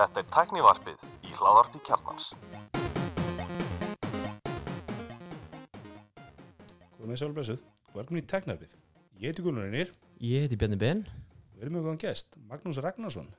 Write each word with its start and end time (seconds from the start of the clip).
Þetta 0.00 0.20
er 0.20 0.26
tæknivarpið 0.34 1.04
í 1.24 1.30
hláðarpi 1.38 1.80
kjarnans. 1.86 2.26
Góðum 6.98 7.08
með 7.08 7.20
sálblessuð, 7.22 7.62
velkomin 7.94 8.20
í 8.20 8.26
Teknarfið. 8.28 8.74
Ég 9.20 9.32
heiti 9.32 9.44
Gunnar 9.46 9.70
Einir, 9.70 9.88
Ég 10.20 10.44
heiti 10.44 10.58
Bjarni 10.60 10.76
Ben 10.80 11.00
við 11.54 11.64
erum 11.64 11.74
með 11.78 11.86
góðan 11.88 12.02
gest, 12.04 12.36
Magnús 12.50 12.82
Ragnarsson, 12.84 13.30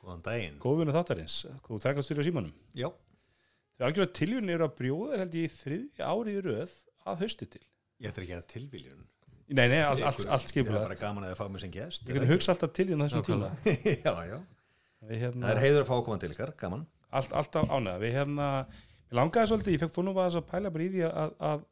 Góðan 0.00 0.24
daginn. 0.24 0.56
góðvinu 0.62 0.96
þáttarins, 0.96 1.36
góð 1.66 1.84
þærkastýri 1.84 2.24
á 2.24 2.28
símanum. 2.30 2.54
Já. 2.72 2.88
Þeir 3.76 3.86
algjörlega 3.90 4.16
tilvíðin 4.16 4.54
eru 4.56 4.64
að 4.70 4.76
brjóða 4.80 5.12
þér 5.12 5.22
held 5.26 5.34
ég 5.36 5.44
í 5.44 5.54
þriðja 5.60 6.08
árið 6.08 6.32
í 6.32 6.44
röð 6.48 6.72
að 7.04 7.20
hausti 7.26 7.44
til. 7.52 7.64
Ég 8.00 8.08
ætla 8.08 8.24
ekki 8.24 8.36
að 8.40 8.48
tilviljun. 8.56 9.04
Nei, 9.50 9.66
nei, 9.72 9.80
allt, 9.82 10.02
allt, 10.06 10.20
allt 10.20 10.26
Það 10.28 10.34
er 10.36 10.50
skipulega. 10.52 10.82
bara 10.86 10.96
gaman 11.00 11.24
að 11.26 11.32
þið 11.32 11.38
fá 11.40 11.46
mig 11.50 11.62
sem 11.64 11.70
gest. 11.74 12.04
Ég 12.06 12.14
hvernig 12.14 12.30
hugsa 12.30 12.52
alltaf 12.54 12.72
til 12.76 12.86
því 12.86 12.94
á 12.94 12.98
þessum 13.02 13.24
tíma. 13.26 13.48
Já, 14.06 14.12
já. 14.30 14.36
Við 15.00 15.10
Það 15.16 15.22
hérna, 15.24 15.48
er 15.54 15.60
heiður 15.64 15.82
að 15.82 15.88
fá 15.88 15.94
að 15.96 16.04
koma 16.06 16.18
til 16.22 16.30
ykkar, 16.34 16.52
gaman. 16.60 16.84
allt, 17.18 17.32
alltaf 17.40 17.70
ánæða. 17.72 17.96
Við 18.04 18.12
hérna, 18.18 18.48
mér 19.10 19.18
langaði 19.20 19.50
svolítið, 19.50 19.74
ég 19.74 19.82
fekk 19.82 19.94
fór 19.96 20.06
nú 20.06 20.14
bara 20.14 20.30
að 20.38 20.46
pæla 20.50 20.70
bara 20.74 20.84
í 20.84 20.90
því 20.92 21.02
að, 21.08 21.14
að, 21.18 21.34
að, 21.50 21.64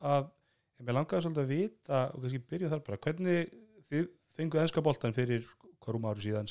að 0.80 0.88
mér 0.88 0.96
langaði 0.98 1.24
svolítið 1.26 1.44
að 1.44 1.52
vita, 1.52 2.00
og 2.14 2.22
kannski 2.24 2.40
byrja 2.54 2.70
þar 2.72 2.82
bara, 2.88 3.00
hvernig 3.04 3.52
þið 3.92 4.08
fenguð 4.40 4.62
ennska 4.64 4.84
boltan 4.88 5.14
fyrir 5.16 5.46
hverjum 5.84 6.08
áru 6.10 6.24
síðan, 6.24 6.50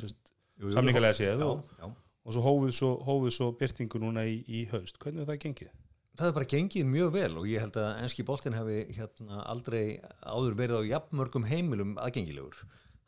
samningalega 0.77 1.17
séð 1.17 1.43
Já, 1.43 1.49
og, 1.49 1.91
og 2.27 2.35
svo 2.37 2.45
hófuð 2.45 2.71
svo, 2.77 2.93
hófuð 3.09 3.33
svo 3.35 3.49
byrtingu 3.59 3.99
núna 4.05 4.23
í, 4.29 4.37
í 4.47 4.63
haust. 4.71 5.01
Hvernig 5.01 5.27
það 5.27 5.41
gengið? 5.47 5.73
Það 6.17 6.29
er 6.29 6.33
bara 6.33 6.49
gengið 6.49 6.87
mjög 6.89 7.09
vel 7.13 7.31
og 7.37 7.45
ég 7.45 7.61
held 7.61 7.75
að 7.77 7.87
enski 8.01 8.23
boltin 8.25 8.55
hefði 8.57 8.77
hérna, 8.97 9.41
aldrei 9.45 9.99
áður 10.25 10.55
verið 10.57 10.79
á 10.81 10.89
jafnmörgum 10.91 11.45
heimilum 11.45 11.91
aðgengilegur. 12.01 12.61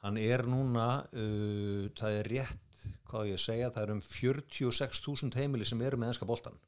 Hann 0.04 0.20
er 0.22 0.44
núna, 0.46 0.90
uh, 1.10 1.88
það 1.98 2.18
er 2.20 2.30
rétt, 2.36 2.84
hvað 3.10 3.32
ég 3.32 3.42
segja, 3.42 3.72
það 3.74 3.86
er 3.88 3.94
um 3.96 4.04
46.000 4.06 5.40
heimili 5.42 5.66
sem 5.66 5.82
eru 5.82 5.98
með 5.98 6.14
enska 6.14 6.28
boltan. 6.30 6.60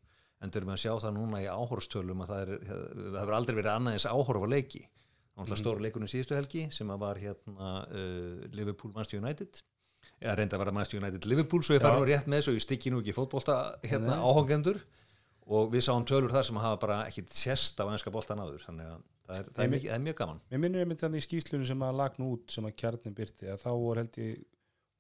En 0.42 0.50
þeir 0.50 0.64
eru 0.64 0.72
með 0.72 0.80
að 0.80 0.81
sjá 0.83 0.95
það 1.03 1.14
núna 1.20 1.44
í 1.44 1.52
áhorstölum 1.52 2.23
að 2.25 2.33
það, 2.33 2.42
er, 2.42 2.66
það 2.72 3.20
hefur 3.20 3.38
aldrei 3.38 3.58
verið 3.59 3.73
annað 3.76 3.98
eins 3.98 4.08
áhorf 4.09 4.48
á 4.50 4.53
leiki. 4.55 4.81
Það 5.31 5.44
var 5.44 5.52
mm. 5.53 5.61
stóra 5.61 5.86
leikunum 5.86 6.09
síðustu 6.11 6.36
helgi 6.36 6.64
sem 6.73 6.95
var 7.05 7.22
hérna 7.22 7.76
uh, 7.86 8.42
Liverpool 8.58 8.95
Manchester 8.95 9.22
United. 9.22 9.61
Eða 10.17 10.36
reynda 10.39 10.58
að 10.58 10.64
vera 10.66 10.73
Manchester 10.73 10.98
United 11.03 11.30
Liverpool 11.30 11.61
svo 11.66 11.78
ég 11.78 11.86
fara 11.86 12.02
nú 12.02 12.09
rétt 12.09 12.28
með 12.30 12.48
svo 12.48 12.55
ég 12.58 12.66
stikki 12.66 12.89
nú 12.89 13.03
ekki 13.03 13.14
fótbolta 13.16 13.59
hérna 13.86 14.17
áhangendur 14.26 14.81
og 15.47 15.72
við 15.73 15.86
sáum 15.88 16.06
tölur 16.08 16.31
þar 16.34 16.45
sem 16.47 16.59
hafa 16.61 16.78
bara 16.84 17.00
ekki 17.09 17.23
sérst 17.34 17.80
á 17.81 17.86
ennska 17.89 18.11
boltan 18.14 18.39
áður 18.44 18.61
þannig 18.67 18.92
að 18.92 19.02
það 19.28 19.39
er, 19.39 19.50
það 19.56 19.64
er, 19.66 19.72
mikið, 19.73 19.89
það 19.89 19.95
er 19.98 20.06
mjög 20.06 20.17
gaman. 20.22 20.42
Mér 20.52 20.61
minnir 20.66 20.83
einmitt 20.86 21.02
þannig 21.06 21.23
í 21.23 21.25
skýslunum 21.28 21.67
sem 21.72 21.86
að 21.88 21.98
lagna 22.02 22.28
út 22.36 22.56
sem 22.56 22.67
að 22.70 22.75
kjarnin 22.83 23.16
byrti 23.17 23.50
að 23.52 23.64
þá 23.64 23.70
var 23.81 24.02
held 24.03 24.20
ég 24.22 24.39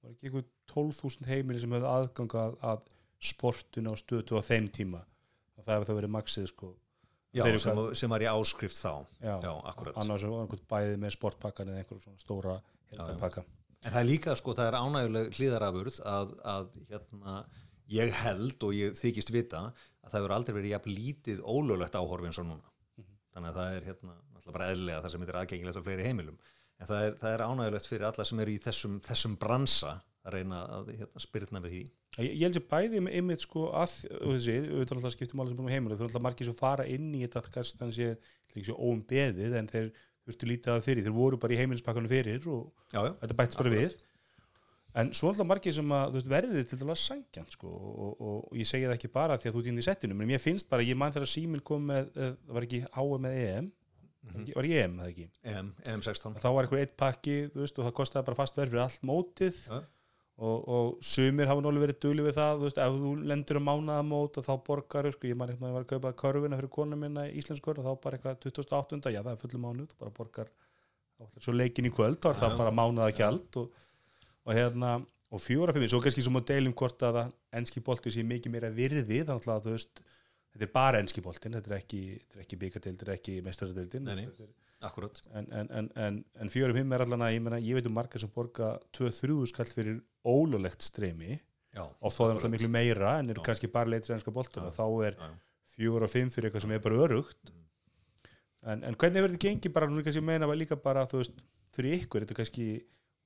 var 0.01 0.11
ekki 0.15 0.27
eitthvað 0.31 0.47
12.000 0.71 1.29
heimili 1.29 1.61
sem 1.61 1.73
höfðu 1.75 1.89
aðgang 1.91 2.35
að, 2.41 2.55
að 2.71 2.85
sportuna 3.21 3.91
og 3.93 3.99
stötu 4.01 4.39
á 4.39 4.41
þeim 4.41 4.69
tíma. 4.73 5.01
Og 5.59 5.65
það 5.67 5.75
hefur 5.75 5.89
það 5.91 5.99
verið 6.01 6.13
maxið 6.15 6.47
sko. 6.49 6.71
Já, 7.31 7.43
sem, 7.45 7.71
hvað- 7.77 7.93
sem 7.95 8.11
var 8.11 8.23
í 8.25 8.27
áskrift 8.31 8.75
þá. 8.81 8.93
Já, 9.21 9.35
Já, 9.45 9.51
akkurat. 9.71 9.97
annars 10.01 10.23
var 10.27 10.41
einhvern 10.43 10.65
bæði 10.73 10.97
með 10.99 11.13
sportpakkan 11.15 11.69
eða 11.71 11.83
einhverjum 11.83 12.01
svona 12.07 12.23
stóra 12.23 12.55
pakka 13.21 13.43
En 13.81 13.89
það 13.93 13.99
er 14.01 14.05
líka, 14.09 14.33
sko, 14.37 14.53
það 14.53 14.67
er 14.67 14.75
ánæguleg 14.77 15.29
hlýðarafurð 15.37 15.95
að, 16.05 16.33
að 16.45 16.67
hérna, 16.89 17.35
ég 17.91 18.13
held 18.21 18.67
og 18.67 18.75
ég 18.77 18.97
þykist 18.99 19.33
vita 19.33 19.63
að 19.71 20.11
það 20.11 20.17
hefur 20.19 20.35
aldrei 20.37 20.55
verið 20.57 20.75
jafn 20.75 20.95
lítið 20.97 21.41
ólöglegt 21.43 21.97
áhorfi 21.99 22.29
eins 22.29 22.39
og 22.41 22.47
núna. 22.49 22.71
Þannig 23.31 23.51
að 23.51 23.57
það 23.59 23.75
er 23.77 23.89
hérna, 23.89 24.15
náttúrulega 24.35 24.55
bara 24.57 24.69
eðlilega 24.73 25.03
það 25.05 25.13
sem 25.15 25.25
er 25.27 25.39
aðgengilegt 25.41 25.79
á 25.79 25.85
fleiri 25.87 26.07
heimilum. 26.07 26.39
En 26.81 26.89
það 26.89 27.03
er, 27.07 27.17
það 27.21 27.35
er 27.35 27.43
ánægulegt 27.45 27.89
fyrir 27.91 28.07
alla 28.09 28.25
sem 28.27 28.41
eru 28.43 28.53
í 28.53 28.61
þessum, 28.61 28.95
þessum 29.05 29.35
bransa 29.39 29.97
að 30.21 30.35
reyna 30.37 30.61
að 30.77 30.91
hérna, 30.99 31.21
spyrna 31.23 31.61
við 31.63 31.73
því. 31.75 31.81
Ég, 32.21 32.27
ég 32.29 32.43
held 32.45 32.57
sér 32.57 32.65
bæði 32.69 33.01
með 33.05 33.17
einmitt 33.17 33.45
sko 33.45 33.67
að 33.77 33.93
þessi, 34.11 34.55
auðvitað 34.67 34.97
alltaf 34.97 35.15
skiptum 35.15 35.39
máli 35.41 35.51
sem 35.51 35.57
búin 35.59 35.69
með 35.69 35.75
heimili 35.77 35.97
þau 35.97 36.03
er 36.03 36.09
alltaf 36.09 36.25
margir 36.25 36.49
sem 36.49 36.57
fara 36.57 36.85
inn 36.91 37.07
í 37.15 37.21
þetta 37.23 37.53
kannski 37.55 37.79
þannig 37.81 37.97
sé, 37.97 38.09
ekki 38.51 38.65
svo 38.67 38.75
óumbeðið 38.89 39.55
en 39.57 39.69
þeir 39.71 39.89
þurftu 40.27 40.49
lítið 40.51 40.73
að 40.75 40.83
fyrir, 40.85 41.05
þeir 41.07 41.15
voru 41.15 41.39
bara 41.41 41.55
í 41.55 41.59
heimilispakkanum 41.61 42.11
fyrir 42.11 42.45
og 42.51 42.67
Já, 42.91 42.99
já. 43.07 43.13
þetta 43.23 43.37
bætt 43.39 43.57
bara 43.61 43.73
við 43.73 43.95
en 44.95 45.11
svo 45.15 45.29
alltaf 45.31 45.47
margir 45.47 45.73
sem 45.75 45.91
að 45.95 46.15
veist, 46.17 46.27
verðið 46.31 46.65
til 46.71 46.79
dæla 46.81 46.95
sækjan 46.99 47.47
sko, 47.53 47.69
og, 47.71 48.15
og, 48.21 48.39
og 48.51 48.57
ég 48.59 48.67
segi 48.67 48.87
það 48.89 48.97
ekki 48.97 49.11
bara 49.13 49.37
því 49.39 49.49
að 49.51 49.53
þú 49.55 49.61
ert 49.63 49.69
inn 49.71 49.79
í 49.83 49.85
settinu 49.85 50.17
menn 50.17 50.27
mér 50.33 50.41
finnst 50.43 50.67
bara, 50.71 50.83
ég 50.83 50.97
man 50.99 51.13
þegar 51.15 51.31
Símil 51.31 51.61
kom 51.63 51.85
með 51.91 52.09
eh, 52.15 52.33
það 52.47 52.57
var 52.57 52.67
ekki 52.67 52.81
HM 52.89 53.23
með 53.27 53.37
EM 53.45 53.71
Mhm. 54.21 54.51
var 54.53 54.65
í 54.69 54.73
EM, 54.77 54.97
það 54.99 55.07
ekki 55.09 55.23
EM, 55.49 55.69
EM16. 55.89 56.35
þá 56.43 56.51
var 56.53 56.67
einhver 56.67 56.79
eitt 56.83 56.91
pakki, 56.95 57.37
veist, 57.55 57.79
og 57.81 57.87
það 57.87 57.95
kostaði 57.97 58.25
bara 58.27 58.37
fast 58.37 58.59
verð 58.59 58.69
fyrir 58.75 58.81
allt 58.83 59.01
mótið 59.09 59.55
Já. 59.65 59.79
og, 60.45 60.67
og 60.75 60.99
sumir 61.01 61.49
hafa 61.49 61.63
náttúrulega 61.65 61.85
verið 61.87 61.97
dugli 62.05 62.25
við 62.27 62.35
það 62.37 62.59
þú 62.61 62.67
veist, 62.67 62.81
ef 62.85 62.99
þú 63.01 63.13
lendir 63.31 63.57
um 63.57 63.65
mánaðamót 63.65 64.37
og 64.37 64.45
þá 64.45 64.51
borgar, 64.67 65.09
sko, 65.15 65.25
ég 65.31 65.39
man 65.41 65.49
eitthvað 65.49 65.65
að 65.65 65.71
ég 65.71 65.77
var 65.79 65.87
að 65.87 65.89
kaupa 65.95 66.13
körfuna 66.21 66.59
fyrir 66.61 66.73
konu 66.77 66.99
minna 67.01 67.25
í 67.31 67.33
íslenskur 67.41 67.81
og 74.41 74.55
þá 74.55 74.67
bara 74.67 74.81
eitthvað 74.81 74.99
2008, 75.01 75.11
já 75.61 75.91
það 75.91 75.91
er 75.91 75.91
fullum 75.91 75.91
mánuð 75.91 75.91
þú 75.91 75.91
bara 75.91 75.91
borgar, 75.91 75.91
þá 75.91 75.91
ætlar 75.91 75.91
svo 75.91 75.91
leikin 75.91 75.91
í 75.91 75.91
kvöld 75.91 75.91
þá 75.91 75.91
er 75.91 75.91
það 75.91 75.91
bara 75.91 75.91
mánaða 75.91 75.91
gjald 75.91 75.91
og, 75.91 75.91
og 75.91 75.91
hérna, 75.91 75.91
og 75.91 75.91
fjóra 75.91 75.91
fyrir 75.91 75.91
svo 75.91 76.01
kannski 76.01 76.25
svo 76.25 76.33
má 76.33 76.41
deilum 76.43 76.73
hvort 76.73 77.05
að 77.05 77.19
það 77.19 77.35
enski 77.61 77.83
bolti 77.85 78.11
sé 78.11 78.23
mikið 78.27 78.51
meira 78.51 78.71
virði, 78.73 79.21
þannig 79.27 79.47
að 79.47 79.67
þú 79.67 79.75
veist 79.75 80.01
þetta 80.51 80.65
er 80.67 80.73
bara 80.73 80.99
enski 80.99 81.23
boltin, 81.23 81.55
þetta 81.55 81.71
er 81.71 81.77
ekki, 81.77 82.01
er 82.33 82.41
ekki 82.43 82.59
byggadeildin, 82.59 82.99
þetta 82.99 83.11
er 83.11 83.19
ekki 83.19 83.37
nei, 84.03 84.49
akkurat. 84.81 85.21
en, 85.31 85.47
en, 85.53 85.69
en, 85.77 85.87
en, 85.95 86.17
en 86.41 86.51
fjórum 86.51 86.75
him 86.81 86.91
er 86.91 87.05
allan 87.05 87.23
að 87.23 87.35
ég, 87.37 87.45
meina, 87.45 87.61
ég 87.61 87.77
veit 87.77 87.87
um 87.87 87.95
margar 87.95 88.21
sem 88.21 88.31
borga 88.33 88.73
2-3 88.97 89.37
skall 89.53 89.71
fyrir 89.71 90.01
ólulegt 90.27 90.83
streymi 90.83 91.39
Já, 91.71 91.85
og 91.85 92.11
fá 92.11 92.25
það 92.25 92.33
náttúrulega 92.33 92.53
miklu 92.57 92.71
meira 92.73 93.11
en 93.21 93.31
eru 93.31 93.43
kannski 93.45 93.69
bara 93.71 93.87
leitur 93.93 94.17
ennska 94.17 94.33
boltan 94.35 94.65
og 94.67 94.73
þá 94.75 94.85
er 95.07 95.15
já. 95.15 95.27
fjóra 95.77 96.09
og 96.09 96.11
fimm 96.11 96.31
fyrir 96.33 96.49
eitthvað 96.49 96.65
sem 96.65 96.73
er 96.75 96.81
bara 96.83 96.99
örugt 97.05 97.53
en, 98.67 98.83
en 98.83 98.97
hvernig 98.97 99.23
verður 99.23 99.37
þetta 99.37 99.45
gengið 99.47 99.75
bara, 99.77 99.87
nú 99.87 100.01
er 100.01 100.07
kannski 100.09 100.19
að 100.19 100.27
meina 100.27 100.49
líka 100.51 100.75
bara 100.75 101.05
þú 101.07 101.21
veist, 101.21 101.39
fyrir 101.71 102.01
ykkur, 102.01 102.25
þetta 102.25 102.35
er 102.35 102.41
kannski 102.41 102.67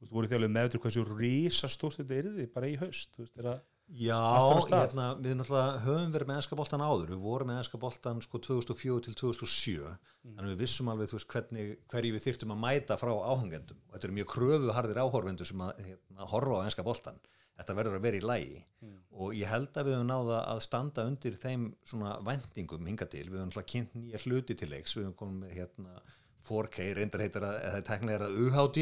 þú 0.06 0.10
veist, 0.10 0.18
voru 0.18 0.32
þjálfur 0.32 0.54
meður 0.58 0.84
hversu 0.84 1.06
rísastórt 1.12 2.02
þetta 2.02 2.20
yrði 2.22 2.50
bara 2.54 2.70
í 2.70 2.76
haust, 2.82 3.16
þú 3.16 3.26
veist, 3.26 3.40
er 3.42 3.50
að 3.56 3.64
Já, 3.86 4.18
hérna, 4.18 5.12
við 5.22 5.36
náttúrulega 5.38 5.82
höfum 5.84 6.14
verið 6.16 6.30
með 6.32 6.40
enska 6.40 6.58
boltan 6.58 6.82
áður, 6.82 7.12
við 7.12 7.20
vorum 7.22 7.52
með 7.52 7.60
enska 7.62 7.78
boltan 7.78 8.22
sko 8.26 8.40
2004 8.42 9.04
til 9.06 9.14
2007 9.20 9.92
þannig 10.24 10.56
við 10.56 10.64
vissum 10.64 10.90
alveg 10.90 11.12
þú 11.12 11.20
veist 11.20 11.30
hvernig 11.30 11.76
hverju 11.94 12.16
við 12.16 12.24
þyrftum 12.24 12.56
að 12.56 12.64
mæta 12.64 12.98
frá 12.98 13.12
áhangendum. 13.14 13.78
Og 13.86 13.94
þetta 13.94 14.10
eru 14.10 14.18
mjög 14.18 14.30
kröfuharðir 14.32 15.02
áhorfendur 15.04 15.50
sem 15.52 15.62
að 15.62 15.84
hérna, 15.86 16.30
horfa 16.34 16.58
á 16.58 16.66
enska 16.66 16.88
boltan 16.88 17.22
þetta 17.56 17.76
verður 17.78 18.00
að 18.00 18.06
vera 18.06 18.20
í 18.20 18.26
lægi 18.26 18.64
og 19.16 19.36
ég 19.38 19.48
held 19.48 19.78
að 19.80 19.88
við 19.88 19.96
höfum 19.96 20.10
náða 20.10 20.42
að 20.52 20.62
standa 20.66 21.06
undir 21.08 21.38
þeim 21.40 21.70
svona 21.88 22.18
vendingum 22.26 22.90
hinga 22.90 23.08
til. 23.08 23.24
Við 23.30 23.38
höfum 23.38 23.52
náttúrulega 23.52 23.72
kynnt 23.72 23.94
nýja 23.96 24.20
hluti 24.26 24.58
til 24.60 24.68
leiks. 24.74 24.96
Við 24.98 25.06
höfum 25.06 25.20
komið 25.22 25.54
hérna 25.56 26.02
4K 26.46 26.92
reyndar 26.98 27.24
heitir 27.26 27.46
að, 27.48 27.58
eða 27.70 27.84
teknilega 27.90 28.18
er 28.18 28.26
það 28.26 28.40
UHD 28.46 28.80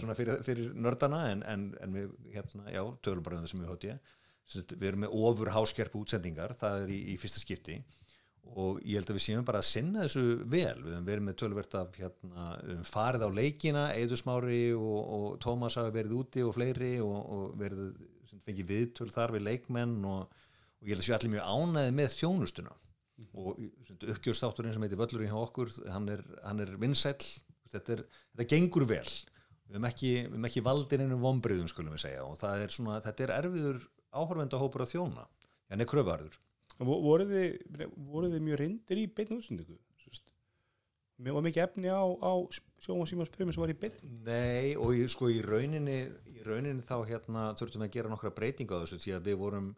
svona 0.00 0.16
fyrir, 0.18 0.42
fyrir 0.46 0.72
nördana 0.76 1.24
en, 1.32 1.44
en, 1.48 1.66
en 1.82 1.96
við 1.96 2.14
hérna, 2.34 2.68
já, 2.74 2.82
tölum 3.04 3.26
bara 3.26 3.38
um 3.38 3.46
það 3.46 3.52
sem 3.54 3.64
UHD 3.66 3.90
við 4.48 4.90
erum 4.90 5.04
með 5.04 5.16
ofur 5.28 5.52
háskerpu 5.52 6.02
útsendingar 6.02 6.54
það 6.58 6.84
er 6.84 6.92
í, 6.94 6.98
í 7.12 7.16
fyrsta 7.20 7.42
skipti. 7.42 7.78
Og 8.48 8.78
ég 8.80 8.96
held 8.96 9.10
að 9.12 9.18
við 9.18 9.24
séum 9.26 9.44
bara 9.44 9.60
að 9.60 9.68
sinna 9.68 10.06
þessu 10.06 10.22
vel. 10.48 10.78
Við 10.80 10.94
höfum 10.94 11.08
verið 11.10 11.24
með 11.26 11.34
tölvert 11.42 11.74
af 11.76 11.98
hérna, 12.00 12.46
höfum 12.62 12.86
farið 12.88 13.26
á 13.28 13.30
leikina, 13.36 13.82
Eidur 13.92 14.20
Smári 14.20 14.62
og, 14.72 15.00
og 15.18 15.26
Tómas 15.44 15.76
hafa 15.76 15.92
verið 15.92 16.14
úti 16.22 16.44
og 16.46 16.54
fleiri 16.56 16.94
og, 17.04 17.18
og 17.18 17.58
verið 17.60 17.90
fengið 18.46 18.70
viðtöl 18.72 19.10
þar 19.12 19.36
við 19.36 19.44
leikmenn 19.50 19.98
og, 20.08 20.44
og 20.80 20.88
ég 20.88 20.94
held 20.94 21.04
að 21.04 21.08
séu 21.10 21.16
allir 21.18 21.34
mjög 21.34 21.50
ánæði 21.52 21.96
með 21.98 22.14
þjónustuna 22.16 22.76
og 23.34 23.58
uppgjörstátturinn 24.14 24.74
sem 24.74 24.84
heitir 24.86 25.00
Völlurinn 25.00 25.32
hjá 25.32 25.38
okkur 25.40 25.72
hann 25.92 26.08
er, 26.12 26.22
hann 26.44 26.62
er 26.64 26.74
vinsæll. 26.80 27.18
Þetta, 27.68 27.98
er, 27.98 28.04
þetta 28.32 28.48
gengur 28.54 28.86
vel. 28.88 29.08
Við 29.68 29.76
höfum 29.76 29.88
ekki, 29.90 30.12
ekki 30.48 30.62
valdin 30.64 31.04
einum 31.04 31.24
vombriðum 31.24 31.68
skulum 31.68 31.92
við 31.96 32.06
segja. 32.06 32.22
Og 32.24 32.40
er 32.48 32.72
svona, 32.72 33.00
þetta 33.04 33.26
er 33.26 33.34
erfiður 33.42 33.82
áhorfendahópur 34.16 34.86
að 34.86 34.94
þjóna. 34.94 35.26
En 35.68 35.84
er 35.84 35.90
kröfarður 35.90 36.38
Vo- 36.78 37.00
voruð 37.02 37.34
þið, 37.34 37.84
voruð 38.08 38.34
þið 38.36 38.42
mjög 38.46 38.58
reyndir 38.62 39.00
í 39.02 39.06
beinni 39.10 39.40
útsendingu? 39.40 39.76
Mér 41.18 41.34
var 41.34 41.42
mikið 41.42 41.64
efni 41.64 41.90
á, 41.90 41.98
á 42.06 42.32
sjóma 42.78 43.06
símans 43.10 43.30
pröfum 43.34 43.50
sem 43.50 43.62
var 43.64 43.72
í 43.72 43.78
beinni 43.80 44.10
Nei, 44.22 44.76
og 44.78 44.92
í, 44.94 45.02
sko 45.10 45.26
í 45.34 45.40
rauninni 45.42 45.96
í 46.30 46.44
rauninni 46.46 46.84
þá 46.86 46.94
hérna 47.08 47.48
þurftum 47.58 47.82
við 47.82 47.88
að 47.88 47.96
gera 47.96 48.12
nokkra 48.12 48.30
breytinga 48.36 48.78
á 48.78 48.82
þessu 48.84 49.00
því 49.02 49.14
að 49.16 49.26
við 49.26 49.38
vorum 49.40 49.72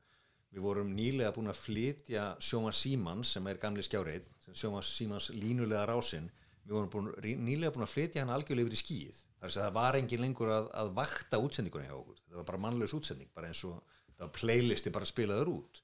við 0.51 0.65
vorum 0.67 0.93
nýlega 0.97 1.33
búin 1.35 1.51
að 1.53 1.61
flytja 1.63 2.27
sjóma 2.43 2.73
símans 2.75 3.37
sem 3.37 3.47
er 3.47 3.61
gamli 3.63 3.85
skjáreit 3.87 4.51
sjóma 4.51 4.83
símans 4.83 5.31
línulega 5.35 5.87
rásinn 5.89 6.31
við 6.65 6.77
vorum 6.77 6.91
búin, 6.93 7.11
nýlega 7.45 7.75
búin 7.75 7.87
að 7.87 7.95
flytja 7.95 8.25
hann 8.25 8.33
algjörlega 8.35 8.71
yfir 8.71 8.97
í 8.97 9.05
að 9.41 9.55
það 9.57 9.77
var 9.77 9.99
engin 9.99 10.23
lengur 10.23 10.51
að, 10.53 10.67
að 10.77 10.91
vakta 10.99 11.41
útsendingunni 11.41 11.89
hjá 11.89 11.97
okkur. 11.97 12.19
Það 12.27 12.41
var 12.41 12.49
bara 12.51 12.63
mannlaus 12.67 12.97
útsending 12.97 13.31
bara 13.35 13.49
eins 13.49 13.63
og 13.65 13.79
það 14.11 14.27
var 14.27 14.35
playlisti 14.37 14.93
bara 14.93 15.09
spilaður 15.09 15.53
út. 15.55 15.81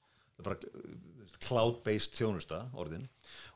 Cloud-based 1.41 2.13
þjónusta 2.19 2.61
orðin. 2.77 3.07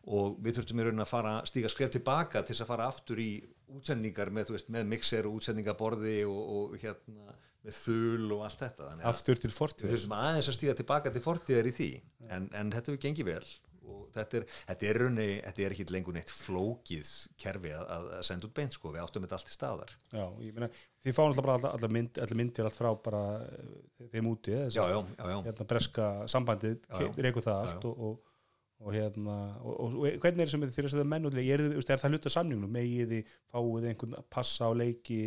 Og 0.10 0.40
við 0.42 0.58
þurftum 0.58 0.82
í 0.82 0.88
raunin 0.88 1.06
að 1.06 1.12
fara 1.12 1.36
stíga 1.48 1.70
skref 1.70 1.94
tilbaka 1.94 2.42
til 2.42 2.56
þess 2.56 2.66
að 2.66 2.72
fara 2.74 2.90
aftur 2.90 3.22
í 3.22 3.30
útsendingar 3.72 4.34
með, 4.34 4.56
veist, 4.56 4.72
með 4.74 4.90
mixer 4.96 5.30
og 5.30 5.38
útsendingaborði 5.38 6.18
og, 6.26 6.42
og 6.56 6.76
hérna 6.82 7.38
með 7.66 7.76
þul 7.78 8.30
og 8.36 8.46
allt 8.48 8.64
þetta 8.64 8.88
þannig 8.88 9.06
að 9.06 9.12
aftur 9.12 9.42
til 9.42 9.52
fortíð 9.54 9.92
þurfum 9.94 10.16
aðeins 10.18 10.50
að 10.50 10.58
stíga 10.58 10.78
tilbaka 10.80 11.12
til 11.14 11.26
fortíðar 11.26 11.70
í 11.70 11.76
því. 11.78 11.92
En, 12.30 12.48
en 12.58 12.72
þetta 12.74 12.92
hefur 12.92 13.04
gengið 13.06 13.30
vel 13.32 13.44
og 13.92 14.08
þetta 14.16 14.40
er, 14.40 14.48
þetta 14.70 14.88
er 14.88 15.00
raunni, 15.02 15.28
þetta 15.46 15.64
er 15.66 15.76
ekki 15.76 15.86
lengur 15.92 16.16
neitt 16.16 16.32
flókið 16.34 17.12
kerfi 17.42 17.74
að, 17.76 17.84
að 17.96 18.08
að 18.18 18.26
senda 18.28 18.48
út 18.48 18.56
beint 18.58 18.78
sko, 18.78 18.94
við 18.94 19.04
áttum 19.04 19.26
þetta 19.26 19.38
allt 19.38 19.52
í 19.52 19.56
staðar. 19.56 19.94
Já, 20.12 20.26
ég 20.46 20.58
meina, 20.58 20.72
þið 21.04 21.18
fáum 21.18 21.30
alltaf 21.30 21.48
bara 21.48 21.56
allar, 21.60 21.78
allar, 21.78 21.94
mynd, 21.98 22.20
allar 22.26 22.42
myndir 22.42 22.70
allt 22.70 22.80
frá 22.80 22.90
bara 23.08 23.24
eh, 23.46 24.10
þeim 24.16 24.32
úti 24.32 24.58
þessi, 24.58 24.80
já, 24.80 24.84
já, 24.94 25.00
já, 25.18 25.24
já. 25.34 25.38
hérna 25.48 25.70
breska 25.74 26.10
sambandið 26.32 26.92
reyku 27.18 27.46
það 27.46 27.64
allt 27.66 27.88
og, 27.90 28.04
og, 28.10 28.36
og 28.82 28.98
hérna 28.98 29.40
og, 29.62 29.80
og, 29.86 30.12
hvernig 30.24 30.46
er 30.46 30.54
sem 30.54 30.68
þið 30.68 30.78
þeirra 30.78 31.08
menn 31.16 31.30
út 31.30 31.40
er, 31.42 31.66
er 31.82 32.04
það 32.06 32.16
hluta 32.16 32.34
samningnum, 32.34 32.76
megið 32.78 33.16
þið 33.16 33.34
fáið 33.54 33.90
einhvern 33.92 34.20
að 34.22 34.30
passa 34.38 34.70
á 34.70 34.72
leiki 34.78 35.24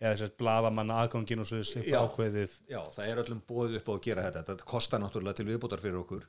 eða 0.00 0.12
þess 0.12 0.26
að 0.26 0.36
blaðamann 0.42 0.92
aðgangin 0.92 1.42
og 1.42 1.48
svo 1.48 1.62
þess 1.62 1.86
Já. 1.88 2.00
ákveðið 2.02 2.58
Já, 2.68 2.80
það 2.96 3.08
er 3.08 3.22
öllum 3.22 3.40
bóðið 3.48 3.78
upp 3.80 3.88
á 3.88 3.92
að 3.94 4.04
gera 4.08 4.26
þetta 4.26 4.44
þetta 4.50 4.68
kostar 4.72 5.02
náttúrulega 5.02 5.38
til 5.40 5.48
viðbútar 5.48 5.82
fyrir 5.82 6.00
okkur 6.02 6.26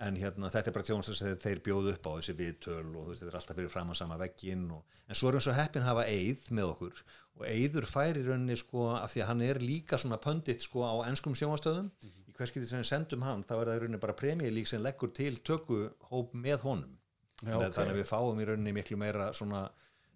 en 0.00 0.16
hérna, 0.16 0.48
þetta 0.48 0.70
er 0.70 0.76
bara 0.76 0.86
þjónast 0.88 1.18
sem 1.18 1.40
þeir 1.42 1.58
bjóðu 1.64 1.92
upp 1.92 2.06
á 2.08 2.12
þessi 2.16 2.34
viðtöl 2.38 2.94
og 2.96 3.10
þetta 3.10 3.26
er 3.28 3.36
alltaf 3.40 3.58
fyrir 3.58 3.72
fram 3.72 3.90
að 3.92 3.98
sama 4.00 4.16
vegginn 4.20 4.62
og, 4.72 4.94
en 5.04 5.18
svo 5.18 5.28
erum 5.28 5.44
svo 5.44 5.52
heppin 5.56 5.84
hafa 5.84 6.06
Eið 6.08 6.46
með 6.56 6.70
okkur 6.72 7.02
og 7.36 7.44
Eiður 7.50 7.88
fær 7.88 8.16
í 8.16 8.24
rauninni 8.24 8.56
sko 8.56 8.86
af 8.94 9.12
því 9.12 9.22
að 9.24 9.28
hann 9.30 9.44
er 9.44 9.60
líka 9.60 10.00
svona 10.00 10.20
pöndit 10.22 10.64
sko 10.64 10.86
á 10.88 10.94
enskum 11.10 11.36
sjónastöðum 11.36 11.90
í 12.08 12.32
hverskið 12.38 12.66
sem 12.70 12.80
við 12.80 12.88
sendum 12.88 13.28
hann 13.28 13.44
þá 13.44 13.54
er 13.58 13.72
það 13.74 13.82
rauninni 13.84 14.00
bara 14.00 14.16
premjölík 14.16 14.72
sem 14.72 14.80
leggur 14.80 15.12
til 15.16 15.34
tökuhóp 15.44 16.32
með 16.32 16.64
honum 16.64 16.96
Já, 17.40 17.52
þannig, 17.52 17.68
ok. 17.68 17.76
þannig 17.76 17.94
að 17.94 18.00
við 18.00 18.10
fáum 18.14 18.40
í 18.40 18.48
rauninni 18.48 18.76
miklu 18.76 19.00
meira 19.00 19.30
svona 19.36 19.66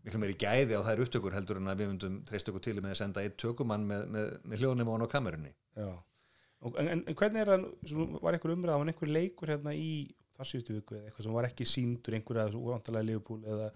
miklu 0.04 0.20
meiri 0.22 0.36
gæði 0.40 0.76
á 0.76 0.86
þær 0.86 1.04
upptökur 1.06 1.36
heldur 1.36 1.60
en 1.60 1.70
að 1.72 1.80
við 1.82 1.92
myndum 1.92 2.18
treyst 2.28 2.50
okkur 2.50 2.64
til 2.66 2.76
með 2.80 2.92
að 2.94 3.00
senda 3.00 3.24
eitt 3.24 3.38
tökumann 3.40 3.86
með, 3.88 4.04
með, 4.12 4.34
með 4.44 4.64
hljóðnum 4.64 4.90
á 4.90 4.94
hann 4.94 5.06
á 5.06 5.14
kamerunni. 5.14 5.54
Og, 6.64 6.76
en, 6.80 6.90
en, 6.90 7.06
en 7.08 7.16
hvernig 7.18 7.44
er 7.44 7.54
það, 7.54 7.64
svona, 7.92 8.20
var 8.24 8.36
einhver 8.36 8.54
umræða, 8.54 8.76
var 8.80 8.92
einhver 8.92 9.14
leikur 9.14 9.52
hérna 9.52 9.74
í 9.76 9.88
þar 10.34 10.48
síðustu 10.48 10.74
viku 10.74 10.96
eða 10.96 11.08
eitthvað 11.08 11.26
sem 11.26 11.34
var 11.36 11.46
ekki 11.46 11.66
síndur 11.68 12.16
einhver 12.16 12.38
eða 12.42 12.62
vantalega 12.66 13.06
Liverpool 13.06 13.44
eða 13.46 13.68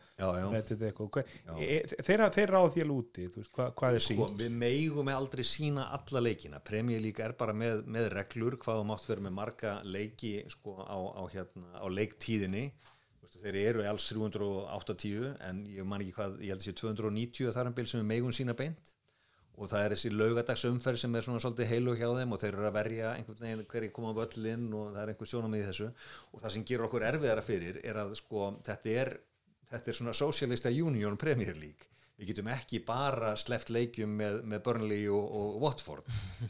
Hver, 1.15 1.29
Já. 1.47 1.53
e, 1.63 1.77
þeir, 2.09 2.23
því 2.35 2.47
alveg 2.59 2.95
úti, 2.97 3.27
þú 3.29 3.43
veist, 3.43 3.53
hvað, 3.55 3.71
hvað 3.79 3.99
er 3.99 4.05
Sko, 4.07 4.27
sínt? 4.27 4.43
við 4.43 4.57
megum 4.65 5.11
aldrei 5.15 5.45
sína 5.47 5.87
alla 5.95 6.23
leikina 6.25 6.63
Premier 6.71 7.03
League 7.05 7.25
er 7.25 7.37
bara 7.39 7.55
með, 7.55 7.85
með 7.87 8.09
reglur 8.17 8.59
hvað 8.65 8.81
þú 8.81 8.89
mátt 8.91 9.07
vera 9.07 9.27
með 9.29 9.37
marga 9.39 9.75
leiki 9.87 10.33
sko, 10.51 10.75
á, 10.83 10.99
á, 10.99 11.23
hérna, 11.31 11.71
á 11.79 11.87
leiktíðinni 11.87 12.65
þeir 13.43 13.59
eru 13.63 13.85
alls 13.89 14.07
380 14.11 15.35
en 15.49 15.65
ég 15.73 15.89
man 15.89 16.05
ekki 16.05 16.15
hvað, 16.17 16.39
ég 16.45 16.55
held 16.55 16.63
að 16.63 16.69
sé 16.69 16.75
290 16.81 17.53
þar 17.57 17.71
um 17.71 17.77
bil 17.77 17.87
sem 17.91 18.03
við 18.03 18.09
megum 18.13 18.35
sína 18.37 18.57
beint. 18.59 18.95
Og 19.59 19.67
það 19.67 19.85
er 19.85 19.95
þessi 19.95 20.11
laugadagsumferð 20.15 21.01
sem 21.03 21.17
er 21.19 21.27
svona 21.27 21.43
svolítið 21.43 21.71
heilu 21.73 21.97
hjá 21.99 22.07
þeim 22.15 22.35
og 22.35 22.41
þeir 22.43 22.53
eru 22.53 22.69
að 22.69 22.77
verja 22.77 23.13
einhvern 23.17 23.43
veginn 23.43 23.65
hverju 23.73 23.95
koma 23.97 24.13
á 24.15 24.19
völlin 24.21 24.69
og 24.71 24.93
það 24.93 25.01
er 25.03 25.13
einhver 25.13 25.31
sjónamið 25.33 25.65
í 25.65 25.69
þessu. 25.73 25.89
Og 26.31 26.43
það 26.45 26.55
sem 26.55 26.67
gerur 26.71 26.87
okkur 26.87 27.07
erfiðara 27.09 27.43
fyrir 27.43 27.81
er 27.83 27.99
að 28.05 28.15
sko 28.21 28.53
þetta 28.69 28.97
er, 29.03 29.13
þetta 29.73 29.91
er 29.91 29.99
svona 29.99 30.15
Socialista 30.15 30.71
Union 30.71 31.19
Premier 31.19 31.59
League. 31.59 31.91
Við 32.19 32.33
getum 32.33 32.49
ekki 32.51 32.81
bara 32.87 33.35
sleppt 33.39 33.71
leikjum 33.71 34.15
með, 34.21 34.41
með 34.51 34.63
Burnley 34.67 35.05
og, 35.11 35.27
og 35.39 35.59
Watford. 35.63 36.07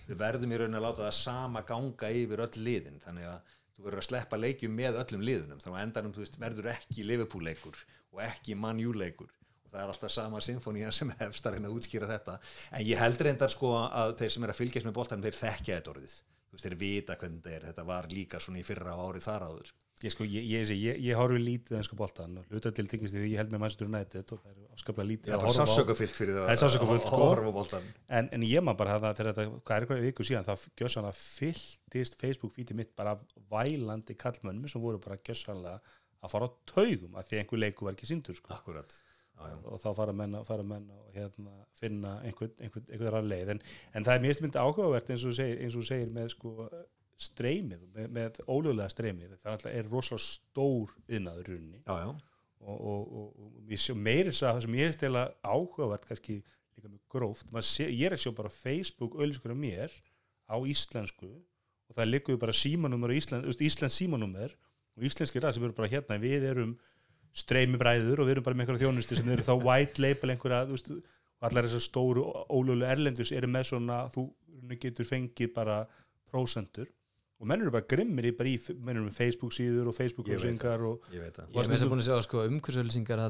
Við 0.07 0.17
verðum 0.21 0.53
í 0.53 0.61
raunin 0.61 0.79
að 0.79 0.85
láta 0.87 1.07
það 1.07 1.17
sama 1.19 1.65
ganga 1.69 2.13
yfir 2.13 2.45
öll 2.45 2.63
liðin. 2.65 3.01
Þannig 3.05 3.29
að 3.29 3.57
þú 3.79 3.87
verður 3.87 4.03
að 4.03 4.09
sleppa 4.09 4.39
leikjum 4.43 4.75
með 4.75 5.01
öllum 5.05 5.25
liðunum. 5.25 5.63
Þannig 5.63 5.79
að 5.79 5.87
endanum 5.87 6.15
veist, 6.19 6.39
verður 6.43 6.71
ekki 6.75 7.07
Liverpool 7.07 7.45
leikur 7.47 7.83
og 8.13 8.23
ekki 8.27 8.57
Man 8.59 8.83
U 8.83 8.95
leikur 8.97 9.31
og 9.31 9.73
það 9.73 9.83
er 9.83 9.93
alltaf 9.93 10.13
sama 10.13 10.41
symfónían 10.43 10.95
sem 10.97 11.13
hefst 11.21 11.47
að 11.47 11.59
reyna 11.59 11.69
að 11.71 11.79
útskýra 11.79 12.09
þetta. 12.09 12.39
En 12.73 12.87
ég 12.89 13.01
held 13.01 13.21
reyndar 13.23 13.53
sko 13.53 13.75
að 13.85 14.17
þeir 14.21 14.35
sem 14.35 14.47
er 14.47 14.55
að 14.55 14.61
fylgjast 14.63 14.89
með 14.89 14.97
boltanum 14.97 15.27
þeir 15.29 15.41
þekkja 15.43 15.77
þetta 15.77 15.93
orðið. 15.93 16.17
Veist 16.49 16.65
þeir 16.65 16.79
vita 16.81 17.19
hvernig 17.21 17.43
þetta 17.45 17.55
er. 17.55 17.69
Þetta 17.69 17.85
var 17.91 18.09
líka 18.11 18.41
svona 18.41 18.63
í 18.63 18.65
fyrra 18.67 18.97
á 18.97 19.05
árið 19.05 19.29
þar 19.29 19.47
áður 19.51 19.75
Ég, 19.99 20.13
sko, 20.15 20.23
ég, 20.31 20.45
ég, 20.47 20.69
ég, 20.79 20.99
ég, 21.03 21.17
horfi 21.19 21.41
lítið 21.43 21.81
ennsku 21.81 21.97
boltan 21.99 22.37
og 22.39 22.53
hluta 22.53 22.71
til 22.71 22.87
tengist 22.87 23.17
því 23.17 23.33
ég 23.33 23.41
held 23.41 23.51
með 23.51 23.63
Manchester 23.65 23.89
United 23.89 24.31
og 24.37 24.43
það 24.45 24.53
er 24.53 24.69
afskaplega 24.77 25.09
lítið 25.09 25.33
það 25.33 25.41
er 25.43 25.49
að 25.49 25.57
sásökafyllt 25.59 26.15
fyrir 26.15 26.37
Það 26.39 26.61
sársaukafullt, 26.63 27.03
að 27.03 27.09
sko. 27.09 27.19
horfa 27.25 27.51
á 27.51 27.55
boltan 27.57 27.89
en, 28.21 28.29
en 28.37 28.45
ég 28.47 28.63
maður 28.63 28.79
bara 28.85 28.93
hafa 28.95 29.09
það 29.09 29.19
þegar 29.19 29.35
þetta, 29.41 29.63
hvað 29.67 29.75
er 29.81 29.87
eitthvað 29.87 30.05
viku 30.07 30.27
síðan 30.29 30.47
það 30.47 30.67
gjössanlega 30.79 31.19
fylltist 31.19 32.19
Facebook 32.21 32.55
fítið 32.55 32.79
mitt 32.79 32.93
bara 33.01 33.17
af 33.17 33.25
vælandi 33.51 34.17
kallmönnum 34.23 34.71
sem 34.71 34.85
voru 34.87 35.01
bara 35.03 35.19
gjössanlega 35.19 35.81
að 36.23 36.33
fara 36.37 36.47
á 36.47 36.51
taugum 36.71 37.19
að 37.19 37.27
því 37.33 37.35
að 37.39 37.43
einhver 37.43 37.63
leiku 37.65 37.89
var 37.89 37.99
ekki 37.99 38.11
sindur 38.13 38.39
sko. 38.39 38.55
akkurat 38.55 38.95
já, 38.95 39.49
já. 39.51 39.57
og 39.67 39.83
þá 39.83 39.89
fara 39.99 40.15
menn, 40.21 40.39
að- 40.39 40.47
fara 40.47 40.63
menn 40.67 40.87
og 40.95 41.11
hérna, 41.15 41.57
finna 41.79 42.15
einhvern, 42.23 42.55
einhvern, 42.63 42.87
einhvern 42.95 43.29
leið 43.35 43.53
en, 43.57 43.61
en 43.99 44.07
það 44.07 44.15
er 44.15 44.25
mjög 44.29 44.45
myndi 44.47 44.63
áhugavert 44.63 45.11
eins 45.11 45.27
og 45.27 45.35
þú 45.35 45.39
segir, 45.43 45.61
eins 45.67 45.77
og 45.79 45.87
segir 45.91 46.15
með 46.15 46.31
sko 46.37 46.55
streymið, 47.19 47.83
með, 47.95 48.11
með 48.15 48.41
ólögulega 48.47 48.93
streymið 48.93 49.39
það 49.43 49.67
er 49.67 49.79
er 49.81 49.91
rosalega 49.91 50.25
stór 50.25 50.93
yðnaður 51.09 51.49
í 51.49 51.55
rauninni 51.57 51.81
já, 51.81 51.95
já. 52.05 52.11
og, 52.63 52.77
og, 52.77 53.01
og, 53.21 53.33
og 53.43 53.73
ég 53.73 53.83
sé 53.83 53.97
meiri 53.99 54.31
þess 54.31 54.45
að 54.45 54.53
það 54.55 54.65
sem 54.67 54.77
ég 54.79 54.89
er 54.91 54.95
stela 54.95 55.25
áhugavert 55.43 56.07
kannski 56.07 56.37
líka 56.79 56.93
mjög 56.93 57.03
gróft 57.11 57.51
sé, 57.67 57.89
ég 57.91 58.07
er 58.07 58.15
að 58.15 58.23
sjá 58.23 58.35
bara 58.37 58.53
Facebook 58.55 59.19
auðlískur 59.19 59.55
af 59.55 59.59
mér 59.59 59.97
á 60.47 60.57
íslensku 60.63 61.31
og 61.89 61.97
það 61.97 62.11
liggur 62.13 62.39
bara 62.39 62.55
símanúmer 62.55 63.15
íslen, 63.17 63.47
íslensk 63.49 63.97
símanúmer 63.97 64.55
og 64.99 65.07
íslenski 65.09 65.43
ræð 65.43 65.57
sem 65.57 65.67
eru 65.67 65.77
bara 65.77 65.91
hérna 65.91 66.19
við 66.23 66.47
erum 66.53 66.77
streymibræður 67.39 68.23
og 68.23 68.29
við 68.29 68.37
erum 68.37 68.47
bara 68.47 68.59
með 68.59 68.67
einhverja 68.67 68.87
þjónustu 68.87 69.19
sem 69.19 69.33
eru 69.35 69.47
þá 69.47 69.55
white 69.65 70.03
label 70.03 70.33
einhverja 70.33 70.67
veist, 70.71 70.91
og 70.91 71.49
allar 71.49 71.67
þessar 71.67 71.85
stóru 71.85 72.25
ólögulega 72.47 72.95
erlendus 72.95 73.33
eru 73.35 73.51
með 73.51 73.73
svona 73.73 73.99
þú 74.15 74.29
getur 74.79 75.09
fengið 75.09 75.53
bara 75.55 75.83
prósentur 76.31 76.89
og 77.39 77.49
menn 77.51 77.63
eru 77.63 77.75
bara 77.75 77.87
grimmir 77.89 78.31
í, 78.31 78.35
bara 78.37 78.51
í 78.51 78.59
menn 78.77 78.97
eru 78.97 79.07
með 79.07 79.19
Facebook 79.19 79.55
síður 79.57 79.93
og 79.93 79.97
Facebook 79.97 80.31
Ég 80.31 80.43
húsingar 80.43 80.85
og 80.89 81.09
ég 81.15 81.23
veit 81.23 81.39
það. 81.39 81.51
Ég 81.55 81.59
með 81.65 81.75
þess 81.77 81.87
að 81.87 81.95
búin 81.95 82.05
að 82.05 82.11
sjá 82.11 82.27
sko, 82.27 82.45
umhverfsauðlýsingar 82.51 83.25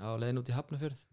á 0.00 0.10
leiðin 0.16 0.40
út 0.40 0.48
í 0.48 0.56
Hafnafjörð 0.56 1.06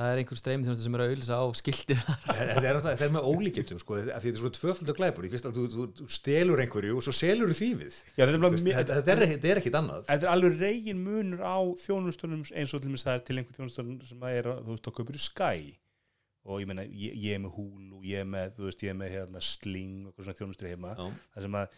það 0.00 0.10
er 0.14 0.20
einhver 0.22 0.38
streym 0.38 0.62
sem 0.64 0.94
er 0.96 1.02
að 1.02 1.10
auðlýsa 1.12 1.36
á 1.36 1.44
skiltið 1.60 1.98
þar. 2.06 2.20
Þetta 2.30 2.62
er, 2.70 2.78
þetta 2.86 3.06
er 3.06 3.12
með 3.14 3.26
ólíkjöndum 3.30 3.80
sko, 3.82 3.98
af 3.98 4.06
því 4.06 4.14
þetta 4.14 4.30
er 4.30 4.40
svo 4.40 4.50
tvöfaldur 4.56 4.96
glæpur. 4.96 5.26
Í 5.26 5.32
fyrst 5.34 5.48
að 5.50 5.58
þú, 5.58 5.64
þú, 5.74 5.86
þú 5.98 6.06
stelur 6.16 6.62
einhverju 6.64 6.96
og 6.96 7.04
svo 7.04 7.14
selur 7.16 7.52
þú 7.52 7.58
þýfið 7.58 7.98
Já, 8.14 8.24
þetta 8.24 8.96
er, 8.96 9.12
er, 9.12 9.24
þetta 9.34 9.52
er 9.52 9.60
ekkit 9.60 9.78
annað. 9.80 10.06
Þetta 10.08 10.28
er 10.28 10.32
alveg 10.32 10.56
reygin 10.62 11.04
munur 11.04 11.44
á 11.44 11.58
þjónustunum 11.84 12.46
eins 12.48 12.72
og 12.72 12.80
til 12.80 12.88
dæmis 12.88 13.06
það 13.06 13.18
er 13.18 13.26
til 13.28 13.38
einhver 13.40 13.58
þjónustunum 13.58 14.00
sem 14.08 14.24
að 14.24 14.38
er, 14.38 14.50
þú 14.64 14.76
veist, 14.76 14.92
kaupir 15.00 15.20
í 15.20 15.24
Sky 15.26 15.60
og 16.44 16.60
ég 16.62 16.66
meina, 16.70 16.84
ég, 16.88 17.14
ég 17.20 17.34
er 17.36 17.40
með 17.44 17.54
Hulu 17.58 18.00
ég 18.08 18.22
er 18.24 18.28
með, 18.32 18.54
þú 18.56 18.66
veist, 18.68 18.82
ég 18.86 18.90
er 18.94 18.98
með 19.00 19.10
hérna, 19.16 19.40
Sling 19.44 20.06
og 20.08 20.14
svona 20.24 20.38
þjónustur 20.38 20.70
heima 20.70 20.94
Já. 20.96 21.06
það 21.34 21.46
sem 21.46 21.58
að 21.60 21.74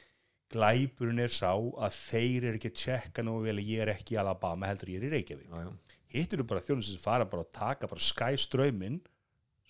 glæpurinn 0.52 1.22
er 1.24 1.32
sá 1.32 1.50
að 1.56 1.96
þeir 1.96 2.44
eru 2.50 2.58
ekki 2.60 2.70
að 2.70 2.78
tjekka 2.82 3.24
nú 3.24 3.38
vel 3.42 3.56
ég 3.64 3.80
er 3.86 3.92
ekki 3.94 4.14
í 4.14 4.20
Alabama 4.20 4.68
heldur 4.68 4.92
ég 4.92 5.00
er 5.00 5.08
í 5.08 5.12
Reykjavík 5.16 5.48
já, 5.48 5.62
já. 5.64 5.98
hitt 6.14 6.34
eru 6.36 6.44
bara 6.44 6.60
þjónustur 6.60 6.92
sem 6.98 7.02
fara 7.02 7.24
bara 7.26 7.42
að 7.46 7.52
taka 7.56 7.88
bara 7.88 8.00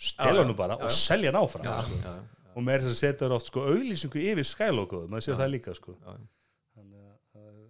Já, 0.02 0.08
stela 0.10 0.40
já, 0.42 0.46
nú 0.48 0.54
bara 0.58 0.74
já, 0.74 0.82
og 0.82 0.90
já. 0.90 0.96
selja 0.98 1.30
hann 1.30 1.38
áfram 1.44 1.64
Já. 1.68 1.74
sko. 1.86 1.98
Já, 2.02 2.12
já, 2.16 2.46
og 2.56 2.64
með 2.66 2.80
þess 2.82 2.90
að 2.92 2.98
setja 2.98 3.20
þér 3.22 3.34
oft 3.36 3.46
sko 3.52 3.60
auðlýsingu 3.70 4.18
yfir 4.32 4.46
Sky-logoðu, 4.48 5.08
maður 5.12 5.24
sé 5.28 5.30
Já. 5.32 5.36
það 5.38 5.50
líka 5.54 5.74
sko 5.78 5.94
já, 5.94 6.14
já. 6.16 6.26
þannig 6.74 7.04
að 7.06 7.18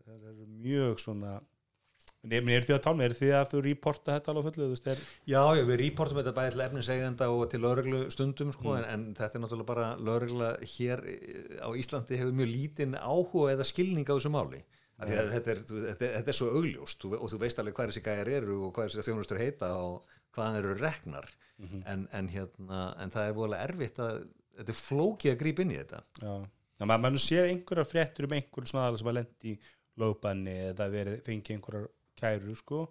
það 0.07 0.29
er- 0.31 0.47
mjög 0.63 1.03
svona 1.03 1.33
nefnir 2.23 2.57
er 2.61 2.67
því 2.69 2.75
að 2.77 2.83
tálma, 2.85 3.05
er 3.09 3.15
því 3.19 3.31
að 3.35 3.49
þú 3.53 3.61
reporta 3.67 4.15
þetta 4.17 4.31
alveg 4.33 4.45
fullu, 4.49 4.69
veist, 4.73 4.87
er 4.93 5.01
Já, 5.27 5.43
já, 5.59 5.63
við 5.67 5.81
reportum 5.83 6.21
þetta 6.21 6.35
bæði 6.37 6.53
til 6.55 6.65
efnisegenda 6.67 7.29
og 7.35 7.43
til 7.51 7.61
lögreglu 7.65 8.03
stundum 8.15 8.53
sko, 8.55 8.77
Mm. 8.77 8.85
en, 8.85 8.91
en 8.93 9.15
þetta 9.19 9.39
er 9.39 9.43
náttúrulega 9.43 9.71
bara 9.73 9.89
lögregla 9.99 10.51
hér 10.63 11.03
eh, 11.11 11.59
á 11.67 11.69
Íslandi 11.75 12.21
hefur 12.21 12.37
mjög 12.39 12.53
lítinn 12.53 12.95
áhuga 12.95 13.53
eða 13.57 13.67
skilning 13.67 14.07
á 14.07 14.15
þessu 14.15 14.31
máli. 14.31 14.63
Að 15.03 15.09
þetta 15.33 15.51
er, 15.51 15.61
þetta, 15.67 16.09
þetta 16.19 16.31
er 16.31 16.37
svo 16.39 16.51
augljóst 16.55 17.05
og 17.09 17.27
þú 17.33 17.39
veist 17.43 17.59
alveg 17.59 17.75
hvað 17.75 17.89
þessi 17.91 18.03
gæjar 18.07 18.29
eru 18.39 18.59
og 18.69 18.75
hvað 18.77 18.93
þessi 18.93 19.09
þjónustur 19.09 19.41
heita 19.43 19.71
og 19.83 20.05
hvaðan 20.37 20.55
þeir 20.61 20.69
eru 20.71 20.77
reknar. 20.85 21.31
Mhm. 21.63 21.83
en, 21.87 22.01
en, 22.13 22.29
hérna, 22.33 22.79
en 23.03 23.11
það 23.13 23.27
er 23.29 23.35
voðalega 23.37 23.67
erfitt 23.69 23.99
að 24.03 24.23
þetta 24.59 24.73
er 24.73 24.79
flókið 24.79 25.31
að 25.33 25.41
grípa 25.43 25.63
inn 25.63 25.71
í 25.75 25.77
þetta. 25.79 26.01
Já, 26.23 26.33
já 26.81 26.87
maður, 26.87 27.03
maður 27.05 27.23
séð 27.23 27.51
einhverjar 27.51 27.87
fréttur 27.91 28.27
um 28.27 28.33
einhverjum 28.39 28.71
svona 28.71 28.87
aðal 28.89 28.99
sem 28.99 29.11
að 29.13 29.17
lendi 29.19 29.53
í 29.53 29.59
lögbanni 30.03 30.55
eða 30.71 30.89
verið 30.91 31.21
fengið 31.27 31.55
einhverjar 31.57 31.87
kæru 32.19 32.57
sko, 32.59 32.83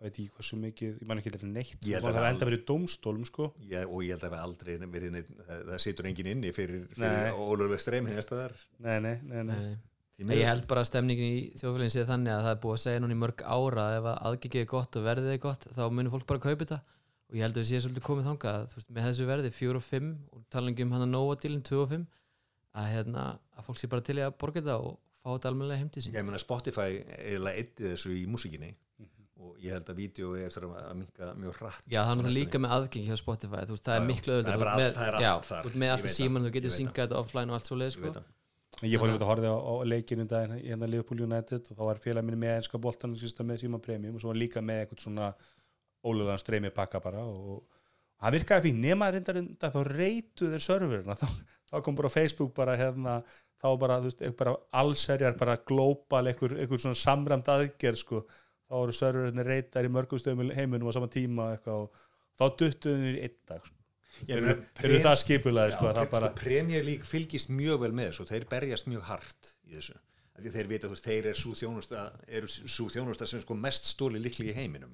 veit 0.00 0.12
ekki 0.12 0.28
hvað 0.36 0.48
svo 0.50 0.60
mikið 0.60 0.94
ég 1.00 1.08
man 1.08 1.20
ekki 1.20 1.32
eitthvað 1.32 1.52
neitt, 1.56 1.76
Ég 1.88 1.96
held 1.96 2.06
það 2.06 2.12
að 2.12 2.20
það 2.20 2.30
enda 2.34 2.48
verið 2.50 2.62
í 2.62 2.66
dómstólum 2.70 3.26
sko. 3.28 3.50
Já, 3.64 3.82
og 3.86 4.04
ég 4.04 4.16
held 4.16 4.26
að 4.28 4.38
aldrei 4.42 4.72
verið 4.84 5.12
neitt, 5.16 5.34
það, 5.42 5.66
það 5.70 5.84
situr 5.86 6.08
enginn 6.10 6.32
inni 6.34 6.54
fyrir, 6.56 6.88
fyrir 6.92 7.36
ólöflega 7.40 7.84
streym 7.84 8.10
hennast 8.10 8.32
það 8.32 8.42
er 8.46 8.56
nei, 8.86 8.98
nei, 9.06 9.14
nei, 9.30 9.44
nei. 9.52 9.76
Ég 10.16 10.46
held 10.48 10.64
bara 10.68 10.80
að 10.80 10.88
stemningin 10.88 11.26
í 11.28 11.40
þjóðfélagin 11.60 11.92
sé 11.92 12.02
þannig 12.08 12.32
að 12.32 12.44
það 12.46 12.54
er 12.54 12.60
búið 12.62 12.74
að 12.76 12.84
segja 12.86 13.00
núna 13.04 13.12
í 13.12 13.18
mörg 13.20 13.42
ára 13.44 13.82
að 13.84 13.96
ef 13.98 14.06
að 14.08 14.20
aðgengið 14.30 14.62
er 14.62 14.68
gott 14.70 14.96
og 14.96 15.02
verðið 15.04 15.32
er 15.34 15.40
gott 15.42 15.66
þá 15.76 15.82
munir 15.92 16.14
fólk 16.14 16.28
bara 16.30 16.40
kaupa 16.40 16.62
þetta. 16.62 16.78
Og 17.26 17.36
ég 17.36 17.44
held 17.44 17.58
að 17.58 17.60
við 17.60 17.68
séum 17.68 17.82
svolítið 17.84 18.04
komið 18.06 18.28
þangað 18.30 18.62
þú 18.70 18.78
veist, 18.78 18.90
með 18.96 19.06
þessu 19.10 19.26
verði 19.28 19.50
4 19.52 19.80
og 19.80 19.84
5 19.84 20.08
og 20.32 20.46
talangi 20.54 20.86
um 20.86 20.94
hann 20.94 21.04
að 21.04 21.12
Nova 21.12 21.36
dílinn 21.42 21.64
2 21.68 21.80
og 21.82 21.90
5 21.92 22.06
að, 22.76 22.88
hérna, 22.94 23.24
að 23.58 23.68
fólk 23.68 23.80
sé 23.82 23.90
bara 23.92 24.06
til 24.06 24.16
í 24.16 24.24
að 24.24 24.36
borga 24.40 24.62
þetta 24.62 24.76
og 24.86 24.96
fá 25.26 25.30
þetta 25.34 25.52
almennilega 25.52 25.82
heim 25.82 25.92
til 25.92 26.04
sín 26.06 26.16
ég 26.16 26.26
meina 26.26 26.40
Spotify 26.42 27.00
eða 27.34 27.54
eitti 27.58 27.88
þessu 27.90 28.14
í 28.14 28.24
músikinni 28.30 28.72
og 29.36 29.58
ég 29.60 29.74
held 29.76 29.90
að 29.92 29.98
vídeo 30.00 30.32
er 30.36 30.46
eftir 30.48 30.64
að 30.68 30.94
minka 30.96 31.28
mjög 31.36 31.58
hratt 31.60 31.84
Já, 31.84 32.00
það 32.00 32.00
er 32.00 32.06
á 32.06 32.06
náttúrulega 32.06 32.22
næstunni. 32.22 32.38
líka 32.38 32.62
með 32.62 32.74
aðgengi 32.76 33.10
hjá 33.10 33.18
Spotify 33.20 33.66
þú 33.66 33.76
veist, 33.76 33.84
það 33.86 33.96
er 33.96 34.00
já. 34.00 34.06
miklu 34.10 34.38
Það 34.38 34.54
er 34.54 34.96
það 34.96 35.10
er 35.10 35.66
ert 35.66 35.76
með 35.82 35.92
allt 35.96 36.08
í 36.08 36.14
síman 36.14 36.40
það, 36.42 36.48
þú 36.48 36.54
getur 36.56 36.74
syngað 36.76 37.02
þetta 37.02 37.20
offline 37.20 37.52
og 37.52 37.58
allt 37.58 37.68
svo 37.68 37.78
leið 37.80 37.92
sko. 37.96 38.12
það. 38.16 38.32
Ég 38.84 39.00
fór 39.00 39.08
einmitt 39.08 39.24
að 39.24 39.30
horfa 39.30 39.52
á, 39.52 39.56
á 39.56 39.74
leikinu 39.88 40.24
um 40.24 40.30
daginn 40.32 40.56
í 40.56 40.70
hérna 40.70 40.88
Liverpool 40.90 41.22
United 41.24 41.70
og 41.70 41.78
þá 41.78 41.84
var 41.88 42.00
félag 42.02 42.26
minni 42.26 42.40
með 42.42 42.56
enska 42.58 42.80
sísta 43.16 43.44
með 43.44 43.62
síma 43.64 43.80
premium 43.80 44.16
og 44.16 44.20
svo 44.24 44.32
var 44.32 44.40
líka 44.40 44.60
með 44.60 44.82
eitthvað 44.82 45.04
svona 45.04 45.30
ólugan 46.04 46.40
streymi 46.40 46.70
pakka 46.76 47.00
bara 47.00 47.24
og 47.24 47.64
það 48.20 48.36
virkaði 48.36 48.68
fín 48.68 48.82
nema 48.84 49.08
reyndar 49.12 49.38
reyndar 49.38 49.72
þá 49.72 49.80
reytu 49.88 50.50
þeir 50.52 50.64
serverina 50.64 51.16
þá, 51.16 51.26
þá 51.70 51.76
kom 51.84 51.96
bara 51.98 52.12
Facebook 52.12 52.54
bara 52.56 52.76
hérna 52.76 53.18
þá 53.62 53.68
bara, 53.80 54.00
þú 54.02 54.10
veist, 54.10 54.20
eitthvað 54.22 54.40
bara 54.42 54.56
allserjar 54.82 55.36
bara 55.40 55.56
global, 55.70 56.26
eitthvað, 56.30 56.56
eitthvað 56.60 56.82
svona 56.84 56.98
samræmt 57.00 57.48
aðgerð 57.54 58.00
sko, 58.02 58.20
þá 58.66 58.74
voru 58.80 58.96
serverinu 58.98 59.46
reytar 59.46 59.86
í 59.88 59.92
mörgum 59.94 60.20
stöðum 60.20 60.52
heiminum 60.56 60.90
á 60.90 60.96
sama 60.96 61.08
tíma 61.12 61.50
eitthvað 61.54 61.86
og 61.86 62.04
þá 62.36 62.44
duttuðu 62.60 62.98
þeir 63.04 63.16
í 63.20 63.22
einn 63.28 63.38
dag 63.48 63.64
sko. 63.64 63.76
Þeir, 64.16 64.36
eru- 64.40 64.66
þeir 64.78 64.90
eru 64.90 65.00
það 65.04 65.16
skipulaði 65.22 65.72
sko, 65.76 65.88
það 65.92 66.10
bara 66.14 66.30
sko, 66.32 66.40
Premier 66.40 66.84
League 66.84 67.04
fylgist 67.04 67.50
mjög 67.52 67.82
vel 67.84 67.92
með 67.96 68.10
þessu 68.12 68.28
þeir 68.30 68.46
berjast 68.52 68.86
mjög 68.88 69.02
hart 69.10 69.50
í 69.68 69.74
þessu. 69.76 69.96
Af 70.36 70.44
því 70.44 70.52
þeir 70.54 70.68
vita, 70.68 70.88
þú 70.88 70.92
veist, 70.96 71.06
þeir 71.08 71.26
eru 71.30 71.40
svo 71.40 71.52
þjónusta 71.56 72.04
eru 72.28 72.48
svo 72.52 72.86
þjónusta 72.92 73.28
sem 73.28 73.40
sko 73.40 73.56
mest 73.56 73.88
stóli 73.88 74.20
líkli 74.20 74.50
í 74.52 74.56
heiminum 74.56 74.92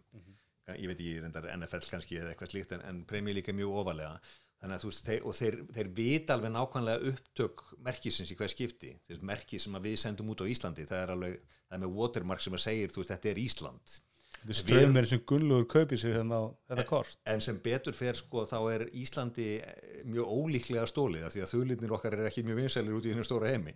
ég 0.71 0.87
veit 0.87 0.99
ekki, 0.99 1.19
reyndar 1.23 1.51
NFL 1.57 1.91
kannski 1.91 2.21
eða 2.21 2.33
eitthvað 2.33 2.53
slíkt 2.55 2.77
en, 2.77 2.85
en 2.87 3.03
Premier 3.09 3.35
League 3.37 3.51
er 3.51 3.59
mjög 3.59 3.81
ofalega 3.83 4.15
þannig 4.63 4.77
að 4.77 4.85
þú 4.85 4.91
veist, 4.93 5.03
þeir, 5.09 5.25
og 5.27 5.35
þeir, 5.35 5.57
þeir 5.75 5.91
vita 5.97 6.37
alveg 6.37 6.53
nákvæmlega 6.55 7.11
upptök 7.11 7.65
merkisins 7.83 8.31
í 8.31 8.37
hvað 8.39 8.53
skipti. 8.53 8.93
Þessi 9.09 9.27
merki 9.27 9.59
sem 9.59 9.79
við 9.83 9.97
sendum 9.99 10.31
út 10.31 10.45
á 10.45 10.47
Íslandi 10.47 10.87
það 10.87 11.03
er 11.03 11.13
alveg, 11.17 11.53
það 11.67 11.77
er 11.79 11.83
með 11.83 11.97
watermark 11.99 12.45
sem 12.45 12.57
að 12.57 12.65
segir 12.69 12.95
þú 12.95 13.03
veist, 13.03 13.15
þetta 13.17 13.31
er 13.33 13.41
Ísland. 13.43 13.97
Þetta 14.37 14.55
er 14.55 14.59
strömmir 14.61 15.09
sem 15.11 15.25
Gunnlaugur 15.29 15.67
kaupir 15.71 16.01
sér 16.01 16.17
hérna 16.21 16.39
á 16.39 16.45
þetta 16.71 16.85
kort. 16.89 17.19
en 17.31 17.43
sem 17.45 17.59
betur 17.63 17.95
fer 17.95 18.19
sko 18.19 18.47
þá 18.49 18.57
er 18.73 18.87
Íslandi 19.03 19.49
eh, 19.59 19.99
mjög 20.09 20.31
ólíklega 20.39 20.87
stólið 20.91 21.27
af 21.27 21.35
því 21.35 21.43
að 21.45 21.53
þulirnir 21.53 21.95
okkar 21.99 22.17
er 22.17 22.31
ekki 22.31 22.47
mjög 22.47 22.63
vinsælir 22.63 22.97
út 22.97 23.07
í 23.07 23.13
hennu 23.13 23.27
stóra 23.27 23.53
heimi 23.53 23.75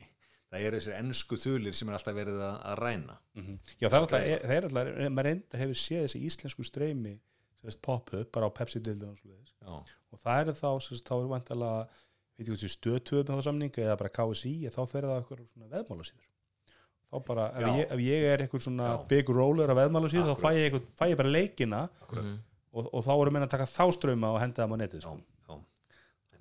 það 0.51 0.67
er 0.67 0.77
þessir 0.79 0.97
ennsku 1.01 1.39
þulir 1.43 1.77
sem 1.77 1.89
er 1.91 1.99
alltaf 1.99 2.17
verið 2.17 2.41
að, 2.47 2.57
að 2.71 2.81
ræna. 2.83 3.19
Já, 3.81 3.87
það 3.89 3.97
er 3.97 4.01
alltaf, 4.03 4.27
það 4.47 4.57
er 4.57 4.69
alltaf, 4.69 4.91
maður 5.17 5.29
reyndar 5.31 5.63
hefur 5.65 5.81
séð 5.83 6.05
þessi 6.07 6.25
íslensku 6.31 6.67
streymi 6.67 7.17
pop-up 7.83 8.31
bara 8.31 8.47
á 8.47 8.55
Pepsi-dildin 8.55 9.11
og 9.11 9.17
og 10.15 10.21
það 10.23 10.41
er 10.53 10.55
þá, 10.55 10.69
sagt, 10.79 11.09
þá 11.09 11.17
er 11.17 11.31
vantalega 11.33 11.89
veit 12.37 12.45
ekki 12.45 12.53
hvað 12.53 12.73
stöðtöð 12.75 13.23
með 13.31 13.39
þá 13.39 13.47
samningu 13.49 13.83
eða 13.83 13.99
bara 14.01 14.13
KSI, 14.19 14.55
þá 14.73 14.81
fer 14.91 15.07
það 15.09 15.21
eitthvað 15.21 15.45
svona 15.51 15.71
veðmálasíður. 15.73 16.27
Þá 17.07 17.17
bara, 17.27 17.47
ef 17.57 17.79
ég, 17.79 17.87
ef 17.95 18.03
ég 18.05 18.27
er 18.33 18.43
eitthvað 18.45 18.65
svona 18.67 18.91
Já. 18.91 18.97
big 19.09 19.31
roller 19.33 19.73
af 19.73 19.79
veðmálasíður, 19.81 20.29
þá 20.33 20.43
fæ 20.43 20.51
ég, 20.53 20.67
eitthvað, 20.67 20.89
fæ 20.99 21.05
ég 21.07 21.21
bara 21.21 21.33
leikina 21.33 21.81
og, 22.13 22.91
og 22.91 23.07
þá 23.07 23.13
erum 23.15 23.37
meina 23.39 23.49
að 23.49 23.55
taka 23.55 23.69
þá 23.71 23.85
ströma 23.97 24.33
og 24.35 24.41
henda 24.43 24.63
þeim 24.63 24.77
á 24.77 24.79
netið 24.83 25.05
sko. 25.07 25.17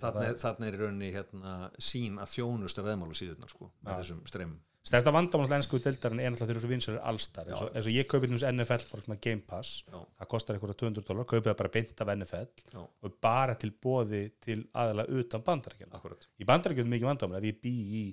Þarna, 0.06 0.68
er, 0.68 0.70
er 0.70 0.78
í 0.78 0.80
rauninni 0.84 1.12
hérna, 1.16 1.54
sín 1.82 2.20
að 2.22 2.32
þjónusta 2.36 2.84
veðmálu 2.86 3.18
síðurnar 3.18 3.52
sko, 3.52 3.72
með 3.84 3.92
Já. 3.92 3.98
þessum 4.04 4.24
streymum 4.30 4.60
stærsta 4.86 5.10
vandamál 5.16 5.48
ennsku 5.56 5.80
dildarinn 5.82 6.20
er 6.22 6.30
náttúrulega 6.30 6.54
eru 6.54 6.62
svo 6.62 6.70
vinsar 6.70 6.98
allstar 7.10 7.48
eins, 7.50 7.62
og- 7.66 7.72
eins 7.74 7.88
og 7.90 7.96
ég 7.96 8.06
kaupið 8.06 8.30
til 8.30 8.38
dæmis 8.38 8.44
NFL 8.52 8.84
bara 8.92 9.02
svona 9.02 9.18
Game 9.26 9.42
Pass 9.42 9.84
Já. 9.90 9.98
það 10.20 10.28
kostar 10.30 10.56
eitthvað 10.60 10.76
200 10.78 11.06
dólar, 11.08 11.26
kaupið 11.26 11.50
það 11.50 11.58
bara 11.62 11.72
beint 11.74 12.02
af 12.06 12.12
NFL 12.14 12.52
Já. 12.76 12.84
og 13.02 13.16
bara 13.26 13.56
til 13.56 13.72
bóði 13.72 14.22
til 14.46 14.60
aðalega 14.76 15.10
utan 15.24 15.42
bandarækjana 15.42 15.96
Akkurat. 15.98 16.28
í 16.40 16.46
bandarækjum 16.46 16.86
er 16.86 16.94
mikið 16.94 17.10
vandamál 17.10 17.38
ef 17.42 17.48
ég 17.50 17.62
bý 17.66 17.74
í, 17.74 18.04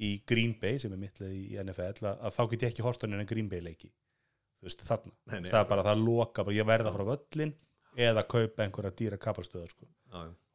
í 0.00 0.24
Green 0.26 0.56
Bay 0.58 0.78
sem 0.78 0.92
er 0.96 1.02
mittlið 1.04 1.34
í 1.36 1.58
NFL 1.60 2.08
að, 2.08 2.16
að 2.24 2.32
þá 2.38 2.42
get 2.50 2.62
ég 2.64 2.72
ekki 2.72 2.82
hort 2.88 3.04
á 3.04 3.06
neina 3.06 3.28
Green 3.28 3.48
Bay 3.52 3.60
leiki 3.60 3.92
þú 3.92 4.64
veist 4.70 4.80
þarna 4.88 5.12
Nei, 5.28 5.40
nei, 5.44 5.50
það 5.50 5.60
er 5.60 5.68
bara 5.74 5.84
það 5.90 6.04
loka, 6.08 6.44
bara 6.48 6.56
ég 6.56 6.64
verða 6.72 6.94
frá 6.96 7.04
völlin 7.04 7.52
eða 8.00 8.24
kaupa 8.26 8.64
einhverja 8.64 8.96
dýra 8.96 9.18
kapalstöðar 9.20 9.68
sko. 9.70 9.86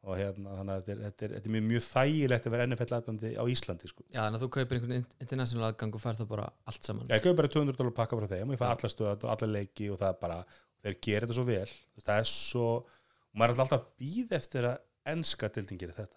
Já, 0.00 0.06
já. 0.06 0.10
og 0.10 0.16
hérna 0.20 0.54
þannig 0.58 0.74
að 0.74 0.84
þetta 0.86 0.92
er, 0.94 1.00
þetta 1.06 1.24
er, 1.26 1.32
þetta 1.36 1.48
er 1.50 1.54
mjög, 1.54 1.64
mjög 1.70 1.82
þægilegt 1.86 2.46
að 2.48 2.54
vera 2.54 2.66
NFL 2.70 2.94
aðdandi 2.98 3.32
á 3.36 3.44
Íslandi 3.52 3.90
sko. 3.90 4.04
Já, 4.08 4.20
þannig 4.24 4.38
að 4.38 4.44
þú 4.46 4.50
kaupir 4.56 4.78
einhvern 4.78 4.94
in- 4.96 5.10
international 5.20 5.66
aðgang 5.68 5.94
og 5.98 6.00
fær 6.04 6.16
það 6.20 6.30
bara 6.30 6.46
allt 6.72 6.88
saman 6.88 7.10
ég 7.12 7.24
kaupa 7.26 7.36
bara 7.42 7.52
200 7.56 7.76
dólar 7.80 7.96
pakka 8.00 8.16
frá 8.20 8.28
þeim 8.32 8.48
og 8.48 8.56
ég 8.56 8.62
fæ 8.62 8.66
alla 8.70 8.90
stöðar 8.94 9.20
og 9.26 9.34
alla 9.34 9.50
leiki 9.58 9.90
og 9.92 9.98
það 10.00 10.14
er 10.14 10.18
bara 10.24 10.38
þeir 10.80 10.96
gera 11.04 11.26
þetta 11.26 11.36
svo 11.36 11.44
vel 11.50 11.74
það 12.06 12.16
er 12.22 12.30
svo, 12.32 12.66
og 12.80 13.36
maður 13.42 13.54
er 13.58 13.64
alltaf 13.66 13.84
býð 14.00 14.32
eftir 14.40 14.70
að 14.70 14.78
enska 15.12 15.48
dildin 15.52 15.80
gerir 15.84 15.96
þetta 16.00 16.16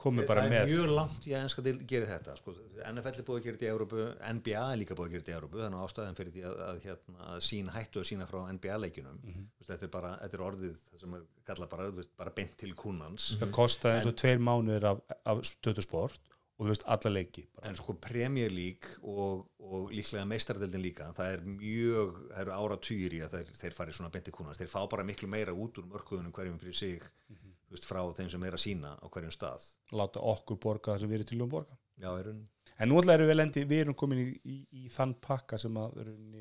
komið 0.00 0.26
bara 0.30 0.42
það 0.44 0.46
er 0.46 0.54
með 0.54 0.70
mjög 0.72 0.92
langt 0.96 1.26
í 1.28 1.34
að 1.34 1.42
ennska 1.44 1.64
til 1.66 1.74
gera 1.92 2.08
þetta 2.10 2.36
sko. 2.40 2.54
NFL 2.90 3.20
er 3.20 3.26
búið 3.28 3.40
að 3.40 3.44
gera 3.46 3.58
þetta 3.58 3.68
í 3.68 3.72
Európu 3.74 4.06
NBA 4.38 4.62
er 4.72 4.80
líka 4.80 4.96
búið 4.98 5.10
að 5.10 5.12
gera 5.14 5.24
þetta 5.24 5.32
í 5.34 5.36
Európu 5.38 5.60
þannig 5.64 5.80
að 5.80 5.86
ástæðan 5.90 6.18
fyrir 6.20 6.34
því 6.36 6.44
að, 6.50 6.56
að, 6.68 6.80
hérna, 6.86 7.28
að 7.34 7.44
sín 7.50 7.70
hættu 7.74 8.00
að 8.02 8.08
sína 8.10 8.28
frá 8.30 8.40
NBA-leikjunum 8.56 9.20
Mhm. 9.20 9.46
þetta, 9.68 9.84
er 9.88 9.92
bara, 9.98 10.14
þetta 10.24 10.38
er 10.40 10.46
orðið 10.48 10.82
sem 11.04 11.14
að 11.20 11.28
kalla 11.50 11.66
bara, 11.76 11.90
veist, 12.00 12.14
bara 12.16 12.34
beint 12.40 12.56
til 12.60 12.74
kúnans 12.74 13.30
það 13.40 13.54
kostaði 13.60 14.00
eins 14.00 14.10
og 14.10 14.18
tveir 14.24 14.40
mánuðir 14.50 14.88
af, 14.94 15.00
af 15.24 15.44
stöðusport 15.50 16.20
og 16.60 16.66
þú 16.66 16.72
veist 16.74 16.82
alla 16.92 17.10
leiki 17.14 17.46
bara. 17.56 17.68
en 17.70 17.76
sko 17.78 17.94
Premier 18.04 18.50
League 18.52 18.98
og, 19.02 19.46
og 19.60 19.92
líklega 19.96 20.26
meistaradeldin 20.28 20.82
líka 20.84 21.06
það 21.16 21.30
er 21.36 21.44
mjög, 21.46 22.18
það 22.32 22.42
eru 22.42 22.56
áratugir 22.56 23.14
í 23.16 23.22
að 23.24 23.36
þeir, 23.38 23.52
þeir 23.62 23.76
fari 23.78 23.94
svona 23.96 24.10
beint 24.12 24.26
til 24.28 24.34
kúnans 24.36 24.60
þeir 24.60 24.68
fá 24.72 24.80
bara 24.92 25.04
miklu 25.08 25.28
meira 25.32 25.52
út 25.56 25.78
úr 25.80 25.88
mörkuðunum 25.88 26.32
hverjum 26.36 26.58
fyrir 26.60 26.76
sig 26.76 27.06
þú 27.30 27.49
veist, 27.76 27.88
frá 27.88 28.00
þeim 28.16 28.30
sem 28.32 28.46
er 28.46 28.56
að 28.56 28.64
sína 28.64 28.94
á 28.98 29.06
hverjum 29.06 29.34
stað. 29.34 29.66
Láta 29.96 30.22
okkur 30.32 30.58
borga 30.62 30.94
það 30.94 31.02
sem 31.02 31.12
við 31.12 31.20
erum 31.20 31.30
til 31.30 31.38
um 31.40 31.46
að 31.46 31.52
borga. 31.56 31.78
Já, 32.00 32.10
er 32.14 32.32
hún 32.32 32.40
en 32.80 32.88
nú 32.88 33.00
erum 33.02 33.28
við 33.28 33.36
lendi, 33.36 33.66
við 33.68 33.82
erum 33.84 33.96
komin 33.98 34.22
í, 34.22 34.28
í, 34.44 34.56
í 34.84 34.88
þann 34.92 35.12
pakka 35.20 35.58
sem 35.60 35.74
að 35.76 35.98
erum 36.04 36.36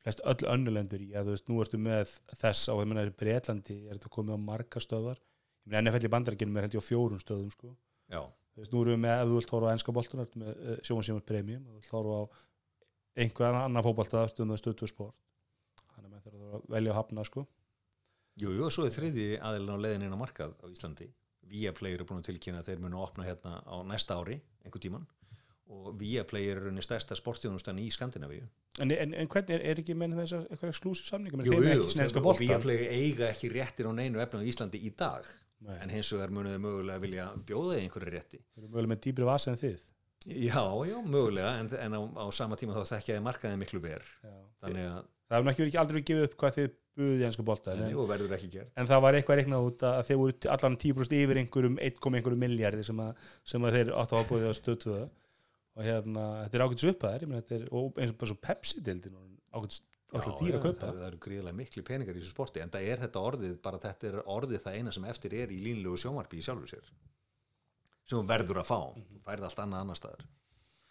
flest 0.00 0.22
öll 0.24 0.48
önnulendur 0.48 1.02
í. 1.04 1.10
Að 1.12 1.28
þú 1.28 1.34
veist, 1.34 1.48
nú 1.50 1.58
ertu 1.60 1.80
með 1.80 2.14
þess 2.40 2.70
á, 2.72 2.74
Breitlandi 3.20 3.76
er 3.84 3.98
þetta 3.98 4.12
komið 4.14 4.38
á 4.40 4.46
marga 4.46 4.80
stöðar 4.80 5.20
NFL 5.68 6.06
í 6.06 6.10
bandarækjunum 6.10 6.56
er 6.56 6.66
held 6.66 6.76
ég 6.76 6.82
á 6.82 6.88
fjórun 6.88 7.20
stöðum 7.22 7.50
sko. 7.52 7.74
já, 8.10 8.22
þú 8.54 8.62
veist, 8.62 8.72
nú 8.72 8.82
erum 8.82 8.94
við 8.96 9.02
með, 9.04 9.16
ef 9.20 9.28
þú 9.28 9.36
vilt 9.36 9.52
horfa 9.54 9.74
á 9.74 9.78
sjóan 10.82 11.06
sem 11.06 11.16
er 11.16 11.26
premium, 11.26 11.66
ef 11.66 11.70
þú 11.70 11.80
vilt 11.80 11.92
horfa 11.94 12.16
á 12.16 12.24
einhver 13.20 13.58
annan 13.60 13.84
fótbolta 13.84 14.24
ertu 14.24 14.46
með 14.48 14.62
stöðu 14.62 14.88
sport. 14.90 15.16
Þannig 15.94 16.06
að 16.06 16.10
menn 16.10 16.24
þarf 16.24 16.56
að 16.58 16.66
velja 16.74 16.94
að 16.94 16.98
hafna 16.98 17.26
sko. 17.28 17.46
Jú, 18.40 18.52
jú, 18.56 18.70
svo 18.72 18.86
er 18.88 18.94
þriði 18.94 19.30
aðeins 19.38 20.10
á 20.10 20.16
á 20.16 20.22
markað 20.22 20.58
á 20.60 20.66
Íslandi. 20.72 21.10
Viaplay 21.50 21.96
eru 21.96 22.06
búin 22.06 22.22
að 22.22 22.30
tilkynna 22.30 22.60
að 22.62 22.70
þeir 22.70 22.84
munu 22.84 23.00
að 23.00 23.08
opna 23.08 23.26
hérna 23.26 23.56
á 23.66 23.76
næsta 23.86 24.18
ári, 24.20 24.38
einhver 24.64 24.82
tíman 24.82 25.08
og 25.70 25.94
Viaplay 26.00 26.48
er 26.50 26.60
rauninni 26.64 26.82
stærsta 26.82 27.16
sportþjónustan 27.18 27.78
í 27.78 27.86
Skandinavíu. 27.94 28.46
En, 28.82 28.90
en, 28.90 29.14
en 29.14 29.28
hvernig 29.30 29.54
er, 29.56 29.62
er 29.70 29.82
ekki 29.82 29.94
menn 29.98 30.16
þess 30.18 30.34
að 30.36 30.48
eitthvað 30.48 30.72
eksklusív 30.72 31.10
samninga, 31.10 31.44
jú, 31.46 31.60
jú, 31.62 31.84
og 32.24 32.40
Viaplay 32.40 32.88
eiga 32.90 33.28
ekki 33.30 33.52
réttir 33.52 33.86
á 33.86 33.92
neinu 33.94 34.22
efna 34.22 34.42
á 34.42 34.48
Íslandi 34.50 34.80
í 34.82 34.92
dag. 34.98 35.28
Nei, 35.60 35.76
en 35.84 35.92
hins 35.92 36.10
vegar 36.14 36.32
munu 36.32 36.50
þau 36.54 36.62
mögulega 36.64 37.02
vilja 37.02 37.28
bjóða 37.46 37.76
í 37.76 37.84
einhverju 37.84 38.12
rétti. 38.14 38.42
Þeir 38.54 38.64
eru 38.64 38.72
mögulega 38.72 38.92
með 38.94 39.02
dýbri 39.06 39.28
vasa 39.28 39.52
en 39.52 39.60
þið. 39.60 39.78
Já, 40.30 40.62
já, 40.88 40.96
mögulega, 41.04 41.54
en, 41.60 41.70
en 41.84 41.96
á, 41.96 42.00
á 42.18 42.24
sama 42.34 42.58
tíma 42.60 42.76
þá 42.76 42.94
þekkjaði 42.96 43.24
markaði 43.24 43.60
miklu 43.60 43.80
ver 43.84 44.04
Já. 44.24 44.32
þannig 44.64 44.88
að, 44.88 45.10
það 45.30 45.50
hefur 45.50 45.64
verið 45.64 45.80
aldrei 45.82 46.00
gefið 46.02 46.26
upp 46.26 46.36
hvað 46.42 46.56
þið 46.58 46.70
buðið 47.00 47.22
í 47.22 47.26
enska 47.28 47.44
bolta 47.46 47.74
en, 47.76 47.84
en, 47.86 48.88
það 48.90 49.02
var 49.04 49.16
eitthvað 49.16 49.40
reiknað 49.40 49.68
út 49.68 49.84
að 49.86 50.00
þeir 50.08 50.18
voru 50.20 50.50
allan 50.56 50.78
10% 50.84 51.16
yfir 51.20 51.40
einhverjum 51.40 51.78
1,1 51.86 52.40
miljardi 52.42 52.86
sem, 52.86 53.02
að, 53.04 53.28
sem 53.46 53.66
að 53.66 53.78
þeir 53.78 53.92
áttu 54.02 54.18
að 54.18 54.26
búið 54.32 54.48
á 54.50 54.54
stöðtöða 54.58 55.04
og 55.78 55.86
hérna, 55.86 56.26
þetta 56.42 56.58
er 56.58 56.64
þetta 57.38 57.56
er, 57.56 57.68
og 57.70 58.00
eins 58.02 58.12
og 58.12 58.18
bara 58.20 58.32
svo 58.32 58.38
Pepsi-dildin 58.48 59.16
ágætis 59.54 59.84
alltaf 60.10 60.40
dýra 60.40 60.58
að 60.58 60.64
kaupa. 60.64 60.80
það, 60.80 60.98
það 60.98 61.06
eru 61.06 61.20
gríðilega 61.24 61.58
miklu 61.60 61.84
peningar 61.86 62.16
í 62.16 62.22
þessu 62.22 62.34
sporti 62.34 62.62
en 62.64 62.72
það 62.74 62.88
er 62.90 63.02
þetta 63.04 63.22
orðið, 63.28 63.54
bara 63.62 63.80
þetta 63.84 64.08
er 64.08 64.18
orðið 64.34 64.64
það 64.64 64.78
eina 64.80 64.94
sem 64.96 65.06
eftir 65.12 65.36
er 65.38 65.54
í 65.54 65.60
línlegu 65.62 66.00
sjónvarpi 66.02 66.40
í 66.40 66.44
sjálfu 66.46 66.70
sér 66.72 66.90
sem 68.10 68.26
verður 68.26 68.64
að 68.64 68.66
fá. 68.66 68.80
Þú 68.90 69.20
færði 69.22 69.46
allt 69.46 69.62
annað 69.62 69.84
annar 69.84 70.00
staðar 70.00 70.24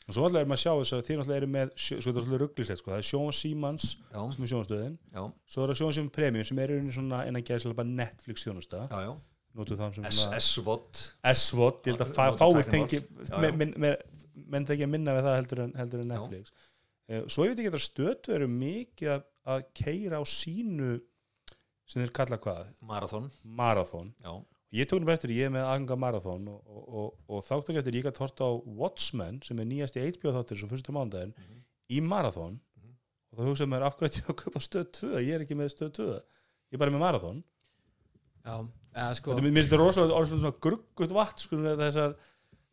og 0.10 0.16
svo 0.18 0.25
alltaf 0.25 0.42
erum 0.42 0.56
að 0.56 0.62
sjá 0.63 0.72
þess 0.80 0.94
að 0.98 1.01
þið 1.08 1.18
náttúrulega 1.20 1.39
eru 1.44 1.50
með 1.54 1.74
svo 1.78 1.98
þetta 2.00 2.10
er 2.10 2.24
svolítið 2.25 2.42
rugglistegt 2.44 2.82
sko, 2.82 2.92
það 2.92 3.01
er 3.04 3.08
Sjón 3.10 3.34
Símans 3.39 3.88
sem 4.10 4.46
er 4.46 4.51
sjónastöðin 4.54 4.96
já, 5.13 5.24
svo 5.54 5.63
er 5.66 5.70
það 5.74 5.80
Sjón 5.84 5.94
Símans 6.00 6.16
Premium 6.18 6.48
sem 6.50 6.62
er 6.66 6.74
einu 6.80 6.94
svona 6.96 7.20
innan 7.30 7.46
gæðislega 7.46 7.78
bara 7.80 7.92
Netflix 8.00 8.46
þjónusta. 8.48 8.82
Já, 8.89 9.00
já. 9.06 9.12
notu 9.60 9.78
það 9.80 9.96
sem 10.00 10.08
S- 10.10 10.20
svona 10.24 10.39
S-VOD 10.42 11.04
S-VOD, 11.34 11.80
ég 11.86 11.94
held 11.94 12.04
að 12.06 12.10
Já, 12.10 12.16
fá- 12.18 12.32
notum 12.32 12.42
fáir 12.42 12.66
tæknimál. 12.66 12.89
tengi 12.89 13.00
menn 13.46 13.58
men, 13.60 14.66
það 14.66 14.75
ekki 14.75 14.88
að 14.88 14.94
minna 14.96 15.16
við 15.18 15.28
það 15.30 15.38
heldur 15.39 15.62
en, 15.68 15.74
en. 16.06 16.12
Netflix. 16.13 16.51
Eh, 17.10 17.24
svo 17.28 17.46
ég 17.46 17.54
veit 17.56 17.62
ekki 17.63 17.72
að 17.74 17.84
stötu 17.86 18.34
eru 18.36 18.48
mikið 18.54 19.10
að, 19.16 19.24
að 19.54 19.63
keira 19.78 20.20
á 20.22 20.24
sínu 20.30 20.92
sem 21.89 22.01
þeir 22.04 22.12
kalla 22.13 22.38
hvað, 22.38 22.68
Marathon, 22.86 23.32
marathon. 23.44 24.12
Já, 24.22 24.34
ég 24.76 24.86
tók 24.90 25.02
bara 25.06 25.16
eftir, 25.18 25.32
ég 25.34 25.48
er 25.50 25.54
með 25.56 25.66
aðganga 25.66 25.96
marathon 25.98 26.48
og, 26.52 26.60
og, 26.70 26.84
og, 26.90 27.14
og 27.30 27.44
þá 27.48 27.54
tók 27.66 27.78
eftir, 27.82 27.96
ég 28.00 28.06
gæti 28.06 28.22
hort 28.22 28.42
á 28.44 28.50
Watchmen 28.80 29.40
sem 29.46 29.60
er 29.60 29.66
nýjast 29.70 29.98
í 29.98 30.04
HBO 30.14 30.34
þáttir 30.36 30.60
svo 30.62 30.70
fyrstu 30.72 30.94
mándaginn 30.96 31.34
Mhm. 31.38 31.62
í 31.90 32.02
marathon. 32.06 32.60
Mhm. 32.78 32.92
og 33.32 33.40
þá 33.40 33.48
hugsaði 33.50 33.70
mér 33.74 33.86
af 33.88 33.96
hverju 33.98 34.10
ætti 34.10 34.22
ég 34.22 34.30
að 34.30 34.40
kaupa 34.44 34.60
stöð 34.62 34.92
2 35.00 35.22
ég 35.26 35.34
er 35.36 35.42
ekki 35.46 35.58
með 35.58 35.72
stöð 35.74 35.92
2 36.00 36.10
ég 36.14 36.74
er 36.74 36.78
bara 36.78 36.92
með 36.92 37.00
marathon. 37.06 37.44
Já, 38.46 38.56
eða 38.96 39.16
sko 39.18 39.32
þetta 39.34 39.40
er 39.42 39.46
mér 39.50 39.54
finnst 39.58 39.70
þetta 39.70 39.80
rosalega 39.82 40.18
orðslega 40.20 40.44
svona 40.46 40.60
gruggut 40.66 41.12
vatn 41.18 41.40
sko, 41.44 41.58
þessar, 41.82 42.16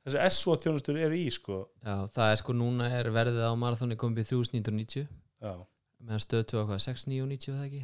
þessi 0.06 0.30
SWAT 0.36 0.62
þjónustur 0.66 0.96
eru 1.02 1.14
í 1.18 1.26
sko. 1.32 1.56
Já, 1.84 1.96
það 2.14 2.32
er 2.32 2.36
sko 2.42 2.52
núna 2.56 2.90
er 2.92 3.10
verðið 3.10 3.42
á 3.44 3.52
marathóni 3.58 3.96
komið 3.96 4.20
upp 4.20 4.24
í 4.24 4.28
3990 4.30 5.08
já, 5.42 5.54
meðan 6.00 6.22
stöðtu 6.24 6.60
á 6.60 6.64
hvað, 6.68 6.80
6990 6.86 7.56
það 7.56 7.64
ekki? 7.66 7.82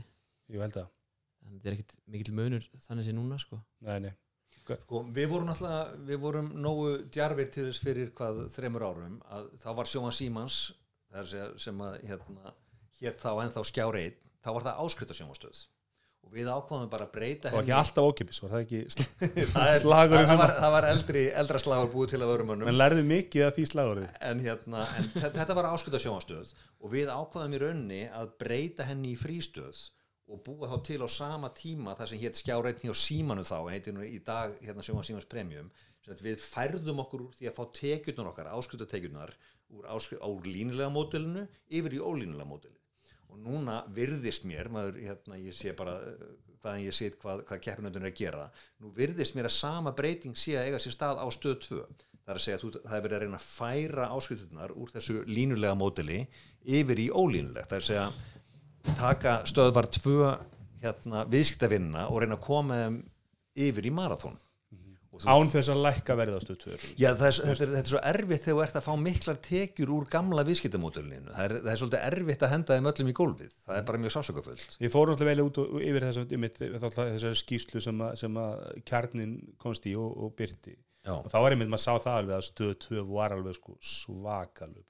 Ég 0.53 0.61
held 0.61 0.77
að 0.85 0.89
þannig 1.53 1.61
að 1.61 1.63
þetta 1.63 1.71
er 1.73 1.79
ekkit 1.79 1.97
mikil 2.17 2.35
munur 2.41 2.69
þannig 2.87 3.07
sé 3.09 3.15
núna 3.17 3.39
sko. 3.43 3.61
Nei, 3.85 3.99
nei. 4.09 4.13
Sko, 4.63 5.01
við 5.11 5.27
vorum 5.33 5.49
náttúrulega, 5.51 5.97
við 6.07 6.19
vorum 6.23 6.49
nógu 6.63 6.91
djarfir 7.13 7.49
til 7.51 7.65
þess 7.69 7.83
fyrir 7.83 8.11
hvað 8.17 8.45
þremur 8.55 8.85
árum 8.87 9.17
að 9.35 9.49
þá 9.59 9.69
var 9.81 9.89
Sjóman 9.91 10.15
Símans 10.15 10.59
sem, 11.29 11.49
sem 11.61 11.81
að 11.83 11.97
hérna 12.09 12.53
hétt 13.03 13.19
þá 13.21 13.31
ennþá 13.43 13.65
skjár 13.67 13.99
einn, 13.99 14.19
þá 14.45 14.51
var 14.55 14.67
það 14.69 14.83
áskrifta 14.85 15.17
sjónvastöð 15.19 15.63
og 16.23 16.31
við 16.37 16.47
ákváðum 16.55 16.91
bara 16.93 17.09
að 17.09 17.15
breyta 17.17 17.51
það 17.51 17.57
var 17.59 17.65
ekki 17.67 17.75
alltaf 17.81 18.07
ókipis, 18.13 18.39
var 18.45 18.53
það 18.53 18.63
ekki 18.63 18.83
það, 19.57 19.67
er, 19.73 19.81
slagurinn 19.83 20.23
það, 20.23 20.29
sem- 20.31 20.41
var, 20.45 20.53
það 20.63 20.75
var 20.77 20.87
eldri, 20.93 21.23
eldra 21.43 21.63
slagur 21.65 21.91
búið 21.97 22.13
til 22.15 22.21
að 22.23 22.31
vörum 22.31 22.53
menn 22.53 22.79
lærðu 22.79 23.03
mikið 23.11 23.47
af 23.49 23.57
því 23.59 23.65
slagurði 23.73 24.07
en, 24.31 24.45
hérna, 24.47 24.85
en 25.01 25.11
þe- 25.17 25.33
þetta 25.41 25.57
var 25.59 25.69
áskrifta 25.73 26.01
sjónvastöð 26.07 26.53
og 26.79 26.95
við 26.95 27.11
ákváðum 27.11 27.59
í 27.59 27.63
raunni 27.65 28.01
að 28.15 28.31
breyta 28.45 28.87
henni 28.87 29.17
í 29.17 29.19
frístöð 29.19 29.83
og 30.33 30.43
búa 30.47 30.69
þá 30.71 30.77
til 30.89 31.01
á 31.05 31.09
sama 31.13 31.51
tíma 31.57 31.97
það 31.99 32.11
sem 32.11 32.23
hétt 32.23 32.41
skjáreitni 32.41 32.93
á 32.93 32.97
símanu 32.97 33.45
þá 33.45 33.57
en 33.61 33.73
heitir 33.75 33.97
nú 33.97 34.05
í 34.07 34.21
dag 34.25 34.55
hérna 34.65 34.85
sjóma 34.85 35.05
símans 35.07 35.29
premium 35.29 35.71
við 36.09 36.41
færðum 36.43 37.03
okkur 37.05 37.27
úr 37.29 37.35
því 37.37 37.51
að 37.51 37.59
fá 37.59 37.65
tekjurnar 37.79 38.31
okkar, 38.33 38.53
áskriftatekjurnar 38.57 39.35
úr, 39.77 39.91
úr 40.27 40.49
línulega 40.49 40.91
mótilinu 40.91 41.45
yfir 41.71 41.99
í 41.99 42.01
ólínulega 42.03 42.49
mótilinu 42.49 42.81
og 43.33 43.41
núna 43.41 43.79
virðist 43.97 44.45
mér, 44.45 44.69
maður, 44.73 44.99
hérna, 45.01 45.39
ég 45.41 45.57
sé 45.57 45.73
bara 45.77 45.95
eh, 46.05 46.25
hvaðan 46.63 46.83
ég 46.85 46.97
sé 46.97 47.09
hvað, 47.17 47.45
hvað 47.49 47.63
keppinöndun 47.65 48.05
er 48.05 48.13
að 48.13 48.19
gera, 48.19 48.49
nú 48.83 48.93
virðist 48.97 49.37
mér 49.37 49.49
að 49.49 49.57
sama 49.57 49.95
breyting 49.97 50.37
sé 50.39 50.59
að 50.59 50.69
eiga 50.69 50.83
sér 50.83 50.97
stað 50.97 51.23
á 51.23 51.27
stöð 51.33 51.57
2 51.69 51.79
það 52.23 52.35
er 52.35 52.39
að 52.39 52.45
segja 52.45 52.59
að 52.59 52.65
þú, 52.65 52.73
það 52.83 52.97
er 52.97 53.05
verið 53.07 53.17
að 53.17 53.25
reyna 53.25 53.39
að 53.41 53.47
færa 53.47 54.11
áskriftunar 54.17 54.75
úr 54.79 54.93
þessu 54.93 55.23
línulega 55.27 55.79
mótili 55.79 56.21
yfir 56.63 57.03
í 57.03 57.09
ólínulegt, 57.09 57.73
það 57.73 57.79
er 57.79 57.87
að 57.87 57.89
segja 57.89 58.07
taka 58.99 59.41
stöðvar 59.49 59.89
2 59.95 60.15
hérna, 60.83 61.27
viðskiptavinna 61.31 62.09
og 62.11 62.23
reyna 62.23 62.39
að 62.39 62.47
koma 62.47 62.81
þeim 62.83 63.03
yfir 63.63 63.87
í 63.87 63.93
marathón 63.95 64.41
án 65.29 65.51
þess 65.53 65.69
að 65.69 65.83
lækka 65.85 66.15
2 66.17 66.77
Já, 66.97 67.11
er, 67.13 67.19
þetta, 67.21 67.29
er, 67.29 67.59
þetta 67.61 67.81
er 67.83 67.91
svo 67.91 68.01
erfitt 68.11 68.47
þegar 68.47 68.57
þú 68.57 68.63
ert 68.65 68.79
að 68.79 68.87
fá 68.87 68.93
miklar 68.99 69.41
tekjur 69.45 69.93
úr 69.93 70.07
gamla 70.11 70.45
viðskiptamódulinu. 70.49 71.35
Það 71.37 71.45
er, 71.45 71.55
það 71.59 71.73
er 71.73 71.81
svolítið 71.83 72.07
erfitt 72.09 72.45
að 72.47 72.53
henda 72.55 72.79
þeim 72.79 72.89
öllum 72.91 73.11
í 73.11 73.15
gólfið. 73.19 73.59
Það 73.67 73.77
er 73.77 73.85
bara 73.91 74.01
mjög 74.03 74.15
sásökafullt. 74.17 74.79
Ég 74.81 74.95
fór 74.95 75.13
náttúrulega 75.13 75.37
vel 75.37 75.45
út 75.45 75.61
og, 75.63 75.77
yfir 75.85 76.07
þess 76.09 76.23
að 76.23 76.97
þessari 76.97 77.41
skýslu 77.43 77.85
sem 77.85 78.01
að, 78.09 78.17
sem 78.23 78.41
að 78.41 78.65
kjarnin 78.89 79.37
komst 79.61 79.87
í 79.91 79.95
og, 80.01 80.17
og 80.17 80.35
byrti 80.41 80.75
Já. 81.03 81.17
og 81.19 81.29
þá 81.29 81.39
var 81.43 81.55
einmitt 81.55 81.71
maður 81.71 81.85
sá 81.85 81.93
það 81.99 82.19
alveg 82.23 82.37
að 82.39 82.45
stöð 82.49 82.75
2 82.87 83.05
var 83.11 83.37
alveg 83.37 83.57
sko 83.59 83.77
svakalög 83.83 84.85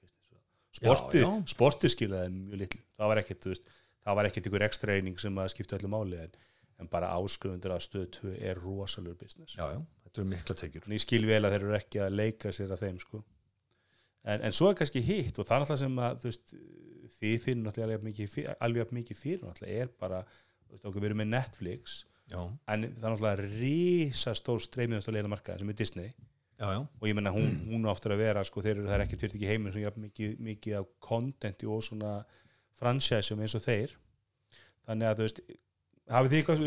sporti, 0.73 1.21
Já, 1.21 1.25
já. 1.25 1.31
sporti 1.49 1.89
skilaði 1.89 2.33
mjög 2.33 2.61
litlu 2.63 2.81
það 2.97 3.09
var 3.11 3.21
ekkert, 3.21 3.39
þú 3.41 3.53
veist, 3.53 3.73
það 4.03 4.17
var 4.19 4.29
ekkert 4.29 4.49
ykkur 4.51 4.65
ekstra 4.67 4.95
eining 4.97 5.19
sem 5.21 5.37
að 5.39 5.51
skipta 5.55 5.77
öllu 5.79 5.91
máli 5.93 6.19
en, 6.23 6.33
en 6.81 6.89
bara 6.91 7.11
áskrifundur 7.17 7.75
að 7.75 7.83
stöð 7.87 8.07
2 8.19 8.33
er 8.49 8.59
rosalögur 8.63 9.19
business 9.23 9.55
Já, 9.57 9.65
já, 9.75 9.79
þetta 10.07 10.21
eru 10.23 10.29
mikla 10.33 10.55
tekjur. 10.59 10.87
en 10.87 10.95
ég 10.97 11.03
skil 11.05 11.25
vel 11.29 11.43
að 11.47 11.55
þeir 11.57 11.65
eru 11.67 11.77
ekki 11.79 12.01
að 12.03 12.17
leika 12.19 12.51
sér 12.55 12.73
að 12.75 12.83
þeim 12.87 12.99
sko. 13.03 13.23
en, 14.23 14.41
en 14.47 14.55
svo 14.55 14.69
er 14.71 14.79
kannski 14.79 15.03
hitt 15.03 15.39
og 15.39 15.47
það 15.47 15.55
er 15.55 15.63
náttúrulega 15.65 15.83
sem 15.83 16.01
að 16.07 16.25
veist, 16.27 16.55
þið 17.19 17.37
finnum 17.45 17.67
náttúrulega 17.69 17.91
alveg 17.93 18.07
mikið 18.09 18.33
fyr- 18.35 18.53
alveg 18.67 18.93
mikið 18.99 19.21
fyrir 19.23 19.45
náttúrulega 19.47 19.85
er 19.85 19.93
bara 19.99 20.23
veist, 20.25 20.83
okkur 20.85 20.99
við 21.03 21.09
erum 21.11 21.23
með 21.23 21.31
Netflix 21.37 22.01
Já, 22.31 22.39
en 22.39 22.85
það 22.87 23.07
er 23.07 23.13
náttúrulega 23.13 23.47
rísastór 23.61 24.61
streymiðast 24.63 25.09
á 25.11 25.15
leina 25.15 25.31
markaði 25.31 25.63
sem 25.63 25.73
er 25.73 25.77
Disney 25.79 26.07
já, 26.13 26.67
já. 26.71 26.79
og 26.79 27.07
ég 27.09 27.17
menna 27.17 27.33
hún, 27.35 27.49
hún 27.67 27.83
á 27.87 27.91
aftur 27.91 28.13
að 28.15 28.21
vera 28.23 28.43
sko, 28.47 28.63
þeir 28.63 28.77
eru 28.77 28.87
það 28.87 28.95
er 28.95 29.03
ekkert 29.05 29.25
fyrir 29.25 29.35
ekki 29.39 29.49
heiminn 29.51 29.75
sem 29.75 29.83
jafn 29.83 30.05
mikið, 30.07 30.37
mikið 30.47 30.77
fransæsum 32.79 33.43
eins 33.43 33.55
og 33.57 33.63
þeir. 33.65 33.95
Þannig 34.87 35.09
að 35.09 35.19
þú 35.19 35.27
veist 35.27 35.43
hafið 36.11 36.33
þið 36.33 36.39
eitthvað, 36.41 36.63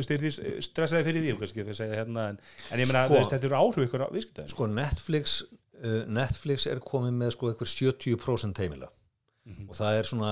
stressaði 0.65 1.07
fyrir 1.11 1.25
því 1.25 1.33
kannski 1.41 1.65
fyrir 1.65 1.77
segja 1.77 1.99
hérna 2.01 2.29
en, 2.33 2.39
en 2.73 2.81
ég 2.83 2.89
menna, 2.89 3.03
Sko- 3.07 3.19
veist, 3.19 3.33
þetta 3.35 3.49
eru 3.51 3.59
áhrif 3.61 3.87
ykkur 3.89 4.05
viðskiptaðin 4.15 4.53
Sko 4.55 4.69
Netflix, 4.73 5.35
uh, 5.83 5.99
Netflix 6.19 6.69
er 6.73 6.81
komið 6.85 7.19
með 7.21 7.35
sko 7.37 7.51
eitthvað 7.51 7.73
70% 7.75 8.63
heimila. 8.65 8.89
Mhm. 9.47 9.69
og 9.71 9.77
það 9.79 9.99
er 10.01 10.09
svona 10.09 10.31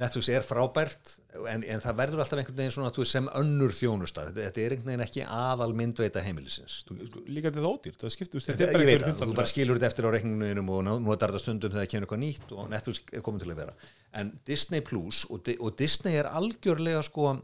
Netflix 0.00 0.28
er 0.32 0.44
frábært 0.46 1.10
en, 1.50 1.62
en 1.68 1.82
það 1.82 1.96
verður 1.98 2.22
alltaf 2.22 2.40
einhvern 2.40 2.58
veginn 2.58 2.74
svona 2.74 3.06
sem 3.08 3.28
önnur 3.38 3.74
þjónusta. 3.76 4.24
Þetta, 4.28 4.46
þetta 4.46 4.62
er 4.62 4.74
einhvern 4.74 4.90
veginn 4.90 5.04
ekki 5.04 5.24
aðal 5.26 5.68
myndveita 5.76 6.24
heimilisins. 6.24 6.78
Þú, 6.88 6.96
líka 7.28 7.50
þetta 7.50 7.68
ódýrt, 7.68 7.98
það 8.00 8.14
skiptu 8.16 8.42
Þetta, 8.42 8.70
ég 8.80 8.88
veit 8.88 9.06
að 9.06 9.24
þú 9.24 9.36
bara 9.36 9.52
skilur 9.52 9.78
þetta 9.78 9.90
eftir 9.90 10.08
á 10.08 10.14
reikningunum 10.14 10.72
og 10.72 11.12
er 11.14 11.22
þetta 11.22 11.42
stundum 11.44 11.74
þegar 11.74 11.84
það 11.84 11.90
kemur 11.92 12.06
eitthvað 12.06 12.22
nýtt 12.24 12.54
og 12.56 12.70
Netflix 12.72 13.02
er 13.12 13.24
komin 13.26 13.44
til 13.44 13.52
að 13.52 13.62
vera. 13.62 13.76
En 14.20 14.34
Disney 14.48 14.84
Plus 14.86 15.24
og, 15.28 15.52
og 15.58 15.76
Disney 15.80 16.20
er 16.22 16.30
algjörlega 16.32 17.04
sko 17.06 17.36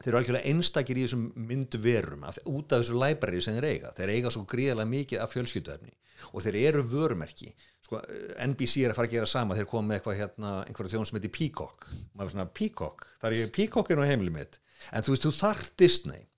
þeir 0.00 0.12
eru 0.12 0.20
algjörlega 0.20 0.50
einstakir 0.50 0.98
í 0.98 1.06
þessum 1.06 1.26
myndverum 1.48 2.22
að, 2.28 2.42
út 2.48 2.72
af 2.72 2.82
þessu 2.82 3.00
library 3.00 3.42
sem 3.44 3.58
þeir 3.58 3.68
eiga. 3.68 3.92
Þeir 3.98 4.14
eiga 4.16 4.32
svo 4.32 4.46
gríðarlega 4.48 4.94
mikið 4.94 5.24
af 5.24 5.34
fjölskylduefni 5.34 5.94
og 6.30 6.44
þeir 6.44 6.58
eru 6.66 6.84
vörumerki 6.88 7.52
sko, 7.90 8.00
eh, 8.06 8.46
NBC 8.46 8.84
er 8.86 8.94
að 8.94 9.00
fara 9.00 9.10
að 9.10 9.16
gera 9.16 9.30
sama 9.30 9.56
þeir 9.58 9.68
koma 9.70 9.88
með 9.90 9.98
eitthvað 9.98 10.20
hérna, 10.20 10.52
einhverja 10.64 10.94
þjón 10.94 11.08
sem 11.10 11.18
heitir 11.18 11.34
Peacock. 11.34 11.88
Maður 12.14 12.28
er 12.28 12.34
svona 12.36 12.50
Peacock, 12.54 13.06
það 13.20 13.30
er 13.30 13.38
ég 13.40 13.54
Peacock 13.56 13.90
er 13.90 14.02
á 14.02 14.06
heimili 14.06 14.34
mitt, 14.34 14.60
en 14.92 15.02
þú 15.02 15.16
veist 15.16 15.26
þú 15.26 15.34
þarf 15.40 15.72
Disney. 15.76 16.28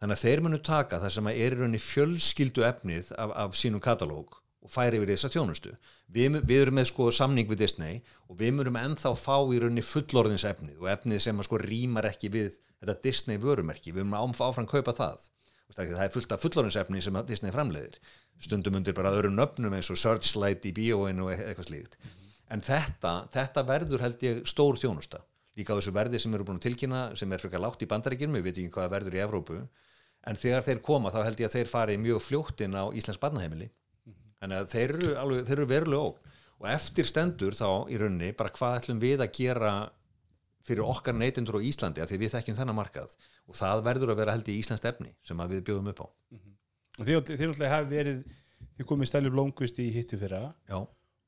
Þannig 0.00 0.16
að 0.16 0.24
þeir 0.24 0.40
munu 0.44 0.58
taka 0.64 1.00
það 1.00 1.12
sem 1.14 1.28
er 1.28 1.36
í 1.36 1.58
rauninni 1.58 1.80
fjölskyldu 1.80 2.64
efnið 2.66 3.12
af, 3.16 3.36
af 3.44 3.54
sínum 3.56 3.80
katalóg 3.80 4.40
og 4.64 4.72
færi 4.72 4.98
yfir 4.98 5.12
þessa 5.12 5.30
tjónustu 5.32 5.74
við, 6.08 6.40
við 6.44 6.62
erum 6.62 6.78
með 6.78 6.88
sko 6.90 7.10
samning 7.12 7.48
við 7.50 7.60
Disney 7.64 8.00
og 8.28 8.38
við 8.40 8.56
munum 8.58 8.78
ennþá 8.80 9.12
fá 9.20 9.36
í 9.52 9.60
rauninni 9.60 9.84
fullorðins 9.84 10.46
efnið 10.48 10.80
og 10.80 10.90
efnið 10.92 11.22
sem 11.26 11.44
sko 11.46 11.60
rýmar 11.60 12.08
ekki 12.08 12.32
við 12.32 12.58
þetta 12.80 12.96
Disney 13.04 13.40
vörumerki, 13.40 13.92
við 13.92 14.08
munum 14.08 14.34
áfram, 14.44 14.68
kaupa 14.68 14.96
það. 14.96 15.28
Það 15.74 16.02
er 16.04 16.12
fullt 16.12 16.32
af 16.34 16.42
fullorðins 16.44 16.76
efni 16.78 17.00
sem 17.02 17.16
Disney 17.26 17.52
framleiðir 17.54 17.96
stundum 18.42 18.78
undir 18.78 18.96
bara 18.96 19.12
öðrum 19.14 19.36
nöfnum 19.38 19.74
eins 19.76 19.90
og 19.92 20.00
Searchlight 20.00 20.66
í 20.68 20.74
bíóinu 20.76 21.28
og 21.28 21.32
eitthvað 21.34 21.68
slíkt. 21.68 21.96
En 22.52 22.62
þetta, 22.64 23.14
þetta 23.32 23.64
verður 23.68 24.04
held 24.04 24.26
ég 24.26 24.42
stór 24.48 24.78
þjónusta. 24.80 25.22
Líka 25.58 25.74
á 25.74 25.78
þessu 25.78 25.94
verði 25.94 26.20
sem 26.20 26.34
eru 26.34 26.46
búin 26.46 26.58
að 26.58 26.66
tilkynna 26.68 27.00
sem 27.18 27.32
er 27.32 27.42
frekar 27.42 27.62
lágt 27.62 27.82
í 27.84 27.88
bandaríkjum, 27.90 28.34
við 28.36 28.48
veitum 28.48 28.66
ekki 28.66 28.74
hvað 28.74 28.92
verður 28.96 29.16
í 29.16 29.22
Evrópu. 29.22 29.58
En 30.28 30.38
þegar 30.40 30.64
þeir 30.66 30.80
koma 30.84 31.12
þá 31.14 31.20
held 31.22 31.42
ég 31.42 31.50
að 31.50 31.56
þeir 31.58 31.70
fari 31.70 31.98
mjög 32.00 32.22
fljótt 32.24 32.64
inn 32.64 32.74
á 32.74 32.84
Íslands 32.96 33.20
barnaheimili. 33.22 33.68
Þannig 34.40 34.60
að 34.60 34.72
þeir 34.74 34.94
eru, 34.96 35.12
alveg, 35.20 35.44
þeir 35.48 35.58
eru 35.58 35.68
verulega 35.70 36.08
óg 36.08 36.32
og 36.64 36.66
eftir 36.70 37.08
stendur 37.08 37.56
þá 37.56 37.68
í 37.90 37.98
rauninni 38.00 38.32
bara 38.36 38.52
hvað 38.54 38.78
ætlum 38.80 39.00
við 39.02 39.24
að 39.24 39.32
gera 39.36 39.72
fyrir 40.64 40.86
okkar 40.88 41.16
neytendur 41.16 41.58
á 41.60 41.66
Íslandi 41.66 42.02
að 42.02 42.12
því 42.12 42.18
við 42.22 42.34
þekkjum 42.34 42.58
þennan 42.60 42.78
markað. 42.78 43.14
Og 43.48 43.58
það 43.58 43.84
verður 43.88 44.14
að 44.14 44.20
vera 44.22 44.36
held 44.36 44.50
í 44.50 44.58
Íslands 44.60 44.84
efni 44.88 45.14
sem 45.26 45.46
við 45.50 45.64
bjóðum 45.68 45.92
upp 45.92 46.04
á 46.04 46.06
þið 47.00 47.16
náttúrulega 47.20 47.72
hafi 47.72 47.90
verið 47.90 48.20
þið 48.74 48.88
komið 48.90 49.10
stælu 49.10 49.32
blómkvist 49.34 49.80
í 49.82 49.88
hitti 49.94 50.18
fyrra. 50.18 50.42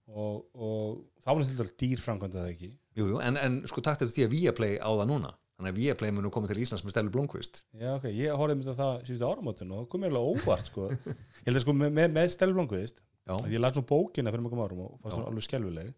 Og, 0.06 0.44
og 0.54 1.00
það 1.24 1.32
var 1.32 1.42
náttúrulega 1.42 1.80
dýr 1.82 2.02
framkvæmda 2.02 2.42
það 2.42 2.52
ekki? 2.52 2.70
Jú, 2.96 3.04
jú, 3.10 3.16
en, 3.22 3.34
en 3.40 3.58
sko 3.68 3.82
takt 3.84 4.02
eftir 4.04 4.14
því 4.14 4.24
að 4.26 4.32
Viaplay 4.36 4.74
á 4.78 4.90
það 4.90 5.08
núna. 5.10 5.30
Þannig 5.56 5.72
að 5.72 5.78
Viaplay 5.80 6.10
munu 6.12 6.30
komið 6.32 6.50
til 6.52 6.62
Íslands 6.66 6.84
með 6.84 6.92
stælu 6.92 7.10
blómkvist 7.14 7.54
Já, 7.80 7.94
ok, 7.94 8.06
ég 8.12 8.28
horfði 8.36 8.56
myndið 8.58 8.76
það 8.76 8.94
síðustu 9.08 9.24
áramótin 9.24 9.70
og 9.72 9.78
það 9.80 9.86
kom 9.94 10.00
mér 10.04 10.12
alveg 10.12 10.26
óvart, 10.36 10.66
sko. 10.68 10.82
Ég 11.40 11.46
held 11.48 11.56
að 11.56 11.64
sko 11.64 11.72
með, 11.80 11.90
með, 11.96 12.08
Blomqvist, 12.52 12.96
Já, 13.24 13.34
að 13.38 13.54
ég 13.56 13.62
las 13.64 13.72
nú 13.72 13.82
bókina 13.88 14.32
fyrir 14.34 14.44
mjögum 14.44 14.60
árum 14.66 14.82
og 14.84 14.90
fannst 15.00 15.16
hún 15.16 15.24
alveg 15.30 15.44
skelvileg, 15.46 15.88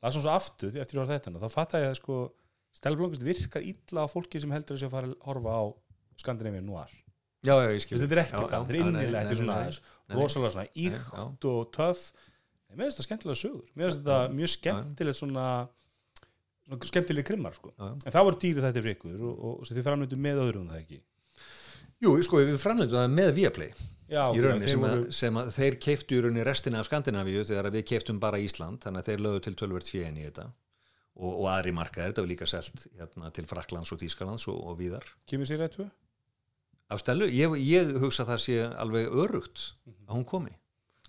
las 0.00 0.16
hún 0.16 0.24
svo 0.24 0.32
aftur 0.32 0.72
því 0.72 0.80
eftir 0.86 0.96
var 1.02 1.12
þetta, 1.12 1.36
þá 1.36 1.50
fattaði 1.52 1.84
já, 7.44 7.54
já, 7.54 7.70
ég 7.76 7.84
skil 7.84 8.00
Þetta 8.02 8.16
er 8.16 8.22
ekki 8.24 8.34
Já, 8.34 8.42
það, 8.42 8.66
þetta 8.70 8.80
er 8.80 8.92
nei, 8.94 9.06
þetta 9.06 9.34
er 9.36 9.40
svona 9.40 9.56
aðeins 9.60 9.80
rosalega 10.18 10.52
svona 10.56 10.66
íkt 10.86 11.48
og 11.52 11.62
töff. 11.76 12.04
Mér 12.74 12.88
finnst 12.88 13.00
það 13.00 13.08
skemmtilega 13.08 13.40
sögur. 13.40 13.64
Mér 13.74 13.88
finnst 13.90 14.00
þetta 14.02 14.20
mjög 14.34 14.52
skemmtilegt 14.54 15.20
svona, 15.20 15.48
svona 16.66 16.90
skemmtileg 16.90 17.26
krimmar, 17.28 17.54
sko. 17.54 17.74
En 17.78 18.04
það 18.08 18.28
voru 18.30 18.40
dýri 18.42 18.64
þetta 18.64 18.82
fyrir 18.82 18.96
ykkur 18.98 19.18
og, 19.20 19.34
og, 19.34 19.58
og 19.60 19.70
þið 19.70 19.86
framnöndu 19.86 20.18
með 20.26 20.42
öðrum 20.48 20.70
það 20.72 20.80
ekki. 20.82 21.00
Jú, 22.04 22.14
sko, 22.26 22.40
við 22.42 22.56
framlendum 22.60 22.98
það 22.98 23.12
með 23.14 23.30
Viaplay 23.38 23.70
Já, 24.10 24.24
í 24.36 24.42
rauninni 24.44 24.68
sem, 24.68 24.82
voru- 24.82 25.12
sem 25.14 25.38
að 25.40 25.50
þeir 25.54 25.76
keiftu 25.86 26.18
í 26.18 26.20
rauninni 26.24 26.44
restina 26.44 26.82
af 26.82 26.88
Skandinavíu 26.90 27.44
þegar 27.48 27.70
við 27.72 27.86
keiftum 27.92 28.18
bara 28.20 28.40
Ísland 28.42 28.82
þannig 28.84 29.00
að 29.00 29.08
þeir 29.08 29.22
lögðu 29.24 29.42
til 29.46 29.54
tölvert 29.62 29.88
fjén 29.88 30.18
í 30.20 30.26
þetta 30.26 30.48
og, 31.14 31.30
og 31.30 31.46
aðri 31.54 31.72
markaðir, 31.76 32.12
þetta 32.12 32.24
var 32.24 32.32
líka 32.32 32.48
selt 32.50 32.84
hérna, 32.98 33.30
til 33.34 33.46
Fraklands 33.48 33.94
og 33.94 34.02
Tískalands 34.02 34.44
og, 34.52 34.58
og 34.58 34.76
víðar 34.80 35.06
Kemur 35.30 35.48
sér 35.48 35.64
tvö? 35.72 35.88
Af 36.92 37.00
stelu, 37.00 37.30
ég, 37.32 37.56
ég 37.64 37.94
hugsa 38.02 38.24
að 38.26 38.34
það 38.34 38.42
sé 38.44 38.58
alveg 38.84 39.16
örugt 39.24 39.70
að 40.08 40.14
hún 40.18 40.28
komi 40.28 40.52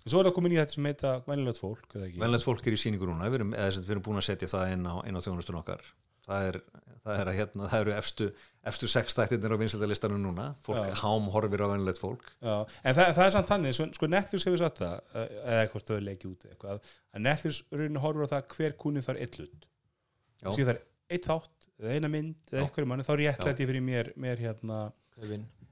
En 0.06 0.12
svo 0.12 0.20
er 0.22 0.28
það 0.28 0.36
komin 0.36 0.52
í 0.54 0.58
þetta 0.60 0.74
sem 0.76 0.86
heita 0.86 1.12
venjulegt 1.26 1.58
fólk, 1.58 1.86
eða 1.90 2.06
ekki? 2.06 2.20
venlegt 2.22 2.44
fólk 2.46 2.66
er 2.70 2.74
í 2.76 2.78
síningu 2.78 3.08
núna, 3.08 3.26
við 3.26 3.40
erum, 3.40 3.54
við 3.58 3.88
erum 3.90 4.04
búin 4.06 4.20
að 4.20 4.28
setja 4.28 4.48
það 4.52 4.74
inn 4.76 4.84
á, 4.86 4.94
inn 5.02 5.18
á 5.18 5.24
þjónustun 5.24 5.58
okkar 5.58 5.82
það 6.26 6.46
er, 6.50 6.58
það 7.02 7.20
er 7.22 7.30
að 7.30 7.36
hérna, 7.40 7.66
það 7.72 7.82
eru 7.84 7.94
efstu, 7.96 8.28
efstu 8.70 8.88
sex 8.90 9.16
þættirnir 9.18 9.54
á 9.54 9.60
vinsættalistanum 9.62 10.22
núna 10.22 10.46
fólk 10.62 10.88
Já. 10.90 10.94
hám 11.02 11.26
horfir 11.34 11.64
á 11.66 11.68
venilegt 11.72 12.00
fólk 12.02 12.30
Já, 12.38 12.54
en 12.82 12.96
það, 12.98 13.10
það 13.18 13.24
er 13.26 13.34
samt 13.36 13.50
þannig, 13.50 13.76
sko, 13.78 13.86
sko 13.98 14.10
Netflix 14.10 14.46
hefur 14.48 14.62
satt 14.62 14.80
það, 14.82 14.96
eh, 15.14 15.34
eða 15.42 15.60
eitthvað 15.64 15.84
stöðu 15.84 16.06
leiki 16.06 16.30
út 16.30 16.46
eitthvað, 16.50 16.90
að 17.14 17.24
Netflix 17.26 17.60
raunin 17.74 18.02
horfur 18.06 18.26
á 18.26 18.32
það 18.34 18.48
hver 18.56 18.76
kunni 18.82 19.04
þar 19.06 19.20
eitt 19.22 19.38
hlut 19.42 19.66
Já. 19.66 20.46
og 20.46 20.56
síðan 20.58 20.70
það 20.70 20.74
er 20.76 20.82
eitt 21.16 21.28
þátt, 21.30 21.68
eða 21.82 21.98
eina 21.98 22.12
mynd 22.14 22.52
eða 22.52 22.64
eitthvað 22.64 22.86
í 22.86 22.90
mánu, 22.90 23.06
þá 23.06 23.14
réttlæti 23.22 23.68
fyrir 23.70 23.86
mér, 23.86 24.12
mér 24.18 24.42
hérna. 24.42 24.80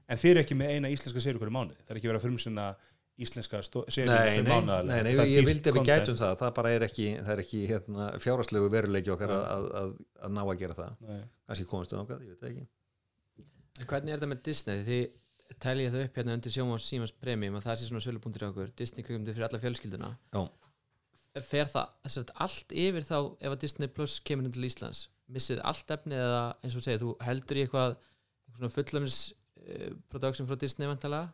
En 0.07 0.21
þið 0.21 0.33
eru 0.33 0.43
ekki 0.43 0.57
með 0.59 0.75
eina 0.75 0.91
íslenska 0.93 1.23
séri 1.23 1.41
hverju 1.41 1.55
mánu, 1.55 1.77
það 1.81 1.95
er 1.95 1.99
ekki 2.01 2.11
verið 2.11 2.21
að 2.21 2.27
frumsynna 2.27 2.67
íslenska 3.25 3.61
séri 3.63 4.07
Nei, 4.09 4.15
hverju 4.15 4.43
nei, 4.43 4.49
mánu 4.51 4.79
nei, 4.89 4.97
nei, 5.07 5.13
ég 5.31 5.45
vildi 5.47 5.71
að 5.71 5.77
við 5.79 5.89
gætum 5.89 6.17
það. 6.19 6.33
Það 6.41 6.55
bara 6.57 6.71
er 6.75 6.85
ekki, 6.87 7.05
það 7.21 7.33
er 7.35 7.43
ekki 7.45 7.61
hérna, 7.69 8.07
fjárhastlegu 8.23 8.71
veruleiki 8.73 9.13
okkar 9.13 9.35
að, 9.35 9.45
að, 9.51 9.67
að, 9.81 9.93
að 10.27 10.33
ná 10.35 10.41
að 10.43 10.57
gera 10.63 10.79
það. 10.79 10.97
Nei. 11.07 11.21
kannski 11.47 11.67
komast 11.69 11.95
um 11.95 12.01
okkar, 12.03 12.25
ég 12.25 12.33
veit 12.35 12.43
það 12.43 12.51
ekki. 12.51 12.65
En 13.75 13.89
hvernig 13.91 14.11
er 14.11 14.19
þetta 14.19 14.31
með 14.31 14.43
Disney? 14.49 14.83
Þið 14.89 15.55
telja 15.61 15.93
það 15.93 16.05
upp 16.07 16.19
hérna 16.19 16.35
undir 16.35 16.53
sjómas 16.53 16.89
símans 16.89 17.13
premium 17.21 17.57
að 17.59 17.67
það 17.67 17.79
sé 17.79 17.89
svona 17.89 18.03
sölupunktur 18.03 18.43
í 18.43 18.47
okkur 18.49 18.71
Disney 18.79 19.05
kjökumdi 19.05 19.35
fyrir 19.35 19.47
alla 19.47 19.61
fjölskylduna. 19.61 20.11
Já. 20.35 20.43
Fer 21.45 21.69
það 21.71 22.11
sagt, 22.11 22.31
allt 22.45 22.71
yfir 22.71 23.05
þá 23.05 23.17
ef 23.19 23.49
að 23.51 23.61
Disney 23.63 23.91
Plus 23.91 24.17
kemur 24.25 24.47
inn 24.47 24.55
til 24.55 24.67
Íslands? 24.67 25.05
Missið 25.31 25.61
allt 25.67 25.91
efni 25.91 26.15
eða 26.17 26.43
eins 26.63 26.77
og 26.77 26.85
segir 26.85 27.01
þú 27.01 27.15
heldur 27.25 27.59
í 27.59 27.65
eitthvað, 27.65 27.97
uh, 28.55 28.69
production 30.11 30.47
frá 30.49 30.59
Disney 30.61 30.89
vantalega 30.89 31.31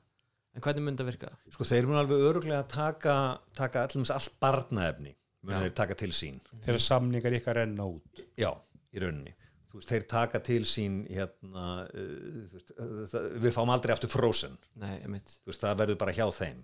en 0.55 0.63
hvernig 0.63 0.83
myndi 0.85 1.03
það 1.03 1.09
virka? 1.13 1.31
sko 1.53 1.67
þeir 1.67 1.87
mun 1.87 1.99
alveg 2.01 2.25
öruglega 2.29 2.63
taka, 2.69 3.15
taka 3.55 3.85
allum 3.87 4.07
allt 4.07 4.37
barnaefni 4.43 5.15
mun 5.47 5.63
þeir 5.63 5.77
taka 5.77 5.97
til 5.97 6.11
sín. 6.15 6.41
Þegar 6.61 6.83
samningar 6.85 7.37
ykkar 7.37 7.61
renna 7.61 7.87
út. 7.89 8.21
Já, 8.39 8.51
í 8.93 9.01
rauninni. 9.01 9.33
Veist, 9.71 9.87
þeir 9.87 10.05
taka 10.11 10.41
til 10.43 10.65
sín 10.67 11.01
hérna, 11.07 11.65
uh, 11.87 12.43
veist, 12.51 12.73
uh, 12.75 13.01
það, 13.07 13.27
við 13.45 13.55
fáum 13.55 13.71
aldrei 13.71 13.95
aftur 13.95 14.11
frozen. 14.11 14.57
Nei, 14.81 14.97
veist, 15.13 15.61
það 15.61 15.77
verður 15.85 15.99
bara 16.01 16.15
hjá 16.15 16.25
þeim. 16.35 16.61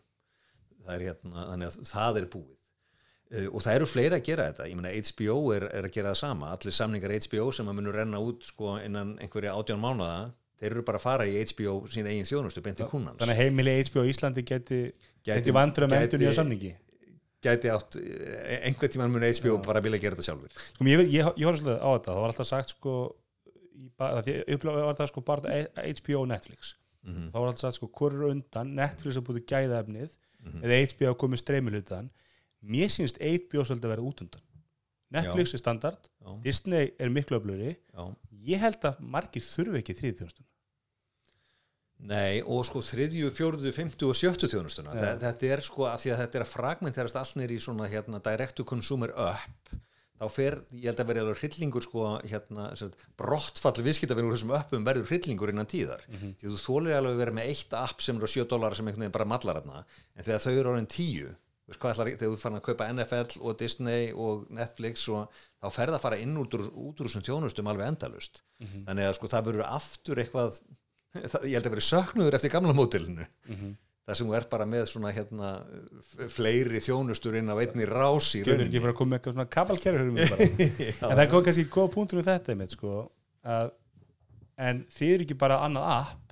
Það 0.83 0.93
er 0.95 1.05
hérna, 1.07 1.45
þannig 1.53 1.69
að 1.69 1.91
það 1.93 2.19
er 2.21 2.27
búið. 2.35 2.57
Uh, 3.27 3.47
og 3.47 3.63
það 3.63 3.79
eru 3.79 3.87
fleiri 3.91 4.19
að 4.19 4.27
gera 4.27 4.49
þetta. 4.51 4.67
Ég 4.67 4.79
meina 4.79 4.91
HBO 4.97 5.37
er, 5.55 5.69
er 5.71 5.87
að 5.87 5.95
gera 5.95 6.11
það 6.11 6.19
sama. 6.25 6.51
Allir 6.57 6.75
samningar 6.75 7.15
HBO 7.15 7.47
sem 7.55 7.71
að 7.71 7.79
munur 7.79 7.97
renna 8.01 8.21
út 8.23 8.45
sko, 8.47 8.75
innan 8.83 9.15
einhverja 9.23 9.55
átján 9.55 9.81
mánuða 9.83 10.19
þeir 10.59 10.71
eru 10.73 10.83
bara 10.87 10.97
að 10.97 11.05
fara 11.05 11.25
í 11.29 11.37
HBO 11.51 11.75
sín 11.91 12.07
eigin 12.09 12.25
þjónustu 12.25 12.63
beint 12.65 12.79
í 12.81 12.87
kúnans 12.89 13.19
þannig 13.21 13.35
að 13.35 13.41
heimili 13.43 13.75
HBO 13.89 14.03
Íslandi 14.09 14.43
geti, 14.43 14.81
geti 15.23 15.51
vandur 15.53 15.85
að 15.85 15.91
gæti- 15.93 15.99
mendur 16.01 16.19
nýja 16.23 16.33
samningi. 16.39 16.73
gæti 17.43 17.69
átt, 17.69 17.95
eh, 18.01 18.65
einhvern 18.67 18.89
tímann 18.91 19.11
mun 19.13 19.21
HBO 19.27 19.57
bara 19.63 19.79
vilja 19.85 19.99
gera 20.01 20.15
þetta 20.15 20.25
sjálfur 20.31 20.49
sko, 20.57 20.83
ég, 20.89 21.03
ég, 21.13 21.31
ég 21.37 21.45
horfði 21.45 21.61
svolítið 21.61 21.81
á 21.85 21.89
þetta, 21.93 22.11
það 22.11 22.21
var 22.23 22.31
alltaf 22.33 22.47
sagt 22.49 22.69
sko, 22.73 22.93
það 23.99 24.83
var 24.87 24.97
það 24.97 25.07
sko 25.11 25.21
bara 25.21 25.57
HBO 25.85 26.21
og 26.23 26.27
Netflix. 26.31 26.73
Mhm. 27.07 27.29
þá 27.31 27.37
var 27.39 27.47
alltaf 27.51 27.59
sagt 27.67 27.75
sko, 27.79 27.87
hvor 27.93 28.11
er 28.17 28.25
undan? 28.33 28.73
Netflix 28.75 29.15
að 29.15 29.27
búið 29.29 29.45
gæðaefnið 29.47 30.09
Mhm. 30.43 30.61
eða 30.63 30.81
HBO 30.87 31.13
komið 31.15 31.41
streymilhutan 31.43 32.09
mér 32.65 32.89
sínst 32.91 33.17
HBO 33.21 33.63
svolítið 33.63 33.85
að 33.87 33.93
vera 33.95 34.01
út 34.09 34.21
undan 34.25 34.41
Netflix 35.11 35.53
er 35.53 35.57
standard, 35.61 36.09
já, 36.21 36.33
Disney 36.43 36.93
er 36.99 37.09
miklu 37.09 37.39
öfluri 37.39 37.75
já. 37.77 38.15
ég 38.47 38.59
held 38.59 38.81
að 38.89 38.99
margir 38.99 39.41
þurfi 39.41 39.79
ekki 39.81 39.95
þrið 40.01 40.17
þjónstun 40.21 40.45
Nei, 42.07 42.43
og 42.45 42.61
sko 42.67 42.83
þriðju, 42.85 43.31
fjórðu, 43.33 43.71
fymtu 43.73 44.11
og 44.11 44.17
sjöttu 44.19 44.45
þjónustuna 44.51 44.91
Já. 44.93 44.99
Þa- 45.01 45.21
þetta 45.23 45.47
er 45.55 45.61
sko, 45.65 45.87
af 45.89 46.03
því 46.03 46.11
að 46.13 46.19
þetta 46.21 46.37
er 46.37 46.43
að 46.45 46.51
fragmenterast 46.51 47.15
allt 47.17 47.35
nýr 47.39 47.53
í 47.55 47.57
svona 47.63 47.87
hérna 47.89 48.19
direct 48.21 48.55
to 48.59 48.63
consumer 48.69 49.09
up 49.17 49.71
þá 50.17 50.27
fer, 50.33 50.55
ég 50.73 50.85
held 50.91 50.99
að 51.01 51.07
verði 51.09 51.23
alveg 51.23 51.41
hryllingur 51.41 51.81
sko, 51.85 52.03
hérna, 52.25 52.67
brottfall 53.17 53.81
viðskiptafinur 53.85 54.29
úr 54.29 54.37
þessum 54.37 54.53
uppum 54.59 54.85
verður 54.85 55.09
hryllingur 55.09 55.49
innan 55.49 55.65
tíðar 55.69 56.05
Mhm. 56.09 56.35
því 56.37 56.53
þú 56.53 56.61
þólir 56.67 56.97
alveg 56.99 57.13
að 57.13 57.17
vera 57.23 57.31
með 57.39 57.49
eitt 57.49 57.73
app 57.73 58.01
sem 58.01 58.15
eru 58.17 58.25
á 58.25 58.29
7 58.29 58.45
dólar 58.45 58.75
sem 58.75 58.85
einhvern 58.85 59.01
veginn 59.07 59.11
bara 59.17 59.25
mallar 59.25 59.55
hérna 59.61 59.85
en 60.15 60.23
þegar 60.23 60.41
þau 60.45 60.53
eru 60.59 60.85
10 60.85 60.85
þú 60.85 61.25
veist, 61.25 61.33
hvað 61.33 61.46
ætlar, 61.67 62.11
þegar 62.15 62.31
þú 62.31 62.39
fann 62.39 62.57
að 62.57 62.65
kaupa 62.67 62.87
NFL 62.93 63.41
og 63.43 63.57
Disney 63.59 64.11
og 64.15 64.45
Netflix 64.55 65.03
og 65.11 65.33
þá 65.59 65.67
fer 65.75 65.91
það 65.91 65.97
að 65.97 66.05
fara 66.05 66.19
inn 66.23 66.37
út 66.39 66.53
úr, 66.55 66.67
þessum 67.01 67.25
þjónustum 67.27 67.67
alveg 67.67 67.89
endalust 67.91 68.43
þannig 68.87 69.09
að 69.09 69.17
sko 69.17 69.31
það 69.33 69.49
verður 69.49 69.65
aftur 69.67 70.21
eitthvað 70.23 70.61
það, 71.33 71.49
ég 71.49 71.57
held 71.57 71.67
að 71.67 71.73
verður 71.75 71.87
söknuður 71.89 72.37
eftir 72.39 72.53
gamla 72.53 72.77
mótilinu 72.77 73.27
það 74.07 74.15
sem 74.15 74.29
þú 74.29 74.37
ert 74.39 74.49
bara 74.53 74.65
með 74.71 74.85
svona 74.87 75.11
hérna 75.11 75.49
fleiri 76.31 76.79
þjónustur 76.79 77.35
inn 77.41 77.51
á 77.51 77.55
einni 77.59 77.87
rás 77.89 78.29
í 78.39 78.43
getur 78.45 78.63
ekki 78.63 78.83
bara 78.85 78.93
að 78.93 78.99
koma 79.01 79.09
með 79.11 79.19
eitthvað 79.19 79.35
svona 79.35 79.49
kabalkerfi 79.57 80.05
en 81.03 81.17
það 81.17 81.23
er 81.25 81.33
kannski 81.33 81.67
góð 81.67 81.91
punktur 81.97 82.21
um 82.21 82.27
þetta 82.29 82.53
einmitt, 82.53 82.77
sko, 82.77 83.11
að, 83.43 83.73
en 84.55 84.85
þið 84.95 85.13
eru 85.17 85.27
ekki 85.27 85.39
bara 85.43 85.59
annað 85.67 85.91
app 85.97 86.26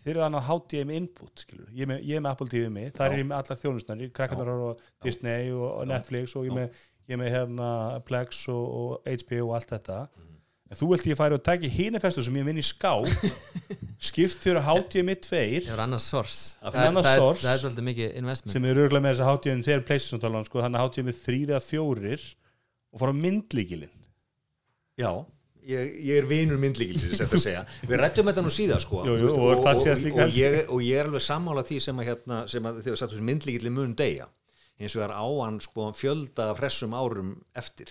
þið 0.00 0.12
eru 0.14 0.24
annað 0.26 0.46
HDMI 0.48 0.96
input 1.00 1.42
skilur. 1.44 1.68
ég, 1.74 1.82
er 1.84 1.90
með, 1.92 2.00
ég 2.08 2.16
er 2.16 2.24
með 2.24 2.32
Apple 2.36 2.48
TV 2.54 2.70
mitt, 2.72 2.96
það 2.96 3.06
er 3.12 3.18
ég 3.22 3.28
með 3.28 3.36
allar 3.42 3.60
þjónusnar 3.64 4.04
krakkarnar 4.16 4.50
og 4.70 4.80
Disney 5.04 5.50
og, 5.52 5.66
og 5.82 5.86
Netflix 5.90 6.34
og 6.40 6.46
ég 6.48 6.54
er 6.54 6.58
með, 6.62 6.80
ég 7.10 7.16
er 7.16 7.20
með 7.24 7.32
hérna, 7.36 7.68
Plex 8.08 8.42
og, 8.48 8.64
og 8.80 9.14
HBO 9.20 9.46
og 9.50 9.54
allt 9.58 9.74
þetta. 9.76 10.00
En 10.70 10.78
þú 10.78 10.86
vilt 10.92 11.06
ég 11.10 11.16
færi 11.18 11.34
og 11.34 11.40
taki 11.42 11.66
hínefestu 11.66 12.22
sem 12.22 12.36
ég 12.38 12.44
minn 12.46 12.60
í 12.60 12.62
ská 12.62 12.92
skipt 14.10 14.38
fyrir 14.44 14.62
HDMI 14.62 15.16
2 15.18 15.40
Það 15.66 15.72
er 15.74 15.80
annars 15.82 16.04
source 16.12 16.36
Það 16.62 16.76
er 16.78 16.86
annars 16.92 17.08
það, 17.08 17.14
er- 17.16 17.22
source. 17.24 17.42
það 17.42 17.52
er 17.56 17.62
svolítið 17.64 17.86
mikið 17.88 18.12
investment. 18.20 18.52
Sem 18.54 18.68
eru 18.70 18.84
örgulega 18.84 19.02
með 19.08 19.16
þess 19.16 19.24
að 19.24 19.32
HDMI 19.34 19.66
þeir 19.66 19.82
PlayStation 19.88 20.22
talan 20.22 20.46
sko, 20.46 20.62
þannig 20.62 20.78
að 20.84 20.92
HDMI 20.92 21.14
3 21.24 21.40
eða 21.48 21.60
4 21.66 22.20
og 22.94 23.02
fara 23.02 23.16
myndlíkilinn. 23.18 23.92
Já, 25.02 25.10
ég, 25.68 25.94
ég 26.08 26.20
er 26.22 26.28
vinur 26.30 26.60
myndlíkilsins 26.62 27.22
eftir 27.24 27.40
að 27.40 27.44
segja, 27.48 27.62
við 27.86 28.00
rættum 28.00 28.30
þetta 28.30 28.44
nú 28.46 28.52
síðan 28.54 28.82
sko, 28.82 29.04
Jú, 29.08 29.16
jú, 29.20 29.28
veist, 29.28 29.38
og 29.38 29.48
og, 29.50 30.20
og, 30.24 30.36
ég, 30.36 30.58
og 30.68 30.84
ég 30.84 31.00
er 31.00 31.10
alveg 31.10 31.24
sammála 31.24 31.64
því 31.68 31.80
sem 31.86 32.02
að, 32.02 32.10
hérna, 32.12 32.42
sem 32.50 32.68
að 32.70 32.84
þegar 32.86 33.02
sagt 33.02 33.24
myndlíkilin 33.30 33.76
mun 33.76 33.96
deyja. 33.98 34.28
Eins 34.80 34.94
og 34.96 35.02
er 35.04 35.12
á 35.12 35.28
hann 35.28 35.58
sko, 35.60 35.90
fjölda 35.92 36.46
fressum 36.56 36.94
árum 36.96 37.34
eftir. 37.52 37.90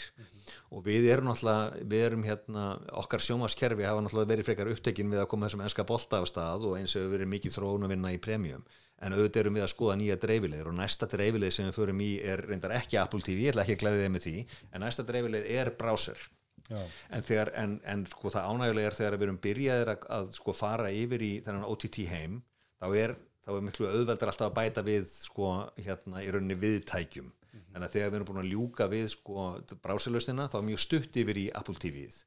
Og 0.73 0.81
við 0.87 1.05
erum 1.13 1.29
náttúrulega 1.29 1.83
við 1.85 2.05
erum 2.07 2.23
hérna, 2.25 2.63
okkar 2.97 3.21
sjómaskerfi 3.21 3.85
hafa 3.85 4.01
náttúrulega 4.01 4.31
verið 4.31 4.47
frekar 4.47 4.71
upptekin 4.73 5.11
við 5.13 5.21
að 5.21 5.27
koma 5.29 5.45
þessum 5.45 5.61
enska 5.67 5.85
bolta 5.85 6.23
af 6.23 6.25
stað 6.31 6.65
og 6.65 6.79
eins 6.79 6.95
og 6.95 7.03
hefur 7.03 7.13
verið 7.13 7.31
mikið 7.35 7.55
þróun 7.59 7.85
að 7.85 7.93
vinna 7.93 8.13
í 8.15 8.17
premium. 8.23 8.65
En 9.05 9.13
auðvitað 9.13 9.43
erum 9.43 9.59
við 9.59 9.67
að 9.67 9.71
skoða 9.75 9.99
nýja 10.01 10.17
dreifilegir 10.19 10.71
og 10.71 10.75
næsta 10.79 11.07
dreifileg 11.13 11.53
sem 11.53 11.69
við 11.69 11.77
förum 11.77 12.01
í 12.03 12.09
er 12.25 12.41
reyndar 12.49 12.73
ekki 12.79 12.97
Apple 12.99 13.21
TV, 13.23 13.45
ég 13.45 13.53
ætla 13.53 13.67
ekki 13.67 13.77
að 13.77 13.83
glæði 13.85 14.01
þið 14.01 14.13
með 14.15 14.25
því 14.25 14.35
en 14.73 14.85
næsta 14.87 15.05
dreifileg 15.07 15.49
er 15.61 15.71
browser. 15.77 16.25
En, 16.69 17.25
þegar, 17.25 17.51
en, 17.57 17.79
en 17.89 18.05
sko 18.09 18.31
það 18.33 18.51
ánægulega 18.51 18.91
er 18.91 18.97
þegar 18.99 19.17
við 19.17 19.27
erum 19.27 19.41
byrjaðir 19.43 19.91
að, 19.93 20.05
að 20.17 20.31
sko 20.37 20.55
fara 20.55 20.93
yfir 20.93 21.25
í 21.25 21.31
þennan 21.45 21.67
OTT 21.69 21.99
heim 22.11 22.39
þá 22.79 22.87
er, 23.01 23.15
þá 23.45 23.51
er 23.55 23.67
miklu 23.67 23.89
auðveldar 23.89 24.31
alltaf 24.31 24.49
að 24.49 24.57
bæta 24.59 24.85
við 24.85 25.11
sko 25.13 25.51
hérna 25.79 26.23
í 26.23 26.31
rauninni 26.33 26.57
viðtækjum. 26.61 27.31
Þannig 27.69 27.85
að 27.87 27.95
þegar 27.95 28.09
við 28.09 28.17
erum 28.19 28.27
búin 28.29 28.41
að 28.43 28.51
ljúka 28.51 28.89
við 28.89 29.07
sko 29.15 29.45
brásilöstina 29.81 30.49
þá 30.51 30.59
er 30.59 30.67
mjög 30.67 30.83
stutt 30.85 31.17
yfir 31.21 31.39
í 31.41 31.47
Apple 31.57 31.81
TV-ið 31.81 32.19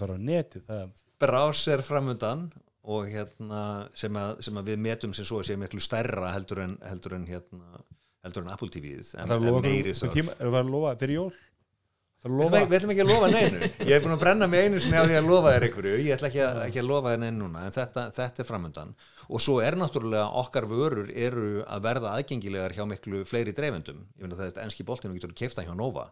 fara 0.00 0.16
á 0.16 0.20
neti 0.30 0.62
það, 0.66 0.90
browser 1.20 1.82
framundan 1.86 2.46
og 2.90 3.10
hérna 3.12 3.62
sem 3.94 4.16
að, 4.16 4.40
sem 4.46 4.56
að 4.60 4.70
við 4.72 4.82
metum 4.86 5.12
sem 5.16 5.26
svo 5.28 5.42
að 5.42 5.50
sé 5.50 5.58
miklu 5.60 5.82
stærra 5.84 6.32
heldur 6.34 6.62
en, 6.64 6.78
heldur 6.88 7.16
en 7.18 7.26
hérna 7.28 7.82
heldur 8.24 8.44
en 8.46 8.52
Apple 8.54 8.72
TV-ið 8.72 9.14
en, 9.16 9.26
er 9.28 9.36
að 9.36 9.46
en 9.50 9.62
meiri 9.64 9.94
þörf. 9.96 10.34
erum 10.40 10.54
við 10.56 10.60
að 10.62 10.74
lofa 10.74 10.96
fyrir 11.00 11.18
jól? 11.20 11.30
Er 12.20 12.28
að 12.28 12.36
Við 12.68 12.76
ætlum- 12.76 12.90
ekki 12.92 13.00
að 13.00 13.10
lofa 13.14 13.28
neinu. 13.32 13.58
Ég 13.88 13.92
hef 13.94 14.02
búin 14.04 14.12
að 14.12 14.20
brenna 14.20 14.46
mig 14.52 14.66
einu 14.66 14.80
sinni 14.84 14.98
á 15.00 15.08
því 15.08 15.14
að 15.16 15.28
lofa 15.30 15.52
þér 15.54 15.64
einhverju. 15.70 15.92
Ég 16.04 16.16
ætla 16.18 16.28
ekki 16.28 16.42
að, 16.44 16.58
ekki 16.66 16.80
að 16.82 16.88
lofa 16.90 17.12
þér 17.14 17.22
neinu 17.22 17.38
núna 17.46 17.62
en 17.64 17.72
þetta, 17.72 18.02
þetta 18.18 18.42
er 18.44 18.48
framundan 18.50 18.90
og 19.30 19.40
svo 19.40 19.54
er 19.64 19.78
náttúrulega 19.80 20.26
okkar 20.42 20.66
vörur 20.68 21.08
eru 21.16 21.46
að 21.64 21.86
verða 21.86 22.12
aðgengilegar 22.18 22.74
hjá 22.76 22.84
miklu 22.90 23.22
fleiri 23.24 23.54
dreifendum. 23.56 24.02
Ég 24.18 24.26
finna 24.26 24.36
það 24.36 24.50
er 24.52 24.66
enski 24.66 24.84
boltinu 24.90 25.16
getur 25.16 25.32
keifta 25.40 25.64
hjá 25.64 25.72
Nova 25.72 26.10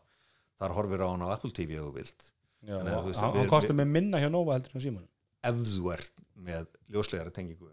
þar 0.59 0.75
horfir 0.79 1.05
á 1.05 1.09
hann 1.13 1.23
á 1.25 1.29
Apple 1.35 1.51
TV 1.55 1.79
þú 1.79 1.93
vilt. 1.95 2.33
Já, 2.67 2.75
Þannig 2.79 2.97
þú 2.99 3.07
veist, 3.13 3.21
hann, 3.23 3.37
hann 3.39 3.49
kostar 3.53 3.77
með 3.79 3.87
minna 3.95 4.19
hjá 4.19 4.29
Nova 4.35 4.57
heldur 4.59 4.75
en 4.75 4.83
síman 4.83 5.07
ef 5.49 5.55
þú 5.63 5.93
ert 5.95 6.25
með 6.35 6.67
ljóslegara 6.91 7.31
tengingu 7.31 7.69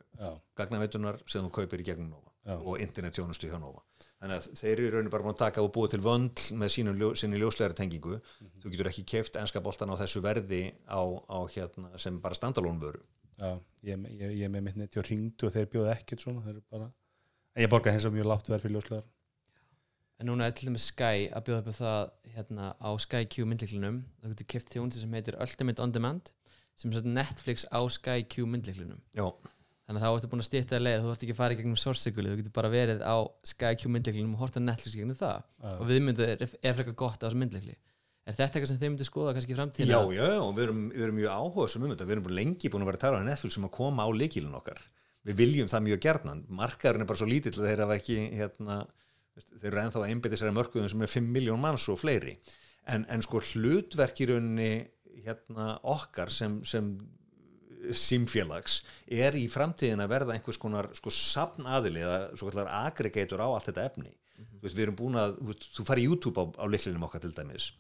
gagnaveitunar 0.59 1.17
sem 1.25 1.41
þú 1.45 1.49
kaupir 1.55 1.81
í 1.81 1.85
gegnum 1.87 2.11
Nova 2.13 2.31
Já. 2.45 2.59
og 2.61 2.77
internetjónustu 2.83 3.49
hjá 3.49 3.57
Nova. 3.57 3.81
Þannig 4.21 4.37
að 4.37 4.59
þeir 4.59 4.71
eru 4.75 4.85
í 4.85 4.91
rauninu 4.93 5.09
bara 5.15 5.25
búin 5.25 5.33
að 5.33 5.39
taka 5.41 5.63
og 5.65 5.71
búa 5.73 5.89
til 5.89 5.99
vöndl 6.05 6.53
með 6.61 6.69
sínum, 6.75 6.99
ljó- 7.01 7.13
ljóslegara 7.41 7.73
tengingu. 7.77 8.19
Þú 8.61 8.69
getur 8.75 8.89
ekki 8.91 9.03
keift 9.15 9.39
enska 9.41 9.61
boltan 9.65 9.89
á 9.89 9.97
þessu 9.97 10.21
verði 10.21 10.61
á, 10.85 11.01
á 11.25 11.37
hérna 11.49 11.89
sem 11.97 12.19
bara 12.21 12.37
standalón 12.37 12.77
vöru. 12.79 13.01
Já 13.41 13.57
ég, 13.81 13.93
er 13.93 13.97
með- 13.97 14.13
ég, 14.21 14.35
ég 14.45 14.49
með 14.53 14.61
mitt 14.69 14.77
neti 14.77 14.99
og 15.01 15.09
ringdu 15.09 15.47
og 15.49 15.53
þeir 15.57 15.65
bjóða 15.73 15.97
ekkert 15.97 16.21
svona 16.21 16.45
þeir 16.45 16.53
eru 16.59 16.63
bara 16.71 16.91
en 17.55 17.65
ég 17.65 17.69
borga 17.73 17.91
hins 17.91 18.05
að 18.05 18.13
mjög 18.15 18.29
látt 18.29 18.47
verð 18.53 18.61
fyrir 18.61 18.77
ljóslegar 18.77 19.03
En 20.15 20.29
núna 20.29 20.47
er 20.47 20.53
til 20.55 20.69
dæmis 20.69 20.87
Sky 20.91 21.27
að 21.35 21.49
bjóða 21.49 21.61
upp 21.61 21.71
á 21.71 21.75
það 21.75 22.03
hérna, 22.35 22.69
á 22.79 22.89
Sky 23.03 23.25
Q 23.27 23.47
myndliklinum 23.49 23.97
það 24.21 24.35
getur 24.35 24.47
keft 24.53 24.71
þjónustu 24.71 25.01
sem 25.01 25.17
heitir 25.17 25.35
Ultimate 25.43 25.83
On 25.83 25.91
Demand 25.95 26.31
sem 26.79 26.93
sagt 26.95 27.09
Netflix 27.09 27.67
á 27.67 27.79
Sky 27.91 28.23
Q 28.23 28.47
myndleiklunum 28.47 29.01
já, 29.15 29.25
þannig 29.87 29.99
að 29.99 30.05
þá 30.05 30.19
ertu 30.19 30.29
búin 30.31 30.43
að 30.43 30.47
stýtta 30.47 30.77
að 30.79 30.85
leið 30.85 31.01
þú 31.03 31.11
ert 31.11 31.25
ekki 31.25 31.35
að 31.35 31.41
fara 31.41 31.55
í 31.55 31.59
gegnum 31.59 31.81
sourceguli 31.81 32.31
þú 32.31 32.39
getur 32.39 32.55
bara 32.55 32.71
verið 32.71 33.03
á 33.03 33.15
Sky 33.51 33.73
Q 33.81 33.91
myndleiklunum 33.91 34.37
og 34.37 34.45
horta 34.45 34.63
Netflix 34.63 34.95
gegnum 34.95 35.19
það. 35.19 35.43
Já. 35.59 35.75
og 35.75 35.85
viðmyndu 35.91 36.27
er, 36.27 36.47
er 36.47 36.79
frekar 36.79 36.97
gott 37.03 37.19
á 37.19 37.27
þessu 37.27 37.41
myndleikli 37.43 37.75
er 38.25 38.33
þetta 38.33 38.57
eitthvað 38.57 38.71
sem 38.71 38.79
þið 38.81 38.91
myndu 38.91 39.05
skoða 39.05 39.33
kannski 39.37 39.53
í 39.53 39.57
framtíðina 39.59 39.93
já, 39.93 40.13
já, 40.17 40.23
já, 40.33 40.39
og 40.41 40.53
við 40.57 40.63
erum, 40.65 40.83
við 40.89 41.03
erum 41.05 41.17
mjög 41.19 41.33
áhuga 41.35 41.67
sem 41.69 41.83
um 41.85 41.91
þetta, 41.93 42.07
við 42.07 42.15
erum 42.15 42.25
bara 42.25 42.37
lengi 42.39 42.71
búin 42.73 42.85
að 42.85 42.89
vera 42.89 42.97
að 42.99 43.03
tala 43.03 43.19
um 43.19 43.27
Netflix 43.29 43.57
sem 43.57 43.67
að 43.67 43.73
koma 43.75 44.07
á 44.07 44.09
leikilin 44.17 44.57
okkar. 44.57 44.79
Við 45.25 45.37
viljum 45.41 45.69
það 45.69 45.83
mjög 45.85 46.01
gerðnan, 46.05 46.41
markaðurinn 46.57 47.05
er 47.05 47.09
bara 47.11 47.21
svo 47.21 47.27
lítill 47.29 47.53
að 47.53 47.67
þeir 47.69 47.83
hafa 47.85 47.97
ekki 47.99 48.17
hérna, 48.39 48.79
þeir 49.35 49.69
eru 49.71 49.81
ennþá 49.81 50.01
að 50.01 50.11
einbytta 50.13 50.39
sér 50.39 50.51
að 50.51 50.57
mörkuðum 50.59 50.91
sem 50.91 51.05
er 51.05 51.11
5 51.11 51.29
miljón 51.37 51.61
manns 51.61 51.87
og 51.91 51.99
fleiri. 52.01 52.35
En, 52.91 53.05
en 53.09 53.23
sko 53.25 53.41
hlutverk 53.41 54.21
í 54.21 54.29
rauninni 54.29 54.71
hérna 55.25 55.75
okkar 55.95 56.31
sem, 56.33 56.59
sem 56.67 56.91
símfélags 57.95 58.79
er 59.05 59.37
í 59.37 59.45
framtíðin 59.51 60.03
að 60.03 60.13
verða 60.13 60.35
einhvers 60.35 60.59
konar 60.61 60.89
sko 60.97 61.13
safnaðili 61.13 62.03
eða 62.05 62.19
svo 62.33 62.49
kallar 62.49 62.71
aggregator 62.85 63.43
á 63.43 63.47
allt 63.47 63.69
þetta 63.69 63.89
efni. 63.89 64.13
Þú 64.35 64.61
veist, 64.65 64.75
við 64.75 64.85
erum 64.85 64.99
búin 64.99 65.19
að, 65.19 65.35
þú, 65.63 65.85
fari 65.87 66.05
YouTube 66.05 66.41
á, 66.41 66.45
á 66.59 66.65
liklinum 66.67 67.05
okkar 67.07 67.23
til 67.23 67.35
dæmis 67.35 67.71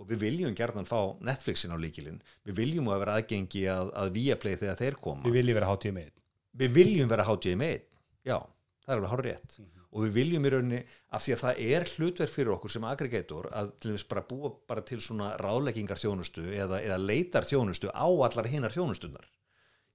og 0.00 0.06
við 0.08 0.22
viljum 0.24 0.54
gerðan 0.56 0.88
fá 0.88 0.98
Netflixin 1.22 1.72
á 1.72 1.78
líkilinn 1.78 2.16
við 2.48 2.56
viljum 2.56 2.88
að 2.90 3.02
vera 3.02 3.16
aðgengi 3.20 3.62
að, 3.70 3.90
að 4.00 4.14
Viaplay 4.16 4.56
þegar 4.58 4.78
þeir 4.80 4.96
koma. 5.04 5.24
Við 5.28 5.36
viljum 5.36 5.58
vera 5.60 5.68
hátíð 5.68 5.94
með 5.98 6.10
við 6.58 6.74
viljum 6.76 7.12
vera 7.12 7.26
hátíði 7.26 7.58
með 7.60 7.78
já, 8.26 8.36
það 8.84 8.94
er 8.94 8.98
alveg 8.98 9.12
hár 9.12 9.24
rétt 9.26 9.56
og 9.92 10.06
við 10.06 10.14
viljum 10.16 10.46
í 10.48 10.52
rauninni 10.54 10.80
af 11.12 11.24
því 11.24 11.34
að 11.34 11.42
það 11.42 11.62
er 11.76 11.88
hlutverk 11.92 12.32
fyrir 12.32 12.54
okkur 12.54 12.72
sem 12.72 12.86
aggregator 12.88 13.48
að 13.52 13.72
til 13.76 13.92
dæmis 13.92 14.06
bara 14.08 14.24
búa 14.28 14.52
bara 14.68 14.84
til 14.88 15.00
svona 15.04 15.34
ráðleggingar 15.40 16.00
þjónustu 16.00 16.46
eða, 16.48 16.80
eða 16.80 17.00
leitar 17.02 17.48
þjónustu 17.48 17.92
á 17.92 18.08
allar 18.08 18.48
hinnar 18.48 18.72
þjónustunar 18.72 19.28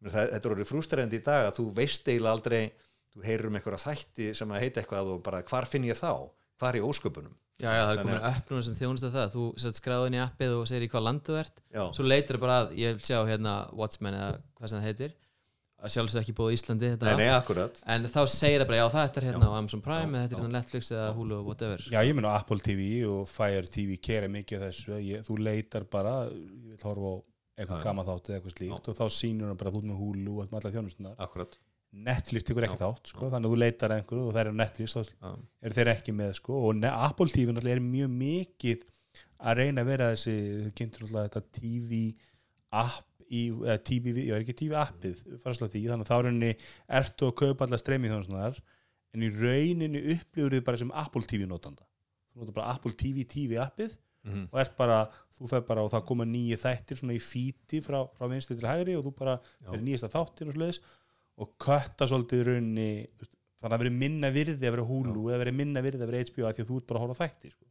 það, 0.06 0.30
þetta 0.36 0.44
er 0.44 0.54
orðið 0.54 0.72
frústræðandi 0.72 1.22
í 1.22 1.26
dag 1.26 1.48
að 1.48 1.58
þú 1.58 1.68
veist 1.80 2.12
eiginlega 2.12 2.38
aldrei 2.38 2.62
þú 3.18 3.26
heyrir 3.26 3.50
um 3.50 3.58
einhverja 3.58 3.84
þætti 3.88 4.32
sem 4.38 4.54
að 4.54 4.64
heita 4.64 4.84
eitthvað 4.84 5.12
og 5.16 5.22
bara 5.26 5.42
hvar 5.48 5.68
finn 5.70 5.88
ég 5.88 5.98
þá, 5.98 6.30
hvar 6.62 6.78
í 6.78 6.84
ósköpunum? 6.86 7.34
Já, 7.58 7.72
já, 7.74 7.84
það 7.88 7.92
er 7.92 8.02
komin 8.04 8.52
núna 8.52 8.66
sem 8.68 8.76
þjónustu 8.78 9.10
það. 9.10 9.32
Þú 9.34 9.46
sett 9.64 9.80
skráðin 9.80 10.18
í 10.18 10.20
appið 10.22 10.52
og 10.60 10.68
segir 10.70 10.84
í 10.86 10.90
hvað 10.92 11.06
landu 11.08 11.32
þú 11.32 11.38
ert. 11.42 11.64
Já, 11.74 11.84
svo 11.98 12.04
leitur 12.06 12.38
bara 12.42 12.58
að, 12.62 12.76
ég 12.78 13.00
vil 13.00 13.08
sjá 13.08 13.18
hérna 13.26 13.54
Watchmen 13.74 14.18
eða 14.18 14.36
hvað 14.60 14.70
sem 14.70 14.78
það 14.78 14.86
heitir 14.92 15.16
sjálfsög 15.86 16.24
ekki 16.24 16.34
búið 16.38 16.54
í 16.54 16.58
Íslandi 16.58 16.90
þetta 16.96 17.12
nei, 17.12 17.20
nei, 17.22 17.32
akkurat 17.36 17.80
en 17.86 18.08
þá 18.10 18.20
segir 18.34 18.64
það 18.64 18.70
bara, 18.72 18.80
já 18.80 18.88
þetta 18.96 19.22
er 19.22 19.28
hérna 19.28 19.46
Já. 19.46 19.52
á 19.54 19.58
Amazon 19.60 19.84
Prime 19.86 20.18
eða 20.18 20.24
þetta 20.24 20.34
er 20.34 20.40
Já. 20.40 20.42
hérna 20.42 20.58
Netflix 20.58 20.92
eða 20.96 21.08
Hulu 21.14 21.38
og 21.38 21.50
whatever 21.52 21.84
Já, 21.86 22.00
ég 22.02 22.18
meina 22.18 22.34
Apple 22.34 22.64
TV 22.66 22.88
og 23.06 23.30
Fire 23.30 23.70
TV 23.70 23.98
kera 24.02 24.30
mikið 24.34 24.66
þessu, 24.66 24.98
ég, 25.06 25.26
þú 25.28 25.38
leitar 25.46 25.86
bara 25.94 26.16
ég 26.34 26.74
vil 26.74 26.82
horfa 26.82 27.14
á 27.14 27.16
eitthvað 27.62 27.78
Já. 27.78 27.86
gama 27.86 28.06
þátt 28.10 28.32
eða 28.32 28.40
eitthvað 28.40 28.56
slíkt 28.56 28.92
og 28.92 28.98
þá 28.98 29.06
sýnur 29.20 29.52
hann 29.52 29.62
bara 29.62 29.74
þú 29.76 29.84
með 29.86 30.02
Hulu 30.02 30.36
og 30.42 30.50
með 30.50 30.60
alla 30.60 30.74
þjónustunar 30.78 31.22
akkurat, 31.28 31.58
Netflix 32.08 32.46
tekur 32.50 32.68
ekki 32.68 32.80
Já. 32.80 32.84
þátt, 32.84 33.14
sko, 33.14 33.30
þannig 33.32 33.48
að 33.48 33.54
þú 33.54 33.62
leitar 33.62 33.94
að 33.94 34.02
einhverju 34.02 34.26
og 34.26 34.34
það 34.34 34.42
er 34.44 34.50
á 34.50 34.60
Netflix, 34.62 34.98
þá 34.98 35.02
já, 35.14 35.32
eru 35.62 35.78
þeir 35.78 35.92
ekki 35.94 36.16
með, 36.18 36.34
sko, 36.42 36.62
og 36.68 36.88
Apple 36.92 37.30
TV 37.32 37.54
náttúrulega 37.54 37.78
er 37.78 37.86
mjög 37.86 38.12
mikið 38.18 38.88
að 39.38 39.62
reyna 39.62 39.86
að 39.86 39.90
vera 39.94 40.10
þessi, 40.14 40.36
þau 40.66 40.74
kynntur 40.78 41.06
náttúrulega 41.06 41.30
þetta 41.30 41.62
TV 41.62 42.02
app 42.82 43.07
í, 43.28 43.44
eða 43.52 43.78
TV, 43.90 44.14
ég 44.16 44.34
er 44.36 44.44
ekki 44.44 44.56
TV 44.64 44.76
appið 44.80 45.22
því, 45.24 45.38
þannig 45.44 46.04
að 46.04 46.10
þá 46.10 46.16
er 46.18 46.30
henni 46.30 46.52
ertu 47.00 47.30
að 47.30 47.38
kaupa 47.44 47.68
alla 47.68 47.80
streymið 47.82 48.14
þjónustunar 48.14 48.60
en 49.16 49.24
í 49.26 49.32
rauninni 49.36 50.04
upplifur 50.16 50.58
þið 50.58 50.66
bara 50.68 50.82
sem 50.82 50.92
Apple 51.04 51.30
TV 51.30 51.48
notanda, 51.50 51.88
þú 52.34 52.44
notar 52.44 52.58
bara 52.60 52.76
Apple 52.76 52.94
TV 53.00 53.26
TV 53.30 53.58
appið 53.64 53.96
mhm, 54.28 54.50
og 54.52 54.62
ert 54.64 54.78
bara, 54.80 55.00
þú 55.38 55.52
fer 55.54 55.66
bara 55.68 55.86
og 55.86 55.94
það 55.94 56.06
koma 56.12 56.28
nýju 56.28 56.60
þættir 56.64 57.02
svona 57.02 57.18
í 57.18 57.24
fíti 57.24 57.82
frá, 57.86 58.02
frá 58.18 58.30
vinstri 58.32 58.60
til 58.60 58.70
hægri 58.70 58.98
og 59.00 59.08
þú 59.08 59.16
bara 59.20 59.40
fyrir 59.64 59.86
nýjasta 59.86 60.14
þáttir 60.14 60.52
og 60.52 60.58
svoleiðis 60.58 60.84
og 61.38 61.54
kötta 61.62 62.08
svolítið 62.10 62.48
rauninni 62.48 62.92
þannig 63.62 63.76
að 63.76 63.84
vera 63.84 63.98
minna 64.04 64.30
virði 64.34 64.68
að 64.68 64.76
vera 64.76 64.86
húlu 64.88 65.28
eða 65.32 65.42
vera 65.44 65.56
minna 65.56 65.84
virði 65.86 66.06
að 66.06 66.12
vera 66.12 66.30
HBO 66.30 66.48
að 66.48 66.58
því 66.58 66.64
að 66.64 66.70
þú 66.70 66.80
ert 66.80 66.88
bara 66.90 67.00
að 67.00 67.06
horfa 67.06 67.18
á 67.18 67.22
þætti 67.24 67.52
sko. 67.54 67.66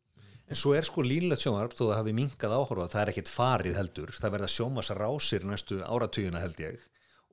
En 0.46 0.58
svo 0.58 0.76
er 0.78 0.86
sko 0.86 1.02
línlegt 1.02 1.42
sjónvarp 1.42 1.72
þó 1.74 1.88
að 1.88 1.96
hafi 1.96 2.12
minkað 2.14 2.52
áhorfa, 2.54 2.90
það 2.92 3.00
er 3.00 3.10
ekkit 3.12 3.30
farið 3.32 3.78
heldur, 3.80 4.12
það 4.14 4.34
verða 4.36 4.50
sjómas 4.52 4.90
rásir 4.94 5.46
næstu 5.46 5.80
áratugina 5.82 6.42
held 6.42 6.60
ég. 6.62 6.84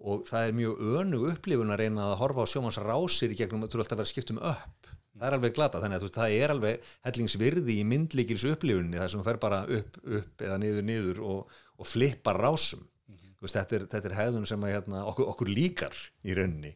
Og 0.02 0.24
það 0.26 0.48
er 0.48 0.56
mjög 0.58 0.80
önu 1.02 1.20
upplifun 1.30 1.74
að 1.76 1.84
reyna 1.84 2.08
að 2.10 2.16
horfa 2.24 2.48
á 2.50 2.52
sjómas 2.52 2.80
rásir 2.82 3.36
í 3.36 3.38
gegnum, 3.38 3.68
þú 3.68 3.78
er 3.78 3.84
alltaf 3.84 4.00
að 4.00 4.02
vera 4.02 4.10
skipt 4.10 4.34
um 4.34 4.40
upp, 4.42 4.90
það 5.14 5.28
er 5.28 5.38
alveg 5.38 5.54
glata, 5.60 5.82
þannig 5.84 6.00
að 6.00 6.02
þú 6.02 6.08
veist, 6.08 6.18
það 6.18 6.38
er 6.40 6.54
alveg 6.56 6.88
hellingsvirði 7.08 7.76
í 7.78 7.84
myndlíkils 7.92 8.46
upplifunni 8.50 8.98
þar 8.98 9.14
sem 9.14 9.22
þú 9.22 9.28
fer 9.28 9.40
bara 9.44 9.60
upp, 9.78 10.00
upp 10.20 10.44
eða 10.48 10.58
niður, 10.64 10.88
niður 10.90 11.22
og, 11.36 11.54
og 11.78 11.90
flippar 11.90 12.42
rásum, 12.42 12.82
þú 13.14 13.46
veist, 13.46 13.60
þetta 13.60 13.78
er, 13.78 13.86
þetta 13.94 14.10
er 14.10 14.18
hegðun 14.18 14.50
sem 14.50 14.66
að, 14.66 14.74
hérna, 14.74 15.04
okkur, 15.14 15.30
okkur 15.36 15.54
líkar 15.54 16.02
í 16.26 16.34
rauninni, 16.34 16.74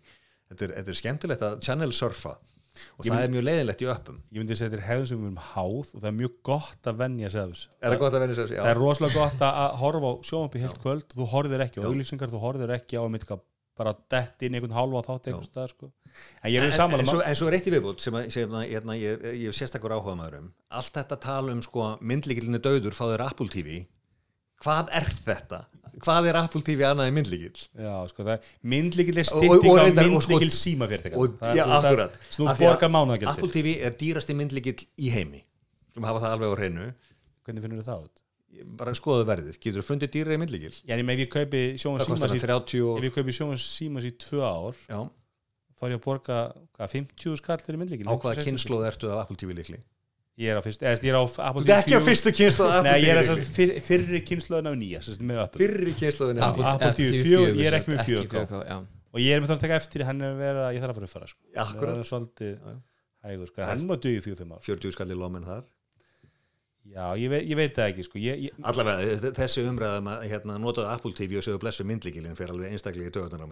þetta 0.52 0.69
er, 0.69 0.76
þetta 0.78 0.93
er 0.93 1.02
skemmtilegt 1.02 1.47
að 1.50 1.58
channel 1.65 1.89
surfa 1.97 2.38
og 2.98 3.06
Ég 3.06 3.12
það 3.12 3.18
mynd- 3.18 3.28
er 3.28 3.34
mjög 3.36 3.46
leiðilegt 3.50 3.82
í 3.84 3.90
uppum. 3.94 4.22
ég 4.32 4.40
myndi 4.42 4.56
segja 4.58 4.70
þetta 4.72 4.80
er 4.82 4.88
hefðum 4.92 5.08
sem 5.08 5.18
við 5.18 5.28
erum 5.28 5.42
háð 5.52 5.92
og 5.94 6.00
það 6.02 6.08
er 6.12 6.18
mjög 6.22 6.34
gott 6.52 6.90
að 6.92 6.98
venja 7.04 7.30
sig 7.30 7.42
af 7.42 7.50
þessu 7.52 7.68
Er 7.82 7.92
það 7.92 8.00
gott 8.06 8.13
að 8.13 8.24
venja 8.26 8.36
sér? 8.40 8.56
það 8.58 8.72
er 8.74 8.82
rosalega 8.84 9.13
gott 9.22 9.46
að 9.48 9.60
að 9.66 9.78
horfa 9.84 10.08
á 10.08 10.13
sjónvarpi 10.32 10.63
heilt 10.66 10.82
kvöld 10.86 11.08
þú 11.18 11.30
horfir 11.34 11.63
ekki 11.68 11.80
á 11.82 11.88
auglýsingar 11.88 12.34
þú 12.34 12.42
horfir 12.48 12.74
ekki 12.78 12.98
á 12.98 13.04
mitt 13.10 13.28
bara 13.78 13.92
dett 14.10 14.42
inn 14.42 14.56
einhvern 14.58 14.74
hálfa 14.74 15.04
þátt 15.06 15.28
eitthvað 15.30 15.44
stað 15.52 15.68
sko. 15.70 15.92
en 16.42 16.50
ég 16.50 16.58
er 16.58 16.63
en, 16.63 16.66
við 16.66 16.74
en, 16.74 16.78
saman 16.80 17.06
svo, 17.06 17.20
en 17.22 17.36
svo 17.38 17.48
er 17.48 17.54
eitt 17.60 17.68
í 17.70 17.74
viðbútt 17.76 18.02
sem, 18.02 18.16
að- 18.18 18.32
sem 18.34 18.50
að, 18.50 18.63
hérna, 18.72 18.96
ég, 18.98 19.22
ég 19.38 19.52
hef 19.52 19.54
sérstakur 19.60 19.94
áhuga 19.94 20.16
maður 20.18 20.38
um 20.40 20.48
allt 20.74 20.94
þetta 20.98 21.20
tala 21.22 21.52
um 21.54 21.62
sko, 21.62 21.92
myndlíkilinu 22.02 22.58
döður 22.58 22.98
fáður 22.98 23.22
Apple 23.28 23.48
TV 23.54 23.86
hvað 24.66 24.90
er 24.98 25.06
þetta? 25.28 25.60
Hvað 26.04 26.30
er 26.32 26.40
Apple 26.42 26.64
TV 26.68 26.86
annað 26.88 27.10
en 27.12 27.18
myndlíkil? 27.18 27.66
Já, 27.78 27.96
sko, 28.12 28.28
það 28.28 28.52
myndlíkil 28.76 29.18
er 29.18 29.28
styrting 29.32 29.80
á 29.80 29.84
myndlíkil 29.88 31.18
og, 31.18 31.42
já, 31.58 31.64
akkurat 31.80 32.22
Snú 32.30 32.52
borgar 32.60 32.94
mánaðgjaldi 32.94 33.34
Apple 33.34 33.52
TV 33.56 33.76
er 33.82 33.98
dýrasti 33.98 34.38
myndlíkil 34.38 34.78
í 34.78 35.12
heimi 35.14 35.44
sem 35.96 36.08
hafa 36.08 36.24
það 36.24 36.38
alveg 36.38 36.54
á 36.54 36.56
hreinu 36.62 36.88
Hvernig 37.48 37.64
finnur 37.64 37.86
það 37.88 38.08
út? 38.08 38.24
bara 38.78 38.94
skoðu 38.98 39.26
verðið, 39.28 39.60
getur 39.62 39.84
þú 39.84 39.86
fundið 39.86 40.12
dýrari 40.14 40.40
myndlíkil? 40.42 40.74
Já, 40.88 40.96
en 40.96 41.12
ef 41.14 41.22
ég 41.22 41.30
kaupi 41.34 41.62
kostar 41.78 42.32
símas 42.32 42.34
í, 42.34 42.40
það 42.42 42.54
30 42.54 42.84
og, 42.88 43.00
ef 43.00 43.08
ég 43.08 43.16
kaupi 43.18 43.36
sjónum 43.36 43.60
símas 43.62 44.08
í 44.08 44.14
tvö 44.24 44.42
ár 44.48 44.80
já, 44.88 45.00
þá 45.78 45.84
er 45.86 45.94
ég 45.94 46.00
að 46.00 46.06
borga 46.06 46.40
hvað, 46.78 46.94
50 46.96 47.40
skall 47.42 47.60
fyrir 47.66 47.82
myndlíkil 47.82 48.08
á 48.08 48.14
hvaða 48.16 48.46
kynnslóð 48.48 48.88
ertu 48.90 49.12
af 49.14 49.26
Apple 49.26 49.40
TV 49.40 49.58
líkli? 49.58 49.82
Ég 50.38 50.52
er 50.54 50.60
á 50.60 50.62
fyrst, 50.62 50.84
eða 50.86 51.00
ég 51.02 51.10
er 51.10 51.17
á 51.17 51.23
Þú 51.26 51.41
Apple 51.47 51.63
ert 51.65 51.71
ekki 51.82 51.95
á 51.95 51.97
TV 51.97 52.06
fyrstu 52.06 52.32
kynnslóð 52.38 52.73
af 52.76 52.84
Nei, 52.86 52.91
Apple 52.91 53.08
ég 53.08 53.10
er 53.10 53.23
TV 53.23 53.32
að 53.34 53.47
fyr, 53.56 53.71
fyrri 53.88 54.19
kynnslóðin 54.28 54.67
af 54.69 54.76
nýja 54.78 55.00
Apple 55.02 55.62
fyrri 55.63 55.93
kynnslóðin 55.97 56.41
Apple- 56.45 56.65
er 56.65 56.69
Apple 56.76 56.91
TV 57.00 57.21
fjögur, 57.26 57.56
ég 57.58 57.69
er 57.71 57.78
ekki 57.80 57.93
með 57.95 58.04
4K. 58.06 58.43
já. 58.69 58.78
og 58.86 59.19
ég 59.23 59.32
er 59.34 59.41
með 59.41 59.47
það 59.50 59.56
að 59.58 59.63
taka 59.65 59.80
eftir 59.82 60.04
hann 60.06 60.21
er 60.21 60.36
að 60.36 60.43
vera, 60.43 60.67
ég 60.76 60.84
þarf 60.84 60.93
að 60.93 61.00
fara 61.00 61.08
upp 61.08 61.13
fara 61.15 61.28
sko. 61.32 61.41
Akkurat. 61.63 61.97
Er 61.97 62.04
svolítið 62.12 62.54
hægur 63.26 63.47
sko. 63.50 63.65
hann 63.71 63.88
má 63.89 63.95
dugi 63.97 64.21
4-5 64.28 64.54
ár 64.54 64.62
40 64.67 64.91
skalli 64.93 65.17
lóminn 65.17 65.47
þar 65.47 65.65
Já, 66.88 67.17
ég 67.19 67.28
veit, 67.34 67.43
ég 67.50 67.58
veit 67.58 67.73
það 67.76 67.89
ekki 67.91 68.04
sko. 68.06 68.19
ég, 68.21 68.45
ég, 68.45 68.52
allavega 68.63 69.32
þessi 69.36 69.65
umræðum 69.67 70.08
að 70.13 70.21
hérna, 70.30 70.56
notaðu 70.62 70.88
Apple 70.93 71.12
TV 71.17 71.41
og 71.41 71.43
séu 71.43 71.58
blessu 71.60 71.84
myndlíkilin 71.84 72.38
fyrir 72.38 72.54
alveg 72.54 72.71
einstaklega 72.78 73.10
í 73.10 73.15
dögutan 73.17 73.43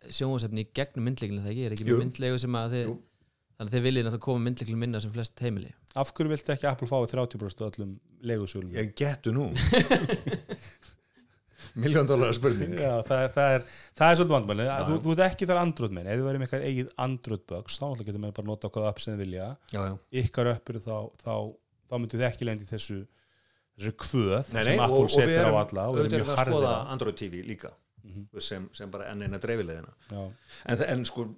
að, 0.00 0.08
að 0.08 0.16
sjónvarsefni 0.16 0.64
í 0.64 0.68
gegnum 0.76 1.06
myndleikilin 1.08 1.42
það 1.44 1.52
ekki, 1.52 1.64
er 1.68 1.74
ekki 1.76 1.86
Jú. 1.86 1.96
með 1.96 2.04
myndleiku 2.04 2.38
sem 2.44 2.58
að 2.60 2.74
þið 2.76 2.84
Jú. 2.86 2.94
þannig 3.60 3.70
að 3.70 3.74
þið 3.76 3.84
viljið 3.86 4.06
náttúrulega 4.06 4.26
koma 4.26 4.44
myndleikilin 4.46 4.80
minna 4.84 5.02
sem 5.04 5.12
flest 5.14 5.44
heimili? 5.44 5.72
Af 6.00 6.12
hverju 6.16 6.32
viltu 6.32 6.54
ekki 6.54 6.70
Apple 6.70 6.88
fái 6.90 7.10
30% 7.12 7.64
af 7.66 7.74
öllum 7.74 7.92
legusölum? 8.30 8.72
Ég 8.76 8.94
getu 8.98 9.34
nú. 9.36 9.50
Miljón 11.80 12.08
dólar 12.08 12.32
spurning. 12.34 12.72
Já, 12.80 12.96
það, 13.06 13.20
er- 13.26 13.32
það, 13.34 13.52
er, 13.54 13.64
það 13.94 14.10
er 14.12 14.16
svolítið 14.18 14.34
vandmæli 14.34 14.64
þú, 14.88 14.94
þú 15.04 15.12
ert 15.14 15.20
ekki 15.28 15.46
þar 15.46 15.60
Android 15.60 15.92
minn. 15.94 16.08
Ef 16.08 16.18
þú 16.18 16.24
verður 16.26 16.40
með 16.40 16.46
eitthvað 16.48 16.64
eigið 16.70 16.88
Android 17.04 17.44
bugs 17.52 17.76
þá 17.78 17.84
getur 18.00 18.22
maður 18.24 18.36
bara 18.40 18.48
nota 18.48 18.70
hvaða 18.72 18.90
app 18.90 19.02
sem 19.04 19.12
þið 19.14 19.22
vilja. 19.22 19.48
Já, 19.70 19.80
já. 19.86 19.94
ykkar 20.24 20.50
uppur 20.54 20.80
þá, 20.82 20.96
þá, 21.20 21.34
þá 21.90 21.94
myndu 22.00 22.18
þið 22.18 22.26
ekki 22.30 22.48
lendi 22.48 22.66
þessu 22.70 22.98
þessu 23.80 23.92
kvöð 24.00 24.50
Nei, 24.54 24.60
nei, 24.60 24.64
sem 24.66 24.82
Apple 24.84 25.04
við 25.04 25.14
setur 25.14 25.50
á 25.50 25.54
alla 25.60 25.86
og 25.88 25.96
verður 25.96 26.16
erum 26.18 26.30
mjög 26.30 27.30
við 27.30 27.44
líka 28.04 28.16
Mhm. 28.16 28.40
sem, 28.40 28.68
sem 28.72 28.90
bara 28.90 29.10
enn 29.12 29.22
eina 29.22 29.38
dreifilegina 29.38 29.92
Já. 30.10 30.32
en, 30.66 30.82
en 30.82 31.04
sko 31.04 31.28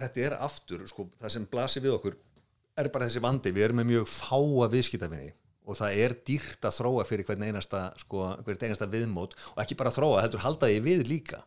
þetta 0.00 0.16
er 0.26 0.32
aftur, 0.38 0.86
sko, 0.88 1.08
það 1.20 1.30
sem 1.30 1.46
blasir 1.46 1.82
við 1.82 1.94
okkur 1.98 2.16
er 2.78 2.88
bara 2.88 3.06
þessi 3.06 3.20
vandi, 3.20 3.52
við 3.52 3.64
erum 3.68 3.76
með 3.82 3.90
mjög 3.90 4.06
fáa 4.08 4.68
viðskiptafinni 4.72 5.32
og 5.66 5.76
það 5.76 5.96
er 6.02 6.14
dýrt 6.24 6.64
að 6.64 6.76
þróa 6.80 7.04
fyrir 7.06 7.24
hvern 7.28 7.42
einasta, 7.44 7.82
sko, 8.00 8.22
hvern 8.44 8.62
einasta 8.64 8.86
viðmót 8.90 9.34
og 9.56 9.58
ekki 9.62 9.76
bara 9.76 9.90
þróa, 9.90 10.22
heldur 10.22 10.40
halda 10.40 10.66
því 10.66 10.80
við 10.86 11.02
líka. 11.08 11.42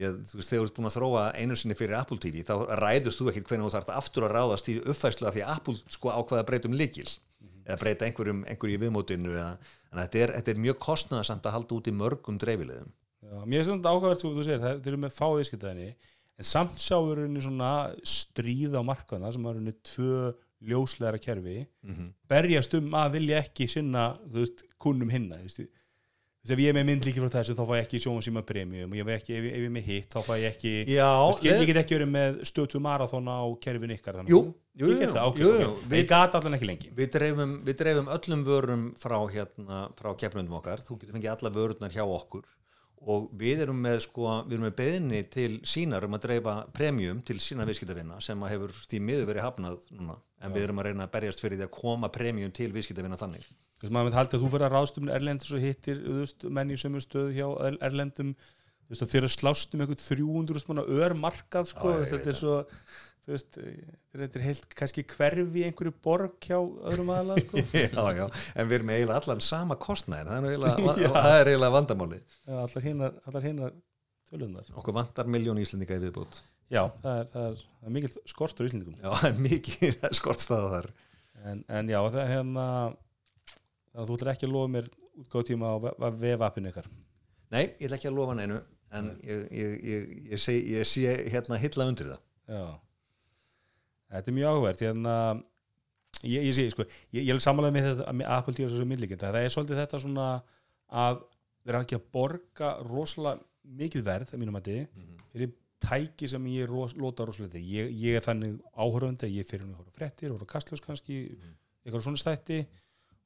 Að 0.00 0.22
þú 0.24 0.38
veist, 0.38 0.48
þegar 0.48 0.62
þú 0.62 0.66
ert 0.70 0.76
búin 0.78 0.88
að 0.88 0.94
þróa 0.96 1.22
einu 1.36 1.56
sinni 1.60 1.74
fyrir 1.76 1.98
Apple 1.98 2.16
TV, 2.18 2.40
þá 2.42 2.54
ræður 2.80 3.12
þú 3.18 3.26
ekkit 3.28 3.50
hvernig 3.50 3.66
þú 3.68 3.72
þarft 3.74 3.90
aftur 3.92 4.24
að 4.24 4.32
ráðast 4.32 4.70
í 4.72 4.78
uppfæslu 4.80 5.26
af 5.28 5.34
því 5.36 5.42
að 5.44 5.52
Apple 5.58 5.74
sko 5.92 6.08
ákvaða 6.14 6.40
að 6.40 6.46
breyta 6.48 6.70
um 6.70 6.78
líkil 6.80 7.10
eða 7.66 7.76
breyta 7.82 8.06
einhverjum, 8.08 8.40
einhverju 8.48 8.78
í 8.78 8.80
viðmótinu 8.80 9.34
eða, 9.36 9.58
þetta 9.92 10.18
er, 10.24 10.32
þetta 10.40 10.50
er 10.54 10.62
mjög 10.64 10.78
kostnaðasamt 10.80 11.44
að 11.50 11.52
halda 11.58 11.76
út 11.76 11.90
í 11.92 11.92
mörgum 12.00 12.38
dreifilegum 12.40 12.88
Já, 13.30 13.40
mér 13.46 13.62
finnst 13.62 13.76
þetta 13.76 13.92
áhugavert 13.94 14.22
þú, 14.24 14.32
segir, 14.42 14.58
það, 14.64 14.86
eru 14.90 14.96
með 15.04 15.12
fá 15.14 15.26
viðskiptaðinni 15.38 15.90
en 16.40 16.48
samt 16.50 16.78
sjáum 16.82 17.10
við 17.10 17.18
rauninni 17.20 17.42
svona 17.44 17.72
stríð 18.02 18.74
á 18.74 18.82
markaðna 18.82 19.30
sem 19.32 19.44
er 19.46 19.54
rauninni 19.58 19.74
tvö 19.86 20.32
ljósleira 20.70 21.20
kerfi 21.22 21.66
Mhm. 21.86 22.08
berjast 22.28 22.74
um 22.76 22.90
að 22.92 23.12
vilja 23.18 23.42
ekki 23.44 23.68
sinna 23.70 24.08
þú 24.26 24.40
veist, 24.42 24.64
kunnum 24.82 25.08
hinna 25.14 25.36
þú 25.40 25.46
veist, 25.46 25.68
ef 26.50 26.58
ég 26.58 26.68
er 26.72 26.74
með 26.74 26.86
mynd 26.88 27.04
líki 27.06 27.20
frá 27.20 27.30
þessu 27.36 27.54
þá 27.54 27.64
fæ 27.68 27.74
ég 27.78 27.84
ekki 27.86 28.00
sjónum 28.02 28.24
síma 28.24 28.42
premium 28.44 28.90
og 28.90 28.96
ef, 28.98 29.06
ég- 29.28 29.38
ef 29.38 29.44
ég 29.44 29.64
er 29.66 29.70
með 29.70 29.82
hitt 29.84 30.08
þá 30.10 30.20
fæ 30.26 30.34
ég 30.40 30.48
ekki 30.50 30.72
Já, 30.88 31.08
veist, 31.28 31.44
ég, 31.44 31.60
ég 31.60 31.66
get 31.70 31.76
ekki 31.84 31.98
verið 32.00 32.10
með 32.10 32.40
stötu 32.50 32.80
marathon 32.80 33.28
á 33.28 33.40
kerfin 33.60 33.90
ykkar 33.96 34.14
þannig. 34.20 34.30
Jú, 34.34 34.54
jú, 34.76 34.86
jú, 34.90 35.12
það, 35.12 35.26
ok, 35.28 35.38
jú, 35.38 35.50
ok. 35.54 35.60
jú. 35.60 35.72
En 35.84 35.98
ég 36.02 36.08
gat 36.08 36.34
allan 36.34 36.54
ekki 36.58 36.66
lengi 36.66 36.90
Við 36.96 37.10
dreifum, 37.12 37.62
við 37.64 37.76
dreifum 37.76 38.08
öllum 38.16 38.44
vörum 38.44 38.84
frá, 38.96 39.18
hérna, 39.30 39.92
frá 39.96 40.14
keppnundum 40.16 40.56
okkar, 40.60 40.80
þú 40.82 40.98
getur 40.98 41.14
fengið 41.14 41.30
alla 41.36 41.50
vörurnar 41.54 41.92
hjá 41.92 42.04
okkur 42.04 42.42
og 43.00 43.30
við 43.40 43.62
erum 43.64 43.78
með, 43.80 44.02
sko, 44.04 44.26
við 44.44 44.56
erum 44.58 44.66
með 44.68 44.74
beðinni 44.76 45.20
til 45.32 45.50
sínar 45.64 46.04
um 46.04 46.16
að 46.18 46.24
dreifa 46.26 46.54
premium 46.76 47.22
til 47.24 47.38
sína 47.40 47.64
viðskiptavinna 47.68 48.18
sem 48.24 48.42
að 48.44 48.52
hefur 48.52 48.74
því 48.84 49.00
miður 49.06 49.28
verið 49.30 49.46
hafnað 49.46 49.86
núna, 49.96 50.18
en 50.44 50.52
við 50.52 50.66
erum 50.66 50.82
að 50.82 50.90
reyna 50.90 51.06
að 51.06 51.14
berjast 51.14 51.40
fyrir 51.40 51.56
því 51.60 51.66
að 51.68 51.74
koma 51.78 52.10
premium 52.12 52.52
til 52.52 52.68
viðskiptavinna 52.74 53.16
þannig. 53.20 53.48
Þú 53.80 53.86
veist, 53.86 53.94
maður 53.96 54.18
halda 54.18 54.36
að 54.36 54.44
þú 54.44 54.50
fyrir 54.52 54.66
að 54.68 54.74
ráðstöfn 54.76 55.12
erlendis 55.16 55.52
og 55.56 55.64
hittir 55.64 56.02
veist, 56.04 56.44
menn 56.44 56.72
í 56.74 56.76
sömu 56.80 57.00
stöðu 57.00 57.32
hjá 57.38 57.46
er- 57.70 57.78
erlendum? 57.88 58.34
Þeir 58.90 59.20
eru 59.22 59.28
slást 59.30 59.72
um 59.76 59.80
eitthvað 59.84 60.00
300 60.02 60.60
smána 60.64 60.82
örmarkað 60.84 61.68
sko, 61.70 61.92
Já, 61.94 62.08
þetta 62.10 62.32
er 62.32 62.36
svo 62.36 62.56
þú 63.24 63.34
veist, 63.34 63.58
þetta 64.16 64.40
er 64.40 64.44
heilt 64.46 64.66
kannski 64.78 65.04
hverfi 65.10 65.64
einhverju 65.68 65.92
borg 66.04 66.36
hjá 66.46 66.56
öðrum 66.58 67.12
aðala 67.14 67.36
sko. 67.42 67.62
já, 67.84 68.04
já, 68.16 68.24
en 68.54 68.70
við 68.70 68.78
erum 68.78 68.92
eiginlega 68.94 69.20
allan 69.20 69.42
sama 69.44 69.76
kostnæðin, 69.80 70.30
það 70.30 70.38
er, 70.38 70.48
eiginlega, 70.54 71.12
það 71.16 71.36
er 71.36 71.52
eiginlega 71.52 71.76
vandamáli. 71.76 72.20
Já, 72.46 72.54
allar 72.64 72.86
hinnar, 72.86 73.18
allar 73.28 73.46
hinnar 73.46 73.76
töluðnar 74.30 74.72
Okkur 74.78 74.96
vantar 74.96 75.30
miljón 75.30 75.60
íslendinga 75.60 75.98
í 75.98 76.02
viðbútt. 76.06 76.40
Já, 76.70 76.84
það 77.02 77.20
er, 77.20 77.30
það 77.32 77.46
er, 77.48 77.62
er 77.82 77.94
mikil 77.96 78.10
skortur 78.30 78.68
Íslendingum 78.68 78.98
Já, 79.00 79.08
það 79.10 79.28
er 79.30 79.38
mikið 79.42 80.04
skortstaða 80.20 80.68
þar. 80.76 80.90
en, 81.50 81.62
en 81.66 81.90
já, 81.90 81.98
það 82.06 82.20
er 82.22 82.30
hérna 82.36 82.66
þú 83.96 84.18
ætlar 84.18 84.32
ekki 84.36 84.46
að 84.46 84.54
lofa 84.54 84.72
mér 84.76 84.90
útgáð 85.24 85.48
tíma 85.48 85.72
á 85.74 85.76
vef-appinu 86.14 86.70
ykkar 86.70 86.86
Nei, 87.50 87.64
ég 87.64 87.88
ætla 87.88 87.98
ekki 87.98 88.10
að 88.12 88.20
lofa 88.20 88.36
neinu, 88.38 88.60
en 88.94 89.10
ég, 89.26 89.42
ég, 89.50 89.74
ég, 89.90 90.38
ég 90.70 90.86
sé 90.86 91.16
hérna 91.34 91.58
hilla 91.58 91.88
undir 91.90 92.12
það. 92.12 92.22
Já 92.50 92.62
Þetta 94.10 94.30
er 94.32 94.36
mjög 94.36 94.56
áhverð 94.58 94.82
hérna, 94.86 95.14
ég, 96.26 96.42
ég 96.48 96.54
sé, 96.56 96.64
sko, 96.74 96.86
ég, 97.14 97.22
ég 97.28 97.32
er 97.34 97.42
samanlega 97.44 97.76
með 97.76 97.88
þetta 97.90 98.14
með 98.20 98.30
Apple 98.36 98.56
TV 98.56 98.66
og 98.66 98.72
þessu 98.74 98.88
millikind 98.90 99.22
það 99.22 99.38
er 99.44 99.54
svolítið 99.54 99.80
þetta 99.84 100.00
svona 100.02 100.26
að 101.04 101.22
vera 101.68 101.82
ekki 101.84 101.98
að 102.00 102.06
borga 102.16 102.70
rosalega 102.88 103.44
mikið 103.80 104.06
verð, 104.06 104.34
að 104.34 104.40
mínum 104.42 104.58
að 104.58 104.70
þið 104.70 105.08
fyrir 105.30 105.52
tæki 105.80 106.28
sem 106.28 106.46
ég 106.50 106.68
ros, 106.68 106.94
lota 106.98 107.24
rosalega 107.28 107.54
þig 107.54 107.68
ég, 107.76 107.90
ég 108.02 108.18
er 108.18 108.24
þannig 108.26 108.56
áhörðandi 108.74 109.30
ég 109.32 109.46
fyrir 109.48 109.64
hún 109.68 109.76
að 109.78 109.94
fréttir, 109.94 110.32
horfa 110.34 110.48
á 110.48 110.52
kastljós 110.56 110.82
kannski 110.84 111.20
eitthvað 111.84 112.02
svona 112.04 112.20
stætti 112.20 112.58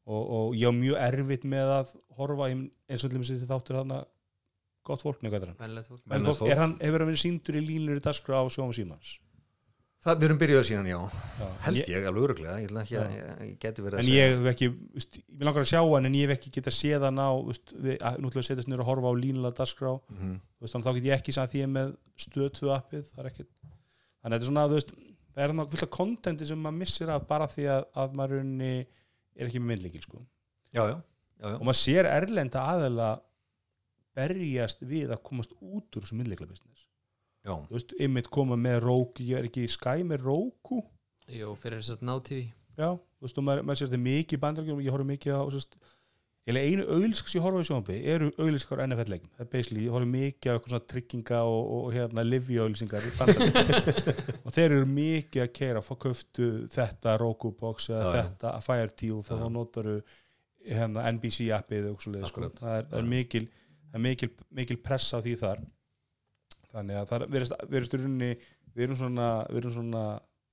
og, 0.05 0.21
og 0.21 0.59
ég 0.59 0.69
á 0.69 0.73
mjög 0.77 1.01
erfitt 1.09 1.47
með 1.49 1.73
að 1.79 1.95
horfa 2.19 2.51
í- 2.53 2.69
eins 2.93 3.07
og 3.07 3.11
til 3.15 3.23
þess 3.25 3.47
að 3.47 3.51
þáttur 3.55 3.79
þarna 3.81 4.03
gott 4.85 5.03
fólk 5.07 5.23
með 5.25 5.33
hvað 5.35 5.47
er 5.47 5.51
hann? 5.55 5.59
Er 6.53 6.61
hefur 6.85 7.03
hann 7.05 7.09
verið 7.11 7.23
síndur 7.25 7.57
í 7.59 7.65
línur 7.65 7.99
í 7.99 8.05
dagskrá 8.05 8.39
á 8.39 8.47
sjónum 8.53 8.75
símans 8.77 9.15
Það, 10.05 10.19
við 10.21 10.27
erum 10.27 10.39
byrjuð 10.41 10.65
síðan, 10.69 10.89
já. 10.91 10.97
Já, 11.41 11.45
Held 11.65 11.79
ég- 11.79 11.87
ég, 11.89 12.07
alveg 12.11 12.25
öruglega, 12.27 12.55
ég, 12.61 12.73
ekki 12.77 12.97
að, 13.01 13.13
ég, 13.15 13.29
ég 13.41 13.55
geti 13.63 13.85
verið 13.85 14.01
en 14.03 14.05
að 14.05 14.11
ég 14.13 14.35
hef 14.35 14.49
ekki, 14.51 14.67
veist, 14.93 15.17
ég 15.17 15.45
langar 15.49 15.65
að 15.65 15.71
sjá 15.71 15.81
hann 15.81 16.09
en 16.11 16.19
ég 16.19 16.29
hef 16.29 16.35
ekki 16.35 16.53
geta 16.59 16.73
séð 16.77 17.07
hann 17.09 17.23
á 17.25 17.31
veist, 17.47 17.73
við, 17.73 17.97
að, 18.05 18.19
nú 18.21 18.29
ætlum 18.29 18.37
við 18.37 18.43
að 18.43 18.49
setjast 18.51 18.69
niður 18.69 18.83
og 18.85 18.91
horfa 18.91 19.09
á 19.09 19.21
línulega 19.23 19.57
dagskrá 19.63 19.93
mm 19.95 20.19
-hmm. 20.19 20.35
veist, 20.61 20.77
að 20.77 20.85
þá 20.85 20.93
get 20.95 21.09
ég 21.09 21.17
ekki 21.17 21.33
sagt 21.33 21.53
því 21.55 21.63
ég 21.63 21.65
er 21.65 21.73
með 21.79 21.97
stöð 22.21 22.51
2 22.61 22.75
appið 22.77 23.01
er 23.01 23.09
þannig 23.09 23.49
að 24.25 24.31
þetta 24.35 24.45
er 24.45 24.51
svona 24.51 24.69
þú 24.69 24.77
veist, 24.77 24.93
það 25.35 25.43
er 25.45 25.49
náttúrulega 25.57 25.71
fullt 25.73 25.89
af 25.89 25.97
kontenti 25.97 26.47
sem 26.47 26.61
maður 26.61 26.79
missir 26.85 27.09
af 27.09 27.27
bara 27.27 27.47
því 27.49 27.65
að, 27.65 27.83
að 27.97 28.13
maður 28.13 28.37
raunni 28.37 28.87
er 29.35 29.47
ekki 29.49 29.61
með 29.61 29.71
myndleikil 29.73 30.03
sko. 30.05 30.19
Já, 30.75 30.83
já, 30.85 30.97
já, 31.41 31.47
já. 31.49 31.57
og 31.57 31.65
maður 31.65 31.81
sér 31.81 32.05
erlenda 32.13 32.61
aðeila 32.61 33.09
berjast 34.15 34.85
við 34.85 35.11
að 35.11 35.23
komast 35.23 35.57
út 35.61 35.97
úr 35.97 36.05
þessu 36.05 36.19
myndleikla 36.21 36.47
business 36.47 36.84
já. 37.45 37.55
þú 37.55 37.77
veist, 37.77 37.97
ymmit 38.07 38.31
koma 38.33 38.59
með 38.61 38.81
Roku 38.89 39.27
ég 39.27 39.41
er 39.41 39.49
ekki 39.51 39.67
í 39.69 39.73
Sky 39.73 40.05
með 40.07 40.25
Roku. 40.29 40.83
Jú, 41.31 41.55
fyrir 41.61 41.81
þess 41.81 41.99
að 41.99 42.07
ná 42.09 42.15
TV 42.25 42.47
Já, 42.75 42.89
þú 42.91 43.29
veist, 43.29 43.37
og 43.39 43.47
maður, 43.47 43.67
maður 43.69 43.81
sér 43.81 43.93
þetta 43.93 44.07
mikið 44.09 44.37
í 44.37 44.41
bandarækjum 44.43 44.81
ég 44.85 44.97
horf 44.97 45.07
mikið 45.09 45.37
á 45.39 45.43
eiginlega 46.59 46.69
einu 46.69 46.85
sem 47.31 47.39
ég 47.39 47.45
horf 47.47 47.57
á 47.57 47.63
í 47.63 47.69
sjónbi 47.69 47.95
eru 48.13 48.27
auglískar 48.37 48.83
NFL-leikum, 48.85 49.31
það 49.33 49.45
er 49.47 49.51
basically, 49.53 49.85
ég 49.87 49.95
horf 49.95 50.09
mikið 50.11 50.51
á 50.51 50.55
eitthvað 50.55 50.73
svona 50.75 50.89
trygginga 50.93 51.39
og, 51.49 51.61
og, 51.63 51.79
og 51.87 51.95
hérna 51.95 52.25
bandarækjum 53.21 53.95
og 54.45 54.57
þeir 54.57 54.67
eru 54.67 54.91
mikið 54.91 55.45
að 55.47 55.55
keira 55.57 55.85
fá 55.87 55.95
köftu 56.05 56.51
þetta 56.75 57.15
Roku 57.23 57.55
box 57.57 57.89
eða 57.95 58.03
Já, 58.05 58.13
þetta 58.19 58.53
Fire 58.67 58.93
TV 58.93 59.17
og 59.23 59.25
þá 59.31 59.49
notaru 59.55 59.97
hérna 60.69 61.07
NBC 61.15 61.49
appið 61.57 61.89
og 61.95 62.05
svoleiðis, 62.05 62.35
sko. 62.35 62.45
Akkurat. 62.45 62.61
það 62.61 62.77
er, 62.83 62.91
er 63.01 63.09
mikil, 63.15 63.45
mikil, 64.05 64.31
mikil 64.61 64.81
press 64.85 65.17
á 65.17 65.25
því 65.25 65.39
þar 65.41 65.65
þannig 66.75 67.01
að 67.01 67.11
það 67.11 67.25
er- 67.25 67.89
í 67.89 67.99
rauninni 68.05 68.31
við 68.75 68.87
erum 68.89 68.99
svona 69.01 69.29
við 69.51 69.61
erum 69.63 69.75
svona 69.79 70.05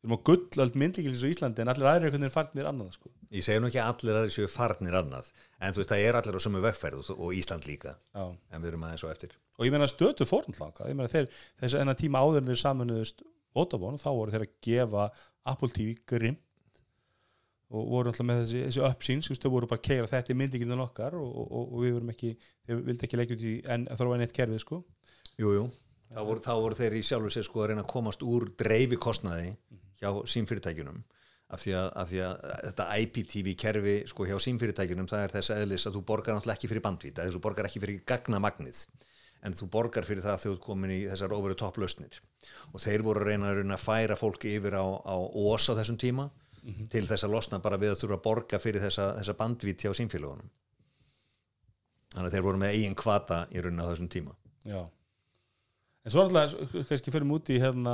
við 0.02 0.08
erum 0.10 0.18
á 0.18 0.26
gullöld 0.30 0.78
myndlíkils 0.82 1.22
á 1.22 1.30
Íslandi 1.30 1.62
en 1.62 1.70
allir 1.74 1.86
aðrir 1.92 2.08
einhvern 2.10 2.24
veginn 2.26 2.34
farnir 2.34 2.66
annað 2.70 2.94
sko. 2.96 3.12
Ég 3.32 3.44
segi 3.46 3.62
nú 3.62 3.68
ekki 3.70 3.82
að 3.82 3.92
allir 3.92 4.18
aðeins 4.18 4.38
séu 4.40 4.48
farnir 4.50 4.96
annað, 4.98 5.28
en 5.62 5.74
þú 5.76 5.82
veist, 5.82 5.92
það 5.92 6.06
er 6.08 6.18
allir 6.18 6.38
á 6.38 6.42
sömu 6.42 6.62
vegferð 6.66 7.04
og, 7.14 7.20
og 7.22 7.36
Ísland 7.38 7.68
líka, 7.70 7.94
Já. 8.16 8.24
en 8.52 8.62
við 8.64 8.72
erum 8.72 8.86
aðeins 8.88 9.04
á 9.06 9.10
eftir. 9.14 9.36
og 9.60 9.66
ég 9.68 9.72
meina 9.76 9.86
stötu 9.92 10.26
fórnlanga 10.26 10.88
ég 10.90 10.98
meina 10.98 11.12
þeir, 11.12 11.28
þess 11.62 11.76
að 11.78 11.82
enna 11.86 11.94
tíma 12.02 12.18
áður 12.26 12.42
en 12.42 12.50
þeir 12.50 12.62
samanuðust 12.64 13.22
Vodafone, 13.54 14.00
þá 14.02 14.10
voru 14.16 14.32
þeir 14.34 14.46
að 14.48 14.56
gefa 14.66 15.06
Apple 15.46 15.70
TV 15.70 15.94
grimt 16.08 16.40
og 17.72 17.86
voru 17.92 18.10
alltaf 18.12 18.26
með 18.28 18.42
þessi, 18.42 18.62
þessi 18.68 18.82
uppsýns 18.88 19.28
þú 19.30 19.34
veist, 19.36 19.44
þau 19.46 19.52
voru 19.54 19.70
bara 19.70 19.80
að 19.80 19.86
keira 19.88 20.10
þetta 20.12 20.34
í 20.34 20.38
myndlíkilin 20.42 20.82
okkar 20.84 21.14
og, 21.20 21.30
og, 21.30 21.52
og, 21.52 21.70
og 21.78 21.86
við 21.86 21.94
vorum 21.96 22.12
ekki, 22.16 22.32
þeir 22.68 22.82
þá 26.12 26.22
voru, 26.28 26.44
þá 26.44 26.54
voru 26.60 26.78
þeir 26.78 26.98
í 26.98 27.04
sjálfur 27.08 27.34
sér 27.34 27.48
sko 27.48 27.64
að 27.64 27.72
reyna 27.72 27.86
að 27.86 27.92
komast 27.94 28.26
úr 28.28 28.50
dreifi 28.60 29.00
kostnaði 29.02 29.54
hjá 30.02 30.10
símfyrirtækjunum. 30.34 31.04
Af 31.52 31.64
því 31.66 31.74
að, 31.76 31.88
af 32.00 32.10
því 32.10 32.20
að 32.24 32.36
þetta 32.66 32.90
IPTV 33.04 33.48
kerfi 33.60 33.96
sko 34.08 34.28
hjá 34.28 34.38
símfyrirtækjunum 34.46 35.10
það 35.12 35.26
er 35.26 35.34
þess 35.36 35.54
eðlis 35.56 35.88
að 35.88 35.98
þú 35.98 36.04
borgar 36.12 36.38
náttúrulega 36.38 36.60
ekki 36.60 36.72
fyrir 36.72 36.86
bandvita 36.86 37.26
þess 37.26 37.34
að 37.34 37.40
þú 37.40 37.46
borgar 37.48 37.68
ekki 37.68 37.82
fyrir 37.84 38.04
gagnamagnið. 38.08 38.84
En 39.42 39.58
þú 39.58 39.68
borgar 39.74 40.06
fyrir 40.06 40.24
það 40.24 40.44
þegar 40.44 40.58
þú 40.58 40.64
komin 40.64 40.94
í 40.94 41.00
þessar 41.10 41.34
overu 41.34 41.58
topp 41.58 41.80
lausnir 41.82 42.20
og 42.72 42.84
þeir 42.84 43.04
voru 43.04 43.24
að 43.24 43.32
reyna 43.32 43.50
að, 43.50 43.56
reyna 43.58 43.74
að 43.74 43.84
færa 43.84 44.18
fólki 44.20 44.52
yfir 44.54 44.78
á, 44.78 44.86
á 44.86 45.16
ós 45.18 45.66
á 45.66 45.74
þessum 45.80 45.98
tíma 45.98 46.28
til 46.94 47.08
þess 47.10 47.26
að 47.26 47.34
losna 47.34 47.60
bara 47.62 47.80
við 47.82 47.96
að 47.96 48.04
þurfa 48.04 48.18
að 48.20 48.26
borga 48.28 48.60
fyrir 48.62 48.84
þessa, 48.84 49.08
þessa 49.18 49.38
bandvít 49.40 49.82
hjá 49.82 49.96
símfélagunum 49.98 50.50
þannig 52.14 52.28
að 52.28 52.36
þeir 52.36 52.46
voru 52.46 52.62
með 52.62 52.76
eigin 52.78 52.98
kvata 53.02 53.40
í 53.50 53.64
rauninni 53.64 53.88
á 53.88 53.90
þessum 53.90 54.12
tíma 54.14 54.36
Já 54.68 54.82
En 56.02 56.14
svo 56.14 56.24
alltaf, 56.26 56.56
kannski 56.90 57.14
fyrir 57.14 57.28
múti 57.30 57.60
hérna, 57.62 57.94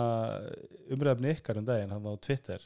umræðafni 0.95 1.33
ykkar 1.35 1.59
um 1.59 1.65
daginn 1.67 1.91
hann 1.91 2.07
á 2.07 2.15
Twitter 2.23 2.63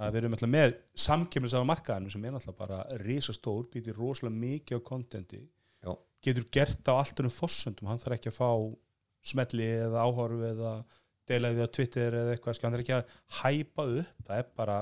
að 0.00 0.14
við 0.14 0.20
erum 0.20 0.36
alltaf 0.36 0.50
með 0.52 0.76
samkemmis 1.04 1.56
á 1.58 1.60
markaðanum 1.66 2.12
sem 2.14 2.22
er 2.24 2.36
alltaf 2.38 2.56
bara 2.56 2.78
risastór, 3.02 3.66
býtir 3.72 3.98
rosalega 3.98 4.36
mikið 4.36 4.80
á 4.80 4.86
kontenti. 4.86 5.42
Getur 6.20 6.46
gert 6.52 6.88
á 6.88 6.94
allt 7.00 7.20
um 7.24 7.32
fossundum, 7.32 7.88
hann 7.88 8.00
þarf 8.00 8.18
ekki 8.18 8.30
að 8.30 8.38
fá 8.38 8.50
smelli 9.30 9.66
eða 9.88 10.04
áhorfu 10.06 10.46
eða 10.52 10.72
deila 11.28 11.52
því 11.54 11.66
á 11.66 11.74
Twitter 11.76 12.16
eða 12.20 12.34
eitthvað 12.36 12.56
skil, 12.56 12.66
hann 12.66 12.76
þarf 12.76 12.84
ekki 12.84 12.96
að 12.96 13.14
hæpa 13.40 13.86
upp, 14.00 14.24
það 14.28 14.42
er 14.42 14.48
bara 14.60 14.78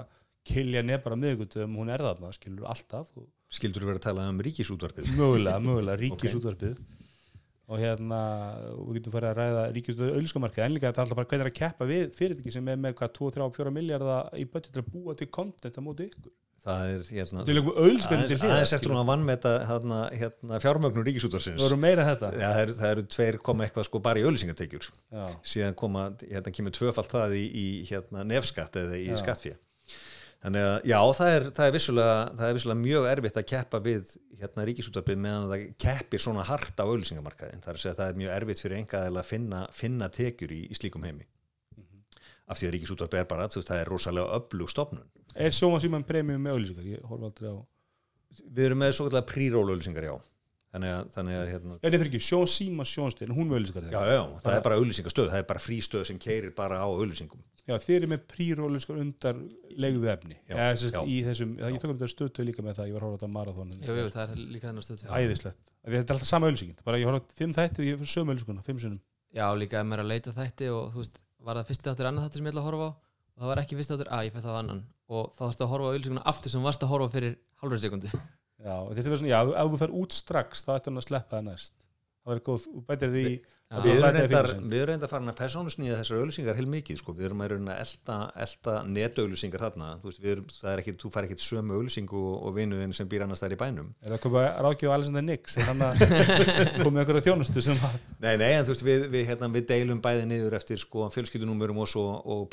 kilja 0.49 0.85
nefnir 0.85 1.15
á 1.15 1.23
miðgutum, 1.25 1.77
hún 1.79 1.93
er 1.95 2.05
þarna 2.05 2.33
skilur 2.35 2.69
alltaf. 2.71 3.11
Skildur 3.49 3.85
þú 3.85 3.91
verið 3.93 4.03
að 4.03 4.07
tala 4.11 4.29
um 4.29 4.41
ríkisútvarpið? 4.45 5.13
Mögulega, 5.17 5.63
mögulega 5.65 6.01
ríkisútvarpið 6.05 6.79
og 7.69 7.81
hérna 7.83 8.19
við 8.89 8.99
getum 8.99 9.15
farið 9.15 9.31
að 9.31 9.39
ræða 9.39 9.63
ríkisútvarpið 9.77 10.19
auðlískamarkað 10.19 10.65
en 10.65 10.75
líka 10.75 10.89
það 10.89 10.99
er 10.99 11.05
alltaf 11.05 11.19
bara 11.19 11.31
hvernig 11.31 11.45
er 11.45 11.51
að 11.51 11.59
keppa 11.59 11.89
við 11.89 12.05
fyrirtæki 12.17 12.53
sem 12.55 12.69
er 12.73 12.79
með 12.81 12.95
hvað 13.01 13.15
2, 13.19 13.31
3, 13.37 13.49
4 13.59 13.73
miljardar 13.77 14.39
í 14.41 14.47
budget 14.49 14.71
til 14.73 14.85
að 14.85 14.93
búa 14.95 15.17
til 15.19 15.29
content 15.39 15.77
á 15.77 15.83
móti 15.85 16.09
ykkur. 16.09 16.33
Það 16.69 16.89
er 16.93 17.05
hérna 17.15 17.45
það 18.41 18.55
er 18.57 18.69
skilur. 18.69 18.95
hún 18.95 19.01
að 19.03 19.11
vannmeta 19.13 19.53
hérna, 19.69 20.01
hérna, 20.21 20.59
fjármögnum 20.65 21.07
það 21.07 21.45
en 21.63 22.09
þetta. 22.09 22.33
Já, 22.35 22.49
það, 22.49 22.63
eru, 22.65 22.75
það 22.81 22.95
eru 22.95 23.05
tveir 23.15 23.39
koma 23.47 23.69
eitthvað 23.69 23.87
sko 23.89 24.01
bara 24.09 24.19
í 24.21 24.27
auðlýsingatekjur 24.27 24.89
já, 24.91 25.23
síðan 25.53 25.79
koma, 25.79 26.09
hérna 26.25 26.55
kemur 26.59 26.75
tvöfalt 26.75 27.15
það 27.15 27.39
í, 27.39 27.45
í 27.47 27.67
hérna, 27.89 28.27
nefskatt 28.27 28.81
eða 28.83 28.99
í 28.99 29.07
Já. 29.07 29.15
Þannig 30.45 30.67
að 30.69 30.77
já, 30.91 30.99
það 31.19 31.33
er, 31.35 31.47
það 31.57 31.67
er, 31.67 31.75
vissulega, 31.77 32.19
það 32.39 32.49
er 32.49 32.59
vissulega 32.59 32.83
mjög 32.83 33.09
erfitt 33.13 33.41
að 33.41 33.49
keppa 33.53 33.81
við 33.85 34.13
hérna 34.39 34.67
ríkisútvarpið 34.69 35.23
meðan 35.25 35.49
það 35.53 35.65
keppir 35.85 36.23
svona 36.23 36.45
hart 36.47 36.79
á 36.79 36.85
auðlýsingamarkaðin 36.87 37.65
það 37.65 37.73
er 37.73 37.81
að 37.81 37.83
segja 37.83 37.95
að 37.97 38.03
það 38.03 38.13
er 38.13 38.21
mjög 38.23 38.37
erfitt 38.37 38.63
fyrir 38.65 38.79
engaðil 38.83 39.19
að 39.19 39.29
finna, 39.33 39.65
finna 39.75 40.11
tekjur 40.15 40.55
í, 40.55 40.61
í 40.69 40.79
slíkum 40.79 41.09
heimi. 41.09 41.27
Af 42.49 42.61
því 42.61 42.69
að 42.69 42.75
ríkisútvarpið 42.77 43.21
er 43.21 43.29
bara, 43.29 43.49
veist, 43.51 43.69
það 43.69 43.83
er 43.83 43.91
rosalega 43.93 44.39
öflug 44.39 44.71
stofnun. 44.73 45.11
Er 45.37 45.53
sjóma 45.53 45.83
síman 45.83 46.07
premium 46.09 46.41
með 46.41 46.55
auðlýsingar 46.55 46.87
ég 46.89 47.11
horf 47.11 47.27
aldrei 47.29 47.51
á 47.53 47.59
við 48.39 48.69
erum 48.69 48.83
með 48.83 48.95
svo 48.97 49.09
kallar 49.09 49.27
príról 49.29 49.67
auðlýsingar, 49.67 50.07
já. 50.09 50.17
Þannig 50.69 50.93
að, 50.93 51.07
þannig 51.15 51.37
að 51.39 51.47
hérna, 51.49 51.77
er 51.79 51.81
það 51.81 51.95
fyrir 51.95 52.11
ekki, 52.11 52.19
Sjón 52.27 52.49
Síma 52.53 52.85
Sjónstegn 52.85 53.33
hún 53.33 53.49
með 53.49 53.57
auðlýsingar 53.57 53.87
já, 53.87 53.89
þegar 53.89 54.11
já, 54.13 54.19
já, 54.19 54.41
það 54.43 54.57
er 54.57 54.65
bara 54.67 54.77
auðlýsingastöð 54.77 55.31
það 55.33 55.41
er 55.41 55.47
bara 55.49 55.63
frístöð 55.65 56.03
sem 56.05 56.19
keirir 56.21 56.53
bara 56.59 56.81
á 56.85 56.89
auðlýsingum 56.89 57.41
já, 57.69 57.75
þeir 57.85 57.97
eru 57.99 58.09
með 58.13 58.23
prýrólýsingar 58.33 59.01
undar 59.03 59.41
legðu 59.85 60.09
efni. 60.13 60.37
Já, 60.49 60.55
já. 60.59 61.03
í 61.05 61.19
þessum, 61.27 61.53
það, 61.59 61.75
ég 61.75 61.83
tók 61.83 61.93
um 61.93 61.99
þetta 61.99 62.11
stöðtöð 62.15 62.49
líka 62.49 62.65
með 62.65 62.79
það 62.79 62.89
ég 62.89 62.97
var 62.97 63.03
að 63.03 63.09
horfa 63.09 63.15
á 63.15 63.19
þetta 63.19 63.31
marathónin 63.35 63.83
Jú, 63.85 63.93
jú, 63.99 64.07
það 64.15 64.33
er 64.35 64.39
líka 64.55 64.71
þennar 64.71 64.87
stöð 64.87 65.05
æðislegt, 65.09 65.63
Af 65.69 65.89
því 65.89 65.97
þetta 65.99 66.09
er 66.09 66.17
alltaf 66.17 66.31
sama 66.31 66.49
auðlýsingin 66.49 66.81
bara 66.89 67.01
ég 67.01 67.07
horfa 67.11 67.21
á 67.21 67.37
fimm 67.39 67.53
þætti 67.57 67.79
og 67.83 67.87
ég 67.89 68.01
fyrir 68.01 68.13
sömu 68.15 68.29
auðlýsinguna 68.33 68.65
fimm 68.67 68.81
sinnum. 68.83 69.03
Já, 69.37 69.47
líka 69.59 69.81
ef 69.83 69.87
maður 69.89 70.01
er 70.01 70.07
að 70.07 70.13
leita 70.15 70.33
að 70.33 70.41
þætti 70.43 70.67
og 70.73 70.83
þú 70.95 70.99
veist, 71.05 71.17
var 71.45 71.61
það 71.61 71.69
fyrsti 71.69 71.87
þáttur 71.91 72.09
annað 72.09 72.25
þáttur 72.27 72.41
sem 72.41 72.49
ég 72.49 72.53
ætla 72.55 72.63
að 72.65 72.69
horfa 72.69 72.89
á? 72.89 72.91
Og 73.29 73.45
það 73.45 73.51
var 73.53 73.61
ekki 73.63 73.79
fyrsti 73.79 73.93
þáttur, 73.95 74.11
að 74.17 74.25
ég 74.27 74.33
fæ 74.35 74.41
það 74.41 74.57
á 74.57 74.61
annan. 74.63 74.81
Og 75.09 75.23
þá 75.37 75.43
þarfst 75.45 75.63
að 75.63 75.73
horfa 75.73 75.85
á 75.85 75.93
auðlýsinguna 75.93 76.27
aftur 76.33 76.51
sem 76.55 76.65
varst 76.65 76.83
að 76.83 76.93
horfa 76.93 78.29
já, 78.59 78.75
þetta 78.91 79.05
er 79.05 79.21
svona, 79.21 79.31
já, 79.31 79.41
ef 79.55 79.73
þú 79.73 79.81
fer 79.83 79.95
út 80.01 80.17
strax 80.17 80.65
þá 80.67 80.73
ætti 80.77 80.91
hann 80.91 81.01
að 81.01 81.07
sleppa 81.07 81.37
það 81.37 81.47
næst 81.49 81.75
það 82.25 82.33
verður 82.33 82.45
góð, 82.49 82.67
bætir 82.89 83.15
því 83.15 83.25
Já, 83.69 83.83
við 83.85 83.99
erum 83.99 84.17
er 84.17 84.33
erum 84.33 84.71
reyndar 84.89 85.11
farin 85.11 85.29
að 85.29 85.35
persónusnýja 85.43 85.97
þessar 85.99 86.23
auðlýsingar 86.23 86.57
heil 86.57 86.69
mikið 86.73 86.99
sko. 87.03 87.13
við 87.13 87.27
erum 87.29 87.43
að 87.45 87.51
reyna 87.53 87.75
að 87.75 87.81
elta, 87.83 88.15
elta 88.45 88.77
netauðlýsingar 88.89 89.61
þarna. 89.61 89.89
Þú 90.01 90.09
veist, 90.09 90.23
erum, 90.33 90.47
það 90.55 90.71
er 90.71 90.83
ekki, 90.83 90.95
þú 91.03 91.11
fær 91.13 91.27
ekki 91.27 91.37
sömu 91.45 91.77
auðlýsingu 91.77 92.23
og, 92.31 92.39
og 92.49 92.55
vinuðin 92.57 92.97
sem 92.97 93.11
býr 93.13 93.27
annars 93.27 93.43
þær 93.45 93.57
í 93.59 93.61
bænum. 93.61 93.91
Er 94.01 94.15
það 94.15 94.23
komið 94.25 94.47
að 94.47 94.57
ráðgjöfa 94.65 94.97
Alexander 94.97 95.27
Nix 95.27 95.59
er 95.61 95.69
hann 95.69 95.85
að 95.85 96.01
komið 96.87 97.03
einhverja 97.03 97.27
þjónustu 97.29 97.67
sem 97.69 97.85
að 97.91 98.01
Nei, 98.25 98.33
nei, 98.41 98.49
en 98.55 98.65
þú 98.65 98.73
veist, 98.73 98.87
við, 98.89 99.07
við, 99.13 99.27
hérna, 99.29 99.53
við 99.59 99.69
deilum 99.75 100.01
bæði 100.09 100.25
niður 100.33 100.57
eftir 100.63 100.81
sko, 100.81 101.05
fjölskyldunúmerum 101.13 101.85
og, 101.85 101.93
og 102.25 102.49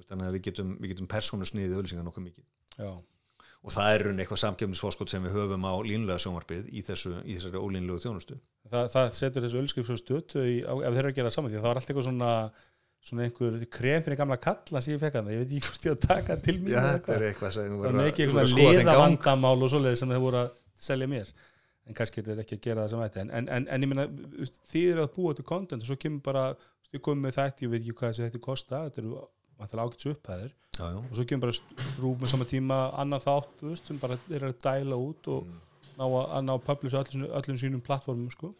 veist, 0.00 0.08
þannig 0.08 0.30
að 0.30 0.38
við 0.38 0.48
getum, 0.48 0.74
getum 0.94 1.12
persónusnýðið 1.12 1.76
auðlýsingar 1.76 2.08
nokkuð 2.08 2.30
mikið. 2.30 2.48
Já, 2.78 2.90
og 3.66 3.74
það 3.74 3.90
er 3.94 4.04
raun 4.06 4.22
eitthvað 4.22 4.40
samkjöfnisforskot 4.44 5.10
sem 5.10 5.24
við 5.26 5.34
höfum 5.34 5.64
á 5.66 5.72
línulega 5.82 6.22
sjónvarpið 6.22 6.68
í, 6.70 6.82
þessu, 6.86 7.16
í 7.26 7.34
þessari 7.36 7.58
ólínlegu 7.58 7.98
þjónustu. 8.04 8.38
Það, 8.70 8.86
það 8.94 9.12
setur 9.18 9.44
þessu 9.46 9.58
auðlýskrift 9.60 9.88
svo 9.90 9.96
stötu 9.98 10.42
ef 10.44 10.92
þeir 10.94 10.98
eru 11.02 11.10
að 11.12 11.16
gera 11.18 11.32
saman 11.34 11.50
því 11.52 11.58
að 11.58 11.62
það 11.64 11.70
var 11.72 11.80
alltaf 11.80 11.90
eitthvað 11.92 12.08
svona 12.10 12.32
svona 13.08 13.22
einhver 13.28 13.58
krem 13.70 14.02
fyrir 14.02 14.18
gamla 14.18 14.36
kalla 14.42 14.80
sem 14.82 14.94
ég 14.96 15.00
fekk 15.02 15.18
hann, 15.20 15.28
ég 15.30 15.38
veit 15.44 15.52
ekki 15.54 15.68
hvort 15.68 15.84
ég 15.86 15.92
að 15.94 16.00
taka 16.06 16.34
það 16.34 16.40
til 16.48 16.54
mín 16.58 16.72
Já, 16.74 16.80
þetta 16.96 17.12
er 17.14 17.24
eitthvað. 17.28 17.52
sem 17.54 17.68
þú 17.68 17.76
það 17.76 17.84
verður 17.84 17.98
er 17.98 18.00
að- 18.02 18.08
ekki 18.10 18.24
að 18.24 18.32
eitthvað 18.32 18.56
liðavandamál 18.58 19.62
og 19.62 19.70
svoleiðis 19.72 20.02
sem 20.02 20.10
þeir 20.14 20.22
voru 20.24 20.40
að 20.40 20.48
selja 20.88 21.08
mér. 21.12 21.30
En 21.88 21.94
kannski 21.96 22.20
er 22.20 22.26
þeir 22.26 22.42
ekki 22.42 22.56
að 22.58 22.64
gera 22.66 22.82
það 22.82 22.90
sem 22.92 23.04
ætti. 23.06 23.20
En, 23.22 23.30
en, 23.38 23.48
en, 23.54 23.68
en 23.76 23.86
ég 23.86 24.18
veist, 24.42 24.58
þið 24.72 24.88
eru 24.92 25.04
að 25.06 25.12
búa 25.14 25.34
til 25.38 25.46
content 25.48 25.82
og 25.86 25.88
svo 25.88 25.96
kemur 26.02 26.24
bara, 26.26 26.42
ég 26.92 27.00
komið 27.06 27.22
með 27.28 27.38
þætti 27.38 27.64
ég 27.68 27.72
veit 27.72 27.80
ekki 27.86 27.96
hvað 28.02 28.18
þætti 28.18 28.42
kosta, 28.44 28.82
þetta 28.88 29.00
eru 29.04 29.22
vantilega 29.58 29.86
ágæts 29.88 30.10
upphæðir. 30.12 30.52
Já, 30.78 30.84
já. 30.94 30.98
og 31.02 31.14
svo 31.18 31.24
kemur 31.26 31.48
bara 31.48 31.96
rúf 31.98 32.20
með 32.22 32.32
sama 32.32 32.46
tíma 32.46 32.76
annað 33.02 33.24
þátt, 33.26 33.54
þú 33.60 33.72
veist, 33.72 33.88
sem 33.90 33.98
bara 33.98 34.18
er 34.30 34.46
að 34.46 34.58
dæla 34.62 34.98
út 35.02 35.30
og 35.34 35.48
ná 35.98 36.04
að, 36.06 36.18
að 36.22 36.44
ná 36.46 36.52
að 36.54 36.66
publisa 36.68 37.02
öllum, 37.02 37.24
öllum 37.40 37.58
sínum 37.58 37.82
plattformum, 37.82 38.28
sko. 38.30 38.52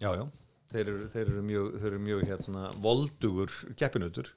Já, 0.00 0.12
já. 0.14 0.26
Þeir, 0.70 0.84
eru, 0.84 1.08
þeir 1.10 1.24
eru 1.24 1.42
mjög, 1.42 1.72
þeir 1.82 1.90
eru 1.90 2.04
mjög 2.04 2.20
hérna, 2.28 2.68
voldugur 2.84 3.56
keppinutur. 3.74 4.30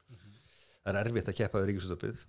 Það 0.82 0.90
er 0.96 1.00
erfitt 1.04 1.30
að 1.30 1.38
keppa 1.38 1.62
við 1.62 1.70
ríkisúttarpið 1.70 2.26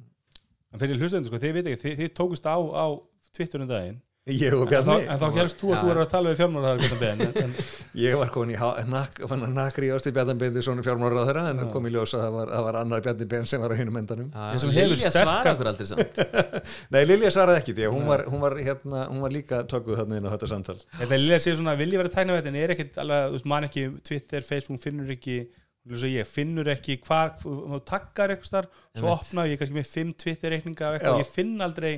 en 0.74 0.82
fyrir 0.82 0.98
hlustendur, 0.98 1.30
sko, 1.30 1.40
þið 1.42 1.54
veit 1.54 1.68
ekki, 1.70 1.80
þið, 1.84 2.00
þið 2.02 2.12
tókust 2.18 2.48
á 2.50 2.58
á 2.58 2.86
Twitter 3.34 3.62
um 3.62 3.70
daginn 3.70 4.00
ég 4.24 4.54
og 4.56 4.70
Bjarni 4.70 5.04
en 5.04 5.18
þá 5.20 5.26
helst 5.36 5.58
þú 5.60 5.72
að 5.74 5.82
þú 5.82 5.88
eru 5.92 6.00
að 6.00 6.12
tala 6.14 6.30
við 6.32 6.38
fjármálaræðar 6.38 7.50
ég 8.04 8.14
var 8.16 8.30
komin 8.32 8.54
í 8.54 9.48
nakri 9.52 9.90
ástu 9.92 10.12
Bjarni 10.16 10.36
Bendi 10.40 10.62
svona 10.64 10.84
fjármálar 10.86 11.26
þeirra 11.28 11.42
en 11.50 11.60
Já. 11.60 11.66
kom 11.74 11.88
í 11.88 11.92
ljós 11.92 12.14
að 12.16 12.22
það 12.24 12.38
var, 12.38 12.52
það 12.54 12.64
var 12.68 12.78
annar 12.80 13.02
Bjarni 13.04 13.26
Ben 13.34 13.44
sem 13.50 13.60
var 13.60 13.74
á 13.74 13.76
hinum 13.76 13.98
endanum. 14.00 14.30
Ég 14.32 14.62
sem 14.62 14.72
hefur 14.72 14.94
Lilja 14.94 15.10
sterkan- 15.12 15.28
svara 15.28 15.52
okkur 15.52 15.70
aldrei 15.74 15.88
samt. 15.90 16.22
Nei, 16.94 17.00
Lilja 17.10 17.32
svaraði 17.36 17.60
ekki 17.60 17.76
því 17.76 17.84
að 17.90 17.96
hún 17.98 18.08
var, 18.08 18.24
hún 18.32 18.44
var, 18.46 18.56
hérna, 18.64 19.02
hún 19.10 19.20
var 19.26 19.36
líka 19.36 19.60
tökuð 19.68 20.00
þarna 20.00 20.22
inn 20.22 20.30
á 20.30 20.32
þetta 20.38 20.50
samtal. 20.54 20.78
Að 21.04 21.14
segja 21.44 21.58
svona, 21.60 21.76
vil 21.76 21.90
ég 21.92 22.00
vera 22.00 22.14
tækna 22.16 22.40
en 22.40 22.58
er 22.62 22.72
ekkit 22.78 22.96
alveg, 23.04 23.28
þú 23.28 23.36
veist, 23.36 23.50
man 23.52 23.68
ekki 23.68 23.84
Twitter, 24.08 24.48
Facebook, 24.48 24.80
finnur 24.80 25.12
ekki 25.18 25.42
ég 25.85 26.28
finnur 26.28 26.68
ekki 26.72 26.95
hvar, 27.05 27.35
þú 27.43 27.78
takkar 27.85 28.32
eitthvað 28.32 28.49
starf, 28.49 28.85
svo 28.97 29.09
Einmitt. 29.11 29.24
opna 29.28 29.43
ég 29.51 29.59
kannski 29.61 29.76
með 29.76 29.91
fimm 29.91 30.12
Twitter 30.16 30.55
reikninga 30.55 30.87
af 30.87 30.95
eitthvað, 30.97 31.18
Já. 31.18 31.24
ég 31.24 31.32
finn 31.35 31.61
aldrei 31.61 31.91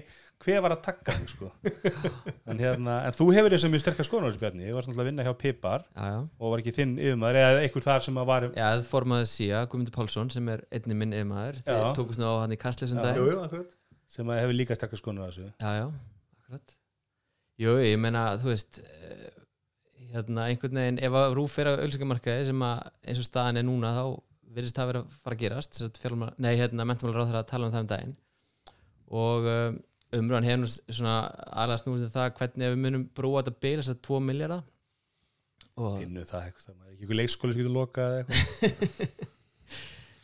hver 0.43 0.59
var 0.65 0.75
að 0.75 0.81
takka 0.85 1.15
þig, 1.17 1.29
sko. 1.33 1.51
En, 2.51 2.59
hérna, 2.61 2.97
en 3.07 3.15
þú 3.17 3.29
hefur 3.37 3.55
þess 3.55 3.69
að 3.69 3.73
mjög 3.73 3.85
sterkar 3.85 4.09
skoðan 4.09 4.27
á 4.27 4.29
þessu 4.33 4.43
bjarni, 4.43 4.67
ég 4.67 4.77
var 4.77 4.87
svona 4.89 5.03
að 5.05 5.09
vinna 5.11 5.27
hjá 5.27 5.33
Pipar 5.41 5.87
Já, 5.87 6.03
já. 6.11 6.19
og 6.27 6.53
var 6.53 6.63
ekki 6.65 6.75
þinn 6.81 6.97
yfirmaður, 6.99 7.39
eða 7.45 7.63
einhver 7.63 7.87
þar 7.87 8.05
sem 8.09 8.21
að 8.21 8.29
var 8.33 8.49
Já, 8.51 8.65
það 8.67 8.85
formaði 8.91 9.31
síja, 9.33 9.63
Guðmundur 9.71 9.97
Pálsson 9.97 10.33
sem 10.35 10.51
er 10.53 10.65
einni 10.75 10.99
minn 10.99 11.15
yfirmaður. 11.17 11.63
Þeir 11.67 11.87
tókust 12.01 12.23
nú 12.23 12.29
á 12.29 12.43
hann 12.43 12.57
í 12.57 12.61
jú, 12.61 13.39
akkurat. 13.47 13.79
Sem 14.07 14.29
að 14.31 14.43
hefur 14.43 14.59
líka 14.59 14.77
sterkar 14.79 15.01
skoðan 15.01 15.23
á 15.23 15.27
þessu. 15.31 15.47
Já, 15.63 15.71
já, 15.81 15.87
akkurat. 16.43 16.77
Jú, 17.63 17.79
ég 17.81 17.97
meina, 18.03 18.27
þú 18.37 18.53
veist 18.53 18.83
eh, 18.85 19.31
hérna, 20.17 20.47
einhvern 20.51 20.81
veginn 20.81 21.03
ef 21.07 21.19
að 21.21 21.35
rúf 21.37 21.59
á 21.61 21.73
auðlýsingamarkaði 21.73 22.49
sem 22.51 22.65
að 22.67 22.87
eins 23.07 23.21
og 23.23 23.29
staðan 23.29 23.61
er 23.61 23.67
núna 23.69 23.93
þá 23.97 24.05
virðist 24.57 24.79
það 24.79 24.89
vera 24.91 25.03
að 25.03 25.19
fara 25.23 25.37
að 25.37 25.43
gerast 25.43 26.01
fjármál, 26.01 26.31
nei, 26.41 26.55
hérna, 26.57 26.87
mentamálar 26.89 27.27
ráð 27.27 27.37
að 27.43 27.51
tala 27.51 27.69
um 27.69 27.75
það 27.75 27.85
um 27.85 27.91
daginn. 27.91 28.15
Og 29.17 29.49
um, 29.51 29.77
umröðan 30.17 30.49
hefur 30.49 30.73
svona 30.97 31.17
aðlega 31.51 31.83
snúið 31.83 32.05
til 32.07 32.15
það 32.15 32.33
hvernig 32.41 32.73
við 32.73 32.83
munum 32.85 33.07
brúa 33.17 33.43
þetta 33.43 33.65
beila 33.67 33.85
þess 33.85 33.95
að 33.95 34.03
2 34.09 34.21
miljardar 34.31 34.65
og 35.77 35.97
finnu 36.01 36.25
það 36.25 36.45
eitthvað, 36.47 36.67
það 36.67 36.87
er 36.87 36.93
ekki 36.93 37.03
einhver 37.05 37.19
leikskóli 37.21 37.55
sem 37.55 37.61
getur 37.61 37.75
lokað 37.77 38.15
eða 38.15 38.21
eitthvað 38.21 39.33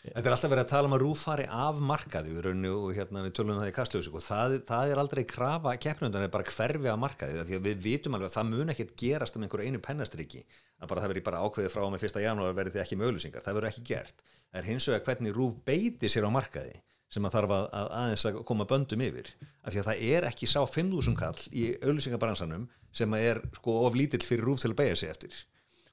Þetta 0.02 0.26
er 0.26 0.34
alltaf 0.34 0.50
verið 0.50 0.64
að 0.64 0.70
tala 0.72 0.88
um 0.88 0.94
að 0.96 1.02
rúf 1.04 1.20
fari 1.22 1.44
af 1.46 1.76
markaði 1.78 2.32
í 2.32 2.40
rauninni 2.42 2.70
og 2.74 2.88
hérna 2.96 3.20
við 3.22 3.34
tölum 3.36 3.52
um 3.54 3.60
það 3.60 3.68
í 3.70 3.74
kastljósi 3.76 4.10
og 4.10 4.24
það, 4.24 4.54
það 4.66 4.90
er 4.90 5.00
aldrei 5.02 5.20
krafa 5.30 5.74
keppnundan 5.78 6.24
er 6.26 6.32
bara 6.32 6.48
hverfi 6.48 6.90
af 6.90 6.98
markaði 6.98 7.44
því 7.46 7.58
að 7.60 7.68
við 7.68 7.84
vitum 7.84 8.16
alveg 8.18 8.32
að 8.32 8.34
það 8.34 8.48
mun 8.48 8.72
ekkert 8.74 8.90
gerast 8.98 9.38
um 9.38 9.46
einhverju 9.46 9.70
einu 9.70 9.82
pennastriki 9.86 10.42
að 10.42 10.90
bara 10.90 11.04
það 11.04 11.12
verið 11.12 11.26
bara 11.28 11.44
ákveðið 11.46 11.74
frá 11.76 11.84
með 11.86 12.02
fyrsta 12.02 12.24
janúar 12.24 12.58
verið 12.58 12.74
þið 12.74 12.82
ekki 12.82 12.98
með 12.98 13.12
auðlýsingar, 13.12 13.46
það 13.46 13.58
verður 13.60 13.70
ekki 13.70 13.84
gert. 13.92 14.26
Það 14.50 14.58
er 14.58 14.68
hins 14.72 14.88
vegar 14.90 15.06
hvernig 15.06 15.36
rúf 15.38 15.62
beiti 15.70 16.10
sér 16.10 16.26
á 16.26 16.30
markaði 16.34 16.74
sem 17.12 17.28
að 17.28 17.34
þarf 17.36 17.54
að, 17.60 17.64
að 17.78 17.94
aðeins 18.00 18.26
að 18.26 18.42
koma 18.48 18.66
böndum 18.66 19.06
yfir 19.06 19.30
af 19.62 19.70
því 19.70 19.84
að 19.84 19.88
það 19.92 20.04
er 20.10 20.28
ekki 20.32 20.50
sá 20.50 20.60
5.000 20.66 21.18
kall 21.20 21.46
í 21.52 21.70
auðlýsingabransanum 21.78 22.66
sem 22.90 23.18
er 23.20 23.42
sko 23.54 23.82
of 23.86 23.94
lítill 23.94 24.24
fyrir 24.24 24.48
rúf 24.48 24.64
til 24.64 24.72
að 24.72 24.78
beigja 24.80 24.98
sig 24.98 25.12
eftir 25.12 25.42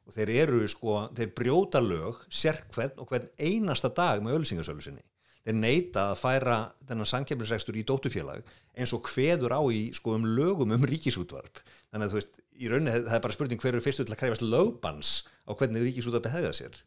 og 0.10 0.16
þeir 0.18 0.34
eru 0.44 0.66
sko, 0.70 1.06
þeir 1.14 1.32
brjóta 1.38 1.82
lög 1.84 2.24
sérkvenn 2.34 2.98
og 2.98 3.12
hvern 3.12 3.30
einasta 3.38 3.92
dag 3.94 4.24
með 4.26 4.40
ölsingasölusinni. 4.40 5.06
Þeir 5.46 5.56
neita 5.56 6.10
að 6.10 6.20
færa 6.20 6.56
þennan 6.90 7.08
samkeppnisrekstur 7.10 7.78
í 7.80 7.86
dóttufélag 7.88 8.50
eins 8.76 8.92
og 8.94 9.06
kveður 9.08 9.56
á 9.56 9.62
í 9.72 9.86
sko 9.96 10.18
um 10.18 10.26
lögum 10.28 10.74
um 10.76 10.88
ríkisútvarp. 10.90 11.62
Þannig 11.94 12.10
að 12.10 12.12
þú 12.12 12.18
veist, 12.20 12.40
í 12.60 12.70
rauninni 12.70 12.96
það 12.98 13.16
er 13.16 13.24
bara 13.24 13.38
spurning 13.38 13.62
hver 13.62 13.78
eru 13.78 13.86
fyrstu 13.86 14.06
til 14.06 14.16
að 14.18 14.22
krefast 14.24 14.46
lögbans 14.46 15.14
á 15.48 15.52
hvernig 15.54 15.86
ríkisútvarpi 15.88 16.34
hefða 16.34 16.56
sér. 16.58 16.82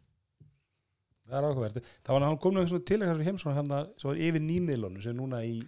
það 1.32 1.38
er 1.38 1.46
ákveðverdi, 1.48 1.84
það 2.04 2.18
var 2.18 2.26
hann 2.26 2.40
kom 2.42 2.54
nú 2.54 2.60
einhvern 2.60 2.84
tilæg 2.84 3.22
heimsson 3.24 3.56
hann 3.56 3.70
sem 3.96 4.10
var 4.10 4.20
yfir 4.26 4.42
nýmiðlunum 4.44 5.00
sem 5.00 5.14
er 5.14 5.16
núna 5.16 5.40
í 5.46 5.62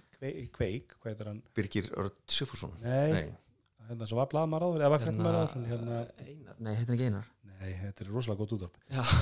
kveik, 0.52 0.98
hvað 1.00 1.14
heitir 1.14 1.30
hann, 1.30 1.40
Birgir 1.56 1.88
Örd 1.96 2.18
Sigfússon. 2.28 2.74
Nei. 2.84 3.30
Hérna 3.88 4.08
sem 4.10 4.20
var 4.20 4.28
blaðmar 4.32 4.66
áður 4.66 4.84
eða 4.84 4.92
var 4.94 5.04
fréttmar 5.04 5.38
áður 5.40 5.70
hérna, 5.70 6.02
Einar, 6.24 6.58
nei, 6.58 6.74
heitir 6.74 6.96
ekki 6.96 7.08
Einar. 7.10 7.30
Nei, 7.54 7.70
þetta 7.80 8.04
er 8.04 8.10
rosalega 8.12 8.40
gótt 8.42 8.52
útvarp. 8.58 8.78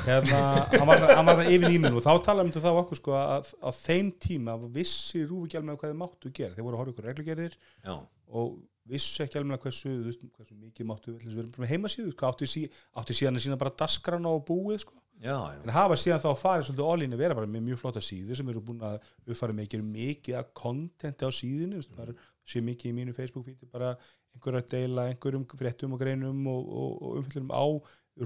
Hérna, 0.08 0.38
hann 0.72 0.88
var, 0.88 1.04
hann 1.12 1.28
var 1.28 1.36
það 1.38 1.50
yfir 1.52 1.68
nýminu 1.68 2.00
og 2.00 2.02
þá 2.02 2.12
talaðum 2.26 2.50
við 2.50 2.64
þá 2.64 2.70
okkur 2.80 2.98
sko 2.98 3.14
að 3.14 3.52
á 3.62 3.70
þeim 3.76 4.08
tíma 4.24 4.56
vissi 4.74 5.22
alveg 5.22 5.76
hvað 5.78 5.92
þið 5.92 5.98
máttu 6.00 6.32
gera. 6.34 6.56
Þeir 6.56 6.66
voru 6.66 6.78
að 6.78 6.82
horfa 6.82 6.94
ykkur 6.94 7.08
reglugerðir 7.10 7.54
Já, 7.60 7.94
og 8.32 8.56
vissu 8.88 9.22
ekki 9.22 9.38
alveg 9.38 9.62
hversu, 9.62 9.92
hversu 10.36 10.56
mikið 10.58 10.88
máttu 10.88 11.14
við 11.14 11.38
erum 11.38 11.52
bara 11.54 11.64
með 11.64 11.72
heimasíðu, 11.76 12.14
sko, 12.16 12.32
áttu, 12.32 12.48
sí, 12.50 12.64
áttu 12.98 13.16
síðan 13.16 13.38
að 13.38 13.46
sína 13.46 13.60
bara 13.60 13.74
dasgrana 13.78 14.32
og 14.32 14.44
búið 14.48 14.82
sko. 14.82 14.96
já, 15.22 15.36
já. 15.54 15.60
en 15.62 15.70
hafa 15.76 15.98
síðan 16.02 16.22
þá 16.24 16.30
farið 16.40 16.66
svolítið 16.66 16.88
all-in 16.90 17.14
að 17.14 17.22
vera 17.22 17.36
bara 17.38 17.50
með 17.50 17.66
mjög 17.68 17.82
flotta 17.84 18.02
síðu 18.02 18.38
sem 18.38 18.48
eru 18.50 18.64
búin 18.66 18.82
að 18.82 18.98
uppfæra 19.28 19.54
mikið, 19.54 19.84
mikið 19.86 20.38
að 20.40 20.50
kontenti 20.58 21.28
á 21.28 21.30
síðinu, 21.30 21.82
bara 21.94 22.16
sé 22.42 22.64
mikið 22.64 22.90
í 22.90 22.96
mínu 22.96 23.14
Facebook-fíti, 23.14 23.70
bara 23.70 23.94
einhver 24.36 24.58
að 24.60 24.68
deila 24.72 25.06
einhverjum 25.12 25.44
fréttum 25.52 25.94
og 25.96 26.00
greinum 26.02 26.46
og, 26.50 26.68
og, 26.82 26.92
og 27.02 27.18
umfyllum 27.22 27.50
á 27.54 27.64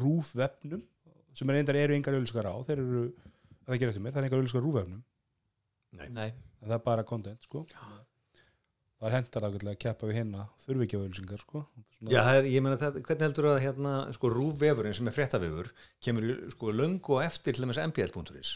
rúfvefnum 0.03 0.83
sem 1.37 1.51
er 1.53 1.59
reyndar 1.59 1.77
eru 1.77 1.95
engar 1.97 2.17
auðlýskar 2.17 2.49
á 2.49 2.55
þeir 2.67 2.81
eru, 2.83 3.05
það 3.67 3.79
gerir 3.81 3.93
eftir 3.93 4.05
mér, 4.07 4.15
það 4.17 4.23
er 4.23 4.29
engar 4.31 4.41
auðlýskar 4.41 4.63
á 4.63 4.67
rúfvefnum. 4.67 5.03
Nei, 5.97 6.09
en 6.33 6.69
það 6.71 6.77
er 6.79 6.85
bara 6.87 7.05
content, 7.09 7.43
sko. 7.45 7.65
Það 8.97 9.07
er 9.11 9.15
hendar 9.19 9.45
ágætlega 9.45 9.75
að 9.77 9.81
keppa 9.85 10.09
við 10.09 10.17
hinna 10.23 10.47
þurfi 10.65 10.87
ekki 10.87 10.97
á 10.97 11.01
auðlýsingar, 11.03 11.43
sko. 11.45 11.63
Svona- 11.99 12.15
Já, 12.15 12.21
það 12.25 12.39
er, 12.41 12.49
ég 12.55 12.63
meina, 12.65 12.79
það, 12.81 12.97
hvernig 13.05 13.27
heldur 13.27 13.49
að 13.51 13.59
hérna, 13.67 13.93
sko, 14.17 14.31
rúfvefurinn 14.33 14.97
sem 14.97 15.11
er 15.11 15.17
fréttavefur 15.19 15.69
kemur 16.07 16.31
sko, 16.55 16.73
löngu 16.73 17.17
og 17.19 17.23
eftir 17.27 17.53
til 17.59 17.67
þess 17.69 17.85
mbl.is. 17.93 18.55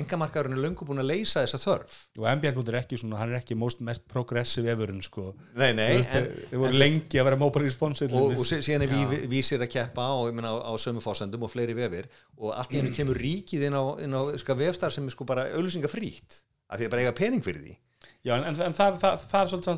Engamarkaðurinn 0.00 0.56
er 0.56 0.62
löngu 0.64 0.86
búin 0.88 1.02
að 1.02 1.08
leysa 1.10 1.42
þessa 1.42 1.58
þörf. 1.60 1.96
og 2.18 2.26
MBL 2.30 2.62
er 2.72 2.76
ekki 2.80 2.96
svona, 3.00 3.18
hann 3.20 3.32
er 3.34 3.40
ekki 3.42 3.56
most, 3.60 3.80
mest 3.84 4.06
progressive 4.08 4.70
everinn 4.72 5.02
sko 5.04 5.34
Nei, 5.54 5.72
nei, 5.76 5.98
veist, 5.98 6.14
en, 6.16 6.28
þeir 6.50 6.62
voru 6.62 6.78
lengi 6.80 7.20
að 7.20 7.26
vera 7.28 7.36
mobile 7.42 7.66
response 7.66 8.06
og, 8.08 8.32
og 8.32 8.46
sí- 8.48 8.62
síðan 8.64 8.86
er 8.86 8.94
Já. 8.94 9.02
ví, 9.10 9.18
vísir 9.34 9.60
að 9.60 9.68
keppa 9.74 10.06
á, 10.08 10.14
á, 10.16 10.54
á 10.64 10.72
sömu 10.80 11.02
fósendum 11.04 11.44
og 11.44 11.52
fleiri 11.52 11.74
vefir. 11.76 12.08
Og 12.38 12.54
allt 12.56 12.72
í 12.72 12.80
hennu 12.80 12.94
kemur 12.96 13.20
ríkið 13.20 13.66
inn 13.68 13.76
á, 13.76 13.84
inn 14.00 14.16
á 14.16 14.22
sko, 14.40 14.56
vefstar 14.56 14.92
sem 14.94 15.04
er 15.04 15.12
sko 15.12 15.24
bara 15.28 15.48
auðlýsingafrít 15.52 16.40
af 16.72 16.78
því 16.80 16.86
að 16.88 16.90
bara 16.94 17.02
eiga 17.04 17.12
pening 17.18 17.44
fyrir 17.44 17.60
því. 17.66 17.76
Já, 18.24 18.36
en, 18.38 18.44
en, 18.48 18.60
en 18.70 18.72
það, 18.78 18.96
er 19.02 19.50
svolítið 19.52 19.76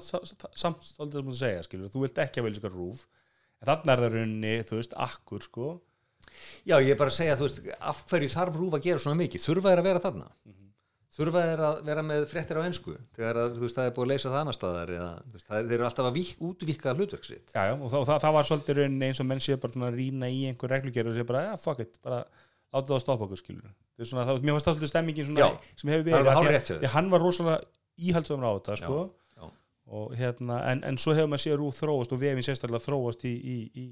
samt- 0.54 0.86
svolítið 0.94 1.18
sem 1.18 1.32
þú 1.32 1.36
segja, 1.40 1.62
skilur, 1.66 1.90
þú 1.90 2.04
vilt 2.04 2.18
ekki 2.22 2.40
að 2.40 2.46
velja 2.52 2.70
rúf 2.70 3.02
en 3.64 3.66
þannig 3.70 3.92
er 3.94 4.02
það 4.04 4.14
rauninni, 4.14 4.54
þú 4.68 4.78
veist, 4.78 4.94
akkur 5.08 5.42
sko 5.48 5.68
Já, 6.64 6.76
ég 6.80 6.92
er 6.94 7.00
bara 7.00 7.12
að 7.12 7.18
segja, 7.18 7.38
þú 7.38 7.48
veist, 7.48 7.62
af 7.92 8.04
hverju 8.10 8.34
þarf 8.34 8.60
rúf 8.60 8.76
að 8.78 8.86
gera 8.88 9.02
svona 9.02 9.20
mikið? 9.22 9.42
Þurfa 9.48 9.72
þeir 9.72 9.82
að 9.82 9.88
vera 9.90 10.04
þarna? 10.04 10.28
Þurfa 11.14 11.42
þeir 11.46 11.60
að 11.62 11.76
vera 11.86 12.02
með 12.02 12.24
fréttir 12.26 12.58
á 12.58 12.62
ensku? 12.66 12.96
Þegar 13.14 13.38
að, 13.44 13.58
veist, 13.62 13.76
það 13.76 13.86
er 13.86 13.92
búið 13.94 14.04
að 14.06 14.10
leysa 14.14 14.30
það 14.32 14.40
annar 14.40 14.56
staðar 14.56 14.94
eða, 14.96 15.10
veist, 15.30 15.46
það, 15.46 15.68
þeir 15.68 15.76
eru 15.76 15.86
alltaf 15.86 16.08
að 16.08 16.16
vík, 16.16 16.32
útvíka 16.42 16.94
hlutverk 16.96 17.28
sitt. 17.28 17.52
já, 17.54 17.60
já, 17.70 17.74
og 17.76 17.92
það, 17.92 18.06
það, 18.08 18.18
það 18.24 18.34
var 18.34 18.48
svolítið 18.48 18.80
rauninni 18.80 19.10
eins 19.12 19.20
og 19.22 19.28
menn 19.30 19.44
séu 19.44 19.60
bara 19.62 19.92
rýna 19.94 20.30
í 20.32 20.40
einhver 20.50 20.74
reglugjör 20.74 21.12
og 21.12 21.14
séu 21.14 21.28
bara, 21.28 21.44
já, 21.52 21.54
fuck 21.62 21.84
it, 21.84 21.94
bara 22.02 22.24
láta 22.74 22.88
það 22.90 22.96
að 22.96 23.02
stoppa 23.04 23.26
okkur 23.28 23.40
skilur 23.40 23.68
það 23.68 24.04
er 24.04 24.08
svona, 24.10 24.24
það, 24.28 24.40
mér 24.42 24.56
varst 24.56 24.68
það 24.68 24.76
svolítið 24.76 24.90
stemmingin 24.92 25.28
svona, 25.28 25.44
Já, 25.44 25.74
sem 25.80 25.92
hefur 25.92 26.08
er 26.18 26.26
verið 26.26 26.88
hann 26.94 27.10
var 27.12 27.22
rosalega 27.22 27.60
íhaldsöfum 28.10 28.46
á 28.46 28.50
þetta 28.56 28.78
sko. 28.80 28.98
já. 29.38 29.44
og 29.98 30.16
hérna, 30.18 30.58
en, 30.72 30.82
en 30.88 30.98
svo 30.98 31.14
hefur 31.14 31.30
maður 31.30 31.44
séð 31.44 31.60
rúf 31.60 31.78
þróast 31.78 32.14
og 32.16 32.22
vefin 32.24 32.46
sérstaklega 32.46 32.82
þróast 32.88 33.26
í, 33.30 33.34
í, 33.38 33.56
í, 33.70 33.86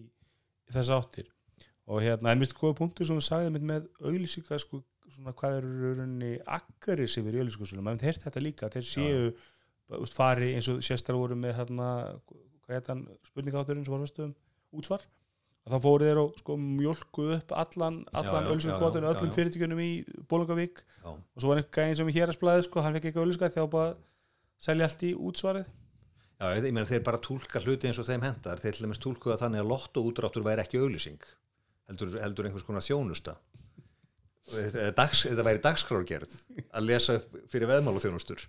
í 0.66 0.74
þess 0.74 0.94
áttir 0.96 1.30
og 1.90 2.02
hérna, 2.02 2.32
en 2.32 2.42
minnst 2.42 2.54
góða 2.58 2.76
punktur 2.78 3.08
sem 3.08 3.18
við 3.18 3.26
sagðum 3.26 3.64
með 3.68 3.88
auðlýsingar 4.02 4.60
sko, 4.62 4.82
svona 5.12 5.34
hvað 5.36 5.56
eru 5.60 5.94
rauninni 5.98 6.34
við 6.36 7.34
í 7.34 7.40
auðlýsingarsunum, 7.42 7.84
maður 7.86 7.98
hefði 7.98 8.10
heyrt 8.10 8.26
þetta 8.26 8.44
líka 8.44 8.70
þeir 8.72 8.86
séu, 8.88 9.32
úst, 9.98 10.14
fari 10.16 10.52
eins 10.56 10.70
og 10.72 10.78
sérstaklega 10.84 11.24
voru 11.24 11.40
með 11.40 11.58
hérna, 11.58 11.88
hvað 12.62 12.78
heit 12.78 12.92
hann 12.92 13.02
spurningátturinn 13.28 13.84
sem 13.84 13.96
var 13.96 14.06
höstum 14.06 14.32
útsvar? 14.72 15.04
Að 15.62 15.76
þá 15.76 15.84
fóru 15.84 16.06
þeir 16.08 16.18
og 16.22 16.38
sko 16.40 16.54
mjölku 16.58 17.26
upp 17.36 17.52
allan, 17.54 18.00
allan 18.10 18.48
já, 18.48 18.62
já, 18.66 19.10
öllum 19.12 19.28
já. 19.28 19.34
fyrirtækjunum 19.36 19.82
í 19.82 19.90
Bólungavík 20.30 20.80
og 21.04 21.36
svo 21.36 21.52
var 21.52 21.60
einhver 21.60 21.76
gæðin 21.76 22.00
sem 22.00 22.10
í 22.10 22.16
hérasblæði 22.16 22.64
sko, 22.66 22.82
hann 22.82 22.96
fekk 22.96 23.12
ekki 23.12 23.22
auðlýsingar 23.22 23.54
þegar 23.54 23.70
bara 23.70 23.92
selja 24.62 24.88
allt 24.88 25.04
í 25.06 25.12
útsvarið. 25.14 25.68
Já, 26.42 26.48
ég 26.58 26.66
meina 26.74 26.88
þeir 26.88 27.04
bara 27.06 27.22
túlka 27.22 27.62
hluti 27.62 27.86
eins 27.86 28.00
og 28.02 28.08
þeim 28.08 28.26
hendar 28.26 28.58
þeir 28.58 28.74
til 28.74 28.88
dæmis 28.88 29.02
túlkuða 29.04 29.38
þannig 29.44 29.62
að 29.62 29.70
lotto 29.70 30.02
útráttur 30.02 30.42
væri 30.42 30.64
ekki 30.64 30.82
auglýsing 30.82 31.22
heldur, 31.90 32.16
heldur 32.22 32.48
einhvers 32.48 32.66
konar 32.66 32.84
þjónusta. 32.84 33.36
Dags, 34.98 35.22
þetta 35.22 35.44
væri 35.46 35.60
dagskrárgerð 35.62 36.32
að 36.74 36.88
lesa 36.88 37.14
fyrir 37.48 37.70
veðmál 37.70 37.94
og 37.94 38.02
þjónustur 38.02 38.40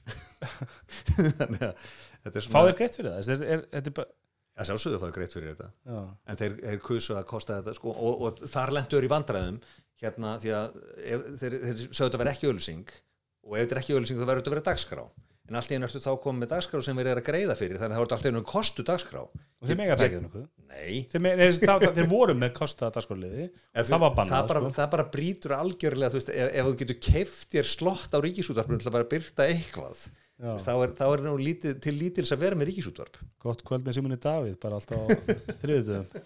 þannig 1.37 1.61
að 1.67 1.83
þetta 2.25 2.39
er 2.39 2.45
svona 2.47 2.63
þeir 2.65 2.77
greitt 2.79 2.97
fyrir 2.97 3.11
það? 3.11 3.19
Þetta 3.27 3.45
er, 3.45 3.51
er, 3.53 3.61
er 3.77 3.93
bara, 3.99 4.15
að 4.57 4.69
sjálfsögðu 4.69 5.01
fáið 5.03 5.13
greitt 5.19 5.35
fyrir 5.37 5.51
þetta. 5.51 5.69
Já, 5.85 5.99
en 6.01 6.39
þeir, 6.41 6.57
þeir 6.63 6.81
kusu 6.87 7.15
að 7.17 7.27
kosta 7.29 7.59
þetta 7.59 7.75
sko, 7.77 7.93
og, 7.93 8.25
og 8.25 8.41
þar 8.55 8.73
lendur 8.79 9.05
í 9.05 9.11
vandræðum 9.13 9.61
hérna 10.01 10.33
því 10.41 10.53
að 10.57 10.81
ef, 10.97 11.27
þeir, 11.43 11.57
þeir 11.61 11.83
sögðu 11.83 12.07
þetta 12.07 12.21
verið 12.23 12.33
ekki 12.33 12.49
auglýsing 12.49 12.95
og 13.43 13.55
ef 13.55 13.63
þetta 13.63 13.75
er 13.77 13.83
ekki 13.83 13.95
auglýsing 13.97 14.19
þá 14.19 14.25
verður 14.25 14.43
þetta 14.43 14.55
verið 14.55 14.67
dagskrá 14.71 15.05
en 15.49 15.57
allt 15.59 15.71
í 15.71 15.75
einu 15.75 15.87
ertu 15.87 15.99
þá 15.99 16.11
komið 16.23 16.39
með 16.43 16.51
dagskrá 16.53 16.79
sem 16.85 16.97
verið 16.97 17.13
er 17.13 17.19
að 17.19 17.27
greiða 17.27 17.55
fyrir 17.59 17.79
þannig 17.79 17.91
að 17.91 17.97
það 17.97 18.03
voru 18.03 18.15
alltaf 18.15 18.29
einu 18.31 18.43
kostu 18.47 18.85
dagskrá 18.87 19.21
og 19.23 19.67
þeir 19.67 19.79
mega 19.79 19.97
tækið 19.99 20.21
nokkuð 20.23 20.45
Nei, 20.73 21.01
þeir, 21.11 21.25
það, 21.59 21.83
það, 21.83 21.97
þeir 21.97 22.09
voru 22.13 22.35
með 22.39 22.53
kostaða 22.57 22.95
dagskorliði 22.95 23.47
En 23.49 23.87
það 23.89 24.03
var 24.05 24.13
það 24.13 24.17
bannað 24.19 24.47
bara, 24.49 24.61
sko. 24.63 24.71
það 24.77 24.89
bara 24.95 25.05
brýtur 25.17 25.55
algjörlega 25.57 26.15
veist, 26.15 26.31
ef, 26.31 26.47
ef 26.49 26.69
þú 26.69 26.73
getur 26.79 26.99
keift 27.09 27.57
þér 27.57 27.69
slott 27.73 28.15
á 28.15 28.19
ríkisútvarpunum 28.23 28.81
til 28.81 28.89
að 28.89 28.97
bara 28.97 29.09
byrta 29.11 29.49
eitthvað 29.51 30.07
Já. 30.07 30.55
þá 30.63 30.71
er, 30.73 30.95
er 31.05 31.25
nú 31.27 31.35
lítið, 31.37 31.77
til 31.83 31.93
lítils 31.99 32.33
að 32.33 32.41
vera 32.47 32.57
með 32.57 32.71
ríkisútvarp. 32.71 33.19
Gott 33.43 33.61
kvöld 33.67 33.85
með 33.85 33.99
Simoni 33.99 34.17
Davíð 34.23 34.57
bara 34.63 34.79
alltaf 34.79 35.13
þriðutöðum 35.61 36.23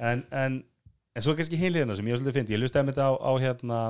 en, 0.00 0.24
en 0.32 0.62
en 1.16 1.24
svo 1.24 1.34
kannski 1.36 1.58
hinliðina 1.58 1.96
sem 1.98 2.08
ég 2.08 2.18
svolítið 2.18 2.38
fyndi 2.38 2.54
ég 2.54 2.62
lusti 2.62 2.80
að 2.80 2.92
þetta 2.92 3.08
á, 3.10 3.12
á 3.18 3.32
hérna 3.42 3.80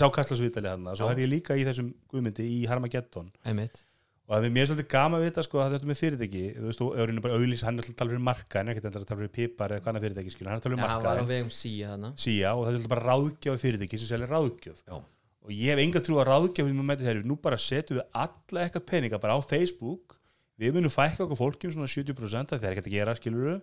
sá 0.00 0.06
Kastlasvítali 0.12 0.68
hérna, 0.68 0.96
svo 0.98 1.08
er 1.10 1.22
ég 1.22 1.30
líka 1.30 1.56
í 1.56 1.64
þessum 1.64 1.92
guðmyndi 2.10 2.44
í 2.44 2.58
Harmageddon. 2.68 3.30
Einmitt. 3.48 3.84
Og 4.30 4.36
það 4.36 4.44
er 4.46 4.52
mér 4.54 4.66
svolítið 4.68 4.88
gama 4.92 5.18
að 5.18 5.24
vita 5.26 5.42
sko 5.42 5.58
að 5.58 5.72
þetta 5.74 5.88
með 5.90 5.96
fyrirtæki. 5.98 6.42
Þú 6.54 6.66
veist, 6.68 6.82
öðrunni 6.86 7.22
bara 7.24 7.38
auðlýs, 7.38 7.64
hann 7.66 7.74
er 7.74 7.82
alltaf 7.82 7.94
að 7.96 7.98
tala 7.98 8.12
fyrir 8.12 8.22
marka 8.28 8.60
en 8.60 8.68
endur 8.70 9.00
að 9.00 9.08
tala 9.08 9.18
fyrir 9.18 9.32
pipar 9.34 9.74
eða 9.74 9.82
hvað 9.82 9.90
annað 9.90 10.04
fyrirtæki 10.06 10.34
skilur, 10.34 10.50
hann 10.50 10.54
er 10.54 10.60
að 10.60 10.66
tala 10.66 10.76
fyrir 10.76 10.84
hann 10.86 11.02
marka 11.08 11.24
vegum 11.32 11.50
síja 11.56 11.88
þarna. 11.90 12.10
Síja 12.24 12.52
og 12.54 12.68
það 12.68 12.78
er 12.78 12.86
bara 12.92 13.06
ráðgjáfi 13.08 13.62
fyrirtæki 13.64 13.98
sem 13.98 14.10
selja 14.12 14.30
ráðgjöf. 14.30 14.84
Já. 14.86 15.00
og 15.40 15.50
ég 15.56 15.72
hef 15.72 15.82
enga 15.82 16.04
trú 16.04 16.20
að 16.20 16.30
þetta 16.60 17.26
nú 17.26 17.36
bara 17.42 17.56
setjum 17.58 17.98
við 17.98 18.06
alla 18.22 18.62
eitthvað 18.62 18.86
peninga 18.86 19.18
bara 19.18 19.34
á 19.34 19.40
Facebook. 19.42 20.14
Við 20.60 20.76
munum 20.76 20.92
fækka 20.92 21.24
okkur 21.24 21.38
fólkjum 21.40 21.72
svona 21.72 21.88
70% 21.88 22.52
af 22.52 22.60
því 22.60 22.60
það 22.60 22.68
er 22.68 22.74
ekkert 22.76 22.90
að 22.90 22.96
gera 22.98 23.14
skilur 23.16 23.62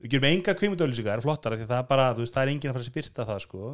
við 0.00 0.14
gerum 0.14 0.28
enga 0.30 0.54
kvimundauðlýsingar, 0.56 1.12
það 1.12 1.20
er 1.20 1.24
flottara 1.26 1.58
það 1.60 1.76
er 1.76 1.88
bara, 1.90 2.06
veist, 2.16 2.32
það 2.32 2.42
er 2.42 2.52
enginn 2.54 2.70
að 2.70 2.76
fara 2.76 2.86
að 2.86 2.90
spyrta 2.90 3.26
það 3.28 3.42
sko 3.44 3.72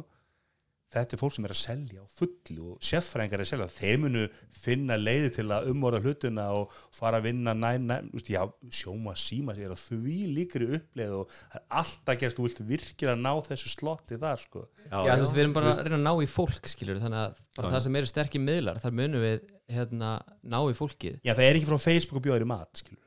þetta 0.93 1.15
er 1.15 1.19
fólk 1.19 1.35
sem 1.35 1.47
er 1.47 1.53
að 1.53 1.59
selja 1.59 2.03
á 2.03 2.07
fullu 2.07 2.67
og 2.71 2.85
seffrængar 2.87 3.41
er 3.41 3.43
að 3.43 3.49
selja 3.49 3.67
þeir 3.75 3.97
munu 4.03 4.21
finna 4.55 4.95
leiði 4.99 5.31
til 5.35 5.45
að 5.51 5.67
umorða 5.73 5.99
hlutuna 6.05 6.45
og 6.55 6.77
fara 6.95 7.19
að 7.19 7.27
vinna 7.27 7.55
næ, 7.57 7.71
næ, 7.83 7.95
úst, 8.15 8.31
já, 8.31 8.39
sjóma 8.71 9.15
síma 9.19 9.55
sér 9.57 9.73
og 9.75 9.81
því 9.81 10.19
líkri 10.37 10.69
uppleið 10.79 11.15
og 11.17 11.33
það 11.35 11.59
er 11.59 11.65
alltaf 11.81 12.21
gerst, 12.21 12.39
þú 12.39 12.47
vilt 12.47 12.63
virkilega 12.71 13.19
ná 13.19 13.33
þessu 13.49 13.73
slotti 13.73 14.19
þar 14.21 14.43
sko 14.43 14.63
Já, 14.87 15.01
þú 15.11 15.25
veist, 15.25 15.35
við 15.35 15.43
erum 15.43 15.57
bara 15.57 15.73
að 15.73 15.83
reyna 15.89 15.99
að 15.99 16.07
ná 16.07 16.13
í 16.23 16.29
fólk 16.31 16.71
skilur 16.71 17.01
þannig 17.03 17.25
að 17.25 17.41
bara 17.57 17.67
Já, 17.67 17.73
það 17.75 17.83
sem 17.87 17.99
eru 17.99 18.11
sterkir 18.13 18.45
miðlar 18.47 18.79
þar 18.83 18.97
munum 19.01 19.27
við 19.27 19.43
hérna 19.75 20.13
ná 20.47 20.59
í 20.63 20.77
fólkið 20.77 21.19
Já, 21.19 21.33
það 21.33 21.45
er 21.49 21.59
ekki 21.59 21.69
frá 21.69 21.83
Facebook 21.83 22.21
að 22.21 22.27
bjóða 22.29 22.39
þér 22.39 22.47
í 22.47 22.51
mat, 22.53 22.81
skilur. 22.83 23.03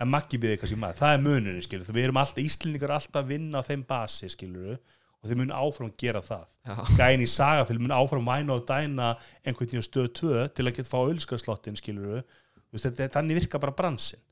En 0.00 0.08
Maggi 0.08 0.38
bjóða 0.40 0.56
eitthvað 0.56 0.72
í 0.72 0.80
mat, 0.80 0.96
það 0.96 1.14
er 1.14 1.22
munurinn, 1.26 1.64
skilur. 1.64 1.92
Við 1.92 2.06
erum 2.06 2.18
alltaf, 2.22 2.40
Íslendingar 2.40 2.94
alltaf 2.96 3.20
að 3.20 3.32
vinna 3.34 3.60
á 3.60 3.68
þeim 3.68 3.82
basi, 3.88 4.30
skilur. 4.32 4.78
Og 5.20 5.28
þeir 5.28 5.40
munu 5.42 5.56
áfram 5.56 5.90
að 5.90 5.98
gera 6.00 6.22
það. 6.24 6.46
Já, 6.64 6.74
Gæin 6.96 7.24
í 7.24 7.28
sagafél 7.28 7.78
mun 7.80 7.92
áfram 7.92 8.28
væna 8.28 8.56
og 8.56 8.64
dæna 8.68 9.12
einhvern 9.44 9.68
veginn 9.68 9.84
stöð 9.84 10.10
2 10.16 10.48
til 10.56 10.66
að 10.66 10.74
geta 10.78 10.88
fá 10.88 10.98
ölskarslottin, 11.02 11.76
skilur. 11.76 12.22
Þú 12.24 12.76
veist, 12.76 12.86
þetta, 12.88 13.08
þannig 13.18 13.40
virka 13.42 13.60
bara 13.60 13.76
bransin. 13.76 14.22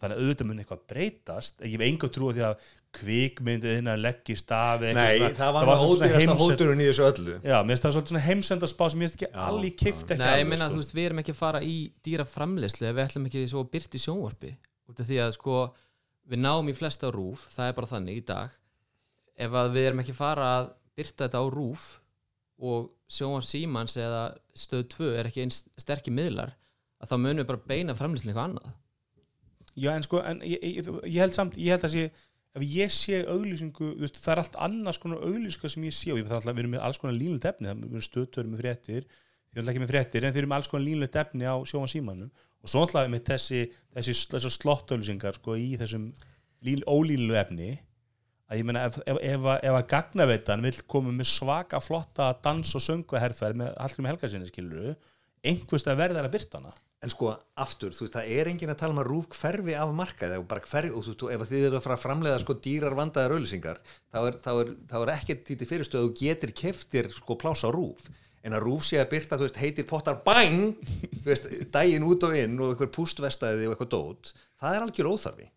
Þannig 0.00 0.16
að 0.16 0.22
auðvitað 0.24 0.48
mun 0.48 0.60
eitthvað 0.62 0.84
breytast. 0.88 1.58
Ég 1.60 1.74
hef 1.76 1.82
enga 1.84 2.08
trú 2.08 2.30
á 2.30 2.32
því 2.32 2.44
að 2.46 2.68
kvikmyndið 2.96 3.74
þinn 3.76 3.90
að 3.92 4.00
leggja 4.06 4.32
í 4.32 4.38
stafi. 4.40 4.92
Nei, 4.96 5.28
það 5.36 5.52
var 5.56 5.68
nú 5.68 5.90
ódýrasta 5.90 6.36
hóturinn 6.40 6.80
í 6.80 6.86
þessu 6.88 7.04
öllu 7.06 7.34
Já, 7.44 7.58
mér 7.60 7.74
finnst 7.76 7.84
það 7.86 7.96
svona 7.98 8.22
heimsendarspá 8.24 8.88
sem 8.90 9.04
ég 9.04 9.10
finnst 9.10 9.18
ekki 9.20 9.28
allir 9.44 9.74
kift 9.78 10.08
ekki 10.08 10.18
Nei, 10.22 10.26
ég 10.26 10.40
alveg, 10.40 10.48
meina, 10.50 10.66
sko. 10.66 10.72
þú 10.72 10.82
veist, 10.82 10.94
við 10.96 11.06
erum 11.10 11.22
ekki 11.22 11.34
að 11.34 11.38
fara 11.38 11.60
í 11.62 11.76
dýra 12.06 12.26
framleyslu 12.26 12.88
ef 12.88 12.96
við 12.96 13.04
ætlum 13.04 13.28
ekki 13.30 13.44
svo 13.52 13.62
að 13.62 13.70
byrta 13.76 14.00
í 14.00 14.02
sjónvarpi 14.06 14.50
út 14.90 15.04
af 15.04 15.10
því 15.10 15.20
að 15.22 15.36
sko 15.36 15.60
við 16.32 16.42
náum 16.42 16.72
í 16.72 16.76
flesta 16.80 17.12
rúf, 17.14 17.46
það 17.54 17.70
er 17.70 17.78
bara 17.78 17.90
þannig 17.92 18.18
í 18.18 18.24
dag 18.32 18.56
ef 19.40 19.56
að 19.56 19.74
við 19.76 19.88
erum 19.88 20.02
ekki 20.02 20.16
fara 20.16 20.48
að 20.58 20.70
byrta 20.98 21.26
þetta 21.26 21.42
á 21.42 21.46
rúf 21.52 21.86
og 22.60 22.90
sjónvarp 23.10 23.46
símans 23.48 23.96
eða 23.98 24.24
stöð 24.58 24.86
2 24.96 25.12
er 25.18 25.30
ekki 25.30 25.44
eins 25.46 25.62
sterkir 25.80 26.14
miðlar 26.14 26.52
að 27.00 27.12
þá 27.12 27.16
munum 27.16 27.42
við 27.42 27.48
bara 27.48 27.68
beina 27.70 27.96
framleyslu 27.96 28.30
eitthvað 28.30 28.50
annað. 28.50 28.74
Já, 29.80 29.90
en 29.94 30.04
sko, 30.04 30.20
en 30.26 30.42
ég, 30.44 30.60
ég, 30.60 30.90
ég 31.06 31.22
held 31.22 31.36
samt, 31.36 31.56
ég 31.56 31.72
held 31.72 31.86
að 31.88 31.94
sé 31.94 32.04
ef 32.50 32.62
ég 32.66 32.92
sé 32.92 33.20
auglýsingu, 33.30 33.94
veist, 34.02 34.18
það 34.20 34.32
er 34.34 34.42
allt 34.42 34.56
annars 34.66 34.98
konar 35.00 35.22
auglýsingar 35.24 35.72
sem 35.72 35.84
ég 35.86 35.94
sé 35.96 36.10
og 36.12 36.18
ég 36.18 36.26
þarf 36.26 36.40
alltaf 36.40 36.52
að 36.52 36.62
erum 36.64 36.74
með 36.74 36.86
alls 36.86 36.98
konar 37.00 37.16
línulegt 37.16 37.46
efni, 37.46 37.68
það 37.70 37.84
erum 37.86 38.06
stöðtöður 38.08 38.50
með 38.50 38.62
fréttir 38.64 39.04
við 39.50 39.60
erum 39.60 39.70
ekki 39.72 39.82
með 39.82 39.90
fréttir, 39.90 40.24
en 40.24 40.34
við 40.34 40.42
erum 40.42 40.52
með 40.52 40.60
alls 40.60 40.70
konar 40.70 40.86
línulegt 40.86 41.16
efni 41.18 41.46
á 41.46 41.56
sjóan 41.66 41.90
símanum. 41.90 42.30
Og 42.60 42.70
svo 42.70 42.84
alltaf 42.84 43.08
með 43.10 43.24
þessi, 43.30 43.62
þessi, 43.96 44.14
þessi 44.30 44.52
slottauglýsingar 44.54 45.38
sko 45.38 45.56
í 45.58 45.72
þessum 45.80 46.10
lín, 46.66 46.84
ólínlu 46.86 47.38
efni 47.40 47.70
að 48.50 48.60
ég 48.60 48.66
meina 48.66 48.84
ef, 48.88 48.98
ef, 49.06 49.18
ef, 49.22 49.48
ef 49.62 49.78
að 49.78 49.88
gagnaveitan 49.94 50.64
vil 50.66 50.76
koma 50.90 51.14
með 51.14 51.30
svaka 51.30 51.80
flotta 51.82 52.32
dans 52.42 52.74
og 52.76 52.84
sönguherferð 52.84 53.60
með 53.62 53.74
Hallgrim 53.78 54.10
Helgarsinni 54.10 54.50
skiluru 54.50 54.94
einhvers 55.46 55.86
það 55.86 56.00
verður 56.02 56.26
að 56.26 56.34
byrta 56.34 56.58
hana. 56.60 56.72
En 57.00 57.08
sko 57.08 57.30
aftur, 57.56 57.94
þú 57.96 58.04
veist, 58.04 58.12
það 58.12 58.32
er 58.36 58.48
engin 58.50 58.72
að 58.74 58.80
tala 58.82 58.92
um 58.92 58.98
að 59.00 59.06
rúf 59.08 59.28
hverfi 59.38 59.76
af 59.80 59.92
markaði 59.96 60.36
og 60.36 60.48
bara 60.50 60.64
hverfi, 60.66 60.90
og 60.92 61.06
þú 61.06 61.14
veist, 61.14 61.22
ef 61.32 61.44
þið 61.48 61.62
eru 61.70 61.78
að 61.78 61.86
fara 61.86 61.96
að 61.96 62.02
framleiða 62.02 62.42
sko 62.42 62.56
dýrar 62.66 62.96
vandaðar 62.98 63.36
auðlýsingar 63.38 63.80
þá 64.12 64.18
er, 64.20 64.36
er, 64.52 64.74
er 64.98 65.12
ekkert 65.14 65.46
því 65.46 65.56
til 65.62 65.70
fyrirstöðu 65.70 66.02
að 66.02 66.10
þú 66.10 66.18
getur 66.20 66.52
keftir 66.60 67.08
sko 67.16 67.38
plása 67.40 67.72
rúf. 67.72 68.10
En 68.44 68.56
að 68.56 68.66
rúf 68.66 68.84
sé 68.88 69.00
að 69.00 69.08
byrta, 69.14 69.40
þú 69.40 69.46
veist, 69.46 69.62
heitir 69.64 69.88
pottar 69.88 70.20
bang, 70.26 70.76
þú 71.22 71.24
veist, 71.30 71.48
daginn 71.72 72.04
út 72.04 72.28
og 72.28 72.36
inn 72.36 72.60
og 72.60 72.74
eitthvað 72.74 72.92
pústvestaði 72.98 73.68
og 73.68 73.78
eitthvað 73.78 73.94
dót 73.96 74.34
það 74.60 74.76
er 74.76 74.86
algjör 74.86 75.10
óþarfi 75.14 75.48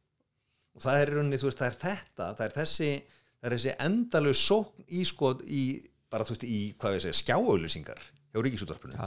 og 0.73 0.81
það 0.85 0.99
er 1.03 1.11
í 1.11 1.15
rauninni, 1.17 1.39
þú 1.41 1.49
veist, 1.49 1.59
það 1.61 1.69
er 1.71 1.77
þetta 1.83 2.29
það 2.39 2.45
er 2.47 2.55
þessi, 2.57 2.89
það 3.39 3.49
er 3.49 3.55
þessi 3.57 3.75
endalegu 3.87 4.39
sókn 4.39 4.87
í 4.89 5.03
sko, 5.09 5.33
í, 5.45 5.63
bara 6.13 6.25
þú 6.27 6.35
veist, 6.35 6.47
í 6.49 6.59
hvað 6.81 6.97
við 6.97 7.05
segja, 7.07 7.19
skjáauðlýsingar 7.21 8.01
hjá 8.33 8.41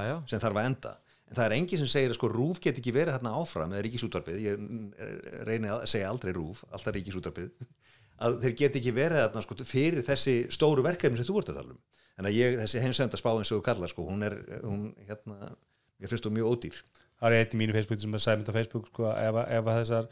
já, 0.06 0.16
sem 0.30 0.42
þarf 0.42 0.60
að 0.62 0.68
enda. 0.70 0.92
En 1.26 1.34
það 1.34 1.46
er 1.48 1.54
enginn 1.56 1.80
sem 1.82 1.88
segir 1.90 2.12
að 2.12 2.18
sko 2.20 2.28
rúf 2.30 2.60
get 2.62 2.76
ekki 2.78 2.92
verið 2.94 3.16
þarna 3.16 3.32
áfram 3.40 3.72
eða 3.74 3.82
ríkisútvarpið, 3.88 4.36
ég 4.44 4.60
eh, 5.02 5.16
reyni 5.48 5.72
að 5.74 5.86
segja 5.90 6.10
aldrei 6.12 6.30
rúf, 6.36 6.60
alltaf 6.70 6.94
ríkisútvarpið 6.94 7.48
að 8.26 8.36
þeir 8.44 8.54
get 8.60 8.78
ekki 8.78 8.92
verið 8.96 9.22
þarna 9.24 9.42
sko 9.44 9.56
fyrir 9.66 10.04
þessi 10.06 10.36
stóru 10.54 10.84
verkefni 10.86 11.18
sem 11.18 11.26
þú 11.28 11.40
ert 11.42 11.50
að 11.50 11.58
tala 11.58 11.74
um. 11.74 11.80
En 12.16 12.28
að 12.30 12.36
ég, 12.38 12.54
þessi 12.62 12.80
heimsenda 12.84 13.18
spá 13.20 13.32
eins 13.34 13.50
og 13.52 13.58
þú 13.58 13.64
kallar 13.66 13.90
sko, 13.92 14.06
hún 14.08 14.22
er, 14.24 14.38
hún, 14.62 14.86
hérna 15.08 15.50
ég 16.00 16.08
finnst 16.12 16.24
þú 16.24 16.32
mjög 16.38 16.54
ódýr. 16.54 16.78
Það 17.16 17.26
er 17.34 17.42
eitt 17.42 17.56
í 17.56 17.60
mínu 17.60 17.74
Facebook 17.76 18.00
sem 18.00 18.14
er 18.16 18.22
sæmynd 18.22 18.48
á 18.48 18.56
Facebook 18.56 18.88
sko, 18.92 19.10
ef, 19.10 19.36
að- 19.42 19.50
ef 19.58 19.68
að 19.72 19.78
þessar 19.82 20.08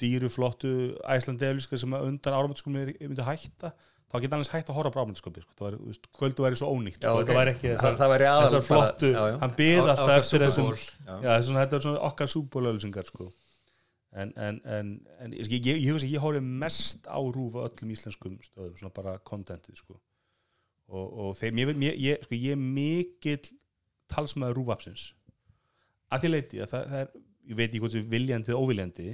dýru 0.00 0.30
flottu 0.32 0.70
æslandi 1.08 1.48
eflíska 1.48 1.78
sem 1.80 1.94
undan 1.98 2.36
áramöndskómi 2.36 2.84
myndi 3.00 3.24
hætta 3.26 3.72
þá 4.06 4.20
geta 4.22 4.36
annars 4.38 4.50
hægt 4.52 4.70
að 4.70 4.78
horfa 4.78 4.92
á 4.94 5.02
áramöndskópi 5.02 5.42
sko. 5.42 5.54
það 5.58 5.78
kvöldu 6.18 6.44
væri 6.44 6.58
svo 6.60 6.68
ónýtt 6.70 7.00
sko. 7.00 7.08
Já, 7.08 7.22
ok. 7.22 7.30
það 7.30 7.40
væri 7.40 7.54
ekki 7.54 7.66
það, 7.72 7.80
þessar, 7.80 7.96
það 8.02 8.14
aðal 8.28 8.44
þessar 8.46 8.66
flottu 8.68 9.10
já, 9.10 9.22
já. 9.30 9.36
hann 9.42 9.56
byði 9.60 9.82
alltaf 9.82 10.12
eftir 10.20 10.44
þessum 10.46 11.58
þetta 11.60 11.78
er 11.78 11.84
svona 11.86 12.04
okkar 12.10 12.32
súbólauðlýsingar 12.32 13.10
sko. 13.10 13.28
en, 14.16 14.32
en, 14.36 14.60
en, 14.76 14.92
en 15.20 15.36
ég, 15.36 15.50
ég, 15.58 15.82
ég, 15.82 16.06
ég 16.12 16.22
horfi 16.22 16.44
mest 16.64 17.10
á 17.10 17.18
rúf 17.18 17.58
á 17.58 17.66
öllum 17.66 17.92
íslenskum 17.96 18.38
stöðum, 18.44 18.76
svona 18.78 18.94
bara 18.94 19.18
kontentið 19.26 19.82
sko. 19.82 19.98
og, 20.88 21.06
og 21.26 21.36
þeim, 21.40 21.64
ég, 21.88 22.22
sko, 22.22 22.38
ég 22.38 22.54
er 22.54 22.62
mikill 22.62 23.42
talsmaður 24.12 24.60
rúfapsins 24.60 25.10
að 26.14 26.22
því 26.22 26.32
leiti 26.32 26.62
að 26.62 26.72
það, 26.72 26.90
það 26.92 27.00
er, 27.02 27.14
ég 27.46 27.58
veit 27.58 27.68
ekki 27.68 27.82
hvort 27.82 27.96
þið 27.96 28.10
viljandi 28.12 28.52
eða 28.52 28.62
óviljandi 28.62 29.08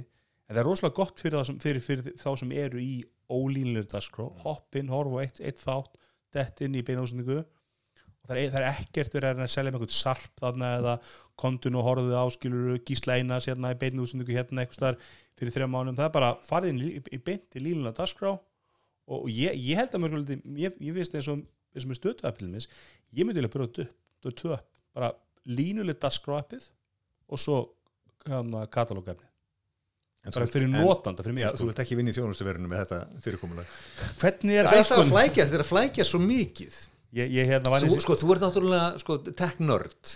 en 0.47 0.53
það 0.55 0.61
er 0.61 0.67
rosalega 0.67 0.97
gott 0.99 1.23
fyrir, 1.23 1.43
sem, 1.47 1.59
fyrir, 1.63 1.83
fyrir 1.83 2.15
þá 2.19 2.29
sem 2.41 2.53
eru 2.59 2.81
í 2.83 2.93
ólínlir 3.33 3.87
dagskrá, 3.89 4.27
hoppin, 4.43 4.91
horfa 4.91 5.19
á 5.19 5.23
eitt, 5.23 5.41
eitt 5.41 5.61
þátt, 5.63 5.99
dett 6.33 6.63
inn 6.65 6.77
í 6.77 6.85
beinásendingu 6.85 7.39
og 7.43 8.29
það 8.29 8.39
er, 8.39 8.53
það 8.53 8.59
er 8.61 8.69
ekkert 8.71 9.17
verið 9.17 9.29
að 9.29 9.43
að 9.43 9.51
selja 9.53 9.71
með 9.71 9.79
einhvern 9.79 9.97
sarp 9.97 10.39
þarna 10.41 10.71
eða 10.79 10.95
kontun 11.39 11.77
og 11.79 11.87
horfðu 11.87 12.15
áskilur 12.19 12.79
gísla 12.87 13.17
einas 13.19 13.49
hérna 13.49 13.73
í 13.73 13.79
beinásendingu 13.81 14.37
hérna 14.37 14.63
eitthvað 14.63 14.87
þar 14.87 14.99
fyrir 15.39 15.55
þrjá 15.57 15.69
mánum, 15.69 15.97
það 15.97 16.09
er 16.09 16.15
bara 16.17 16.31
farið 16.47 16.73
inn 16.73 16.83
í, 16.83 16.93
í 17.03 17.19
beint 17.23 17.57
í 17.57 17.63
línuna 17.63 17.93
dagskrá. 17.95 18.35
Og, 19.03 19.17
og 19.25 19.29
ég, 19.33 19.55
ég 19.59 19.79
held 19.79 19.95
að 19.97 20.03
mörguleiti 20.05 20.37
ég, 20.61 20.75
ég 20.79 20.95
veist 20.95 21.15
eins 21.17 21.27
og 21.31 21.41
eins 21.73 21.85
og 21.85 21.91
með 21.91 21.99
stötuappilin 21.99 22.53
mis 22.55 22.69
ég 23.11 23.25
myndi 23.25 23.41
vilja 23.41 23.51
byrja 23.53 23.69
upp, 23.69 23.79
upp, 24.29 24.43
upp 24.53 24.67
bara 24.95 25.11
línuleg 25.49 25.99
dagskrá-appið 26.01 26.69
og 27.33 27.41
svo 27.41 27.59
hérna, 28.27 28.65
katalógafni 28.71 29.32
bara 30.31 30.47
fyrir 30.47 30.69
notanda, 30.71 31.23
fyrir 31.25 31.35
mig. 31.35 31.47
Þú 31.59 31.67
vilt 31.67 31.79
ekki 31.83 31.97
vinna 31.99 32.13
í 32.13 32.15
þjónustuverinu 32.15 32.69
með 32.71 32.83
þetta 32.85 33.23
fyrirkomulag. 33.25 33.71
Hvernig 34.21 34.59
er 34.59 34.69
Það 34.69 34.77
er 34.77 34.83
alltaf 34.85 35.01
að 35.03 35.11
flækja, 35.11 35.45
þetta 35.45 35.57
er 35.59 35.63
að 35.65 35.71
flækja 35.71 36.05
svo 36.07 36.21
mikið. 36.23 36.77
Ég, 37.13 37.33
ég 37.35 37.49
hérna 37.51 37.73
eins 37.77 37.97
sko, 38.01 38.15
þú 38.17 38.31
ert 38.33 38.45
náttúrulega 38.47 38.85
sko, 39.03 39.17
tech-nörd 39.29 40.13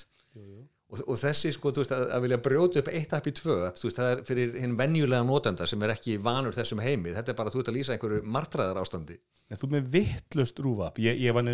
og, 0.88 1.02
og 1.04 1.18
þessi 1.20 1.52
sko, 1.56 1.72
þú 1.76 1.84
veist, 1.84 1.96
að, 1.96 2.04
að 2.16 2.26
vilja 2.26 2.42
brjóta 2.48 2.82
upp 2.82 2.92
eitt 2.94 3.16
app 3.18 3.28
í 3.28 3.34
tvö, 3.36 3.58
þú 3.78 3.90
veist, 3.90 4.00
það 4.00 4.12
er 4.12 4.22
fyrir 4.28 4.54
hinn 4.62 4.78
venjulega 4.80 5.28
notenda 5.28 5.68
sem 5.70 5.84
er 5.84 5.96
ekki 5.96 6.20
vanur 6.24 6.56
þessum 6.56 6.84
heimi. 6.84 7.16
Þetta 7.16 7.34
er 7.34 7.40
bara, 7.40 7.54
þú 7.54 7.64
ert 7.64 7.72
að 7.74 7.80
lýsa 7.80 7.96
einhverju 7.98 8.22
martraðar 8.38 8.82
ástandi 8.84 9.20
þú 9.56 9.68
ert 9.68 9.74
með 9.78 9.88
vittlust 9.94 10.60
rúfap. 10.64 11.00
Ég, 11.00 11.22
ég 11.24 11.36
var 11.36 11.46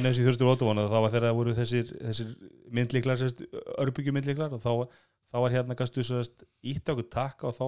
neins 0.00 0.20
í 0.20 0.24
þurstur 0.24 0.48
ótavona 0.48 0.86
þá 0.88 0.96
var 0.96 1.12
þegar 1.12 1.26
það 1.28 1.38
voru 1.40 1.54
þessir, 1.58 1.92
þessir 2.00 2.30
myndliklar, 2.78 3.24
örbyggjumyndliklar 3.84 4.56
og 4.56 4.62
þá, 4.64 4.98
þá 5.34 5.38
var 5.44 5.56
hérna 5.56 5.76
sérst, 5.90 6.46
ítt 6.64 6.92
okkur 6.92 7.08
takka 7.12 7.50
og 7.50 7.56
þá 7.58 7.66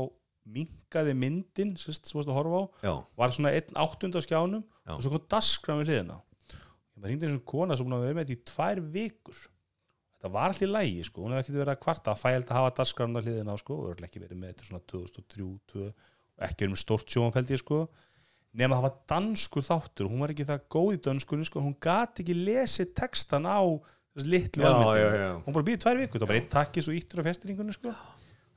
minkaði 0.52 1.14
myndin 1.14 1.74
sérst, 1.78 2.08
sem 2.08 2.18
varst 2.18 2.32
að 2.32 2.38
horfa 2.40 2.62
á. 2.64 2.64
Já, 2.88 2.94
var 3.20 3.36
svona 3.36 3.52
einn 3.58 3.80
áttund 3.84 4.16
á 4.16 4.20
skjánum 4.24 4.64
Já. 4.64 4.94
og 4.96 5.02
svo 5.04 5.12
kom 5.12 5.26
daskram 5.30 5.82
við 5.82 5.92
hliðina. 5.92 6.16
Ég 6.52 7.04
var 7.04 7.12
hringdi 7.12 7.28
eins 7.28 7.36
og 7.36 7.44
kona 7.52 7.76
sem 7.76 7.86
búin 7.86 7.98
að 7.98 8.06
vera 8.08 8.18
með 8.18 8.32
þetta 8.32 8.38
í 8.38 8.48
tvær 8.54 8.82
vikur 8.96 9.44
þetta 10.22 10.32
var 10.36 10.52
alltaf 10.52 10.62
í 10.62 10.70
lægi 10.70 11.04
sko, 11.08 11.24
hún 11.24 11.34
hefði 11.34 11.42
ekki 11.42 11.58
verið 11.58 11.74
að 11.74 11.82
kvarta. 11.82 12.14
Að 12.14 12.22
fælt 12.22 12.52
að 12.52 12.58
hafa 12.60 12.74
daskram 12.78 13.18
á 13.18 13.20
hliðina 13.24 13.56
sko, 13.58 13.78
og 13.78 13.88
hefði 13.90 14.06
ekki 14.06 14.22
verið 14.22 14.38
með 14.38 14.52
þetta 14.52 14.68
svona 14.68 14.84
2003 14.92 15.48
2002, 15.72 15.88
og 15.90 16.46
ekki 16.46 16.62
verið 16.62 16.74
með 16.76 16.82
held 17.40 17.52
ég 17.52 17.62
sko. 17.62 17.80
Nema 18.52 18.76
það 18.78 18.86
var 18.86 18.94
danskur 19.08 19.66
þáttur. 19.66 20.06
Og 20.06 20.14
hún 20.14 20.22
var 20.22 20.34
ekki 20.34 20.46
það 20.46 20.64
góð 20.76 20.94
í 20.94 21.02
danskunni 21.08 21.48
sko, 21.48 21.64
hún 21.64 21.74
gati 21.82 22.22
ekki 22.22 22.38
lesið 22.38 22.94
textan 23.02 23.48
á 23.48 23.60
litlu 24.20 24.62
já. 24.62 25.40
hún 25.40 25.54
bara 25.54 25.64
býði 25.64 25.80
tvær 25.80 26.00
vikur, 26.02 26.20
það 26.20 26.26
var 26.26 26.30
bara 26.34 26.40
einn 26.42 26.52
takki 26.52 26.84
svo 26.84 26.92
íttur 26.92 27.22
á 27.24 27.28
festiringunni 27.28 27.72
sko. 27.72 27.94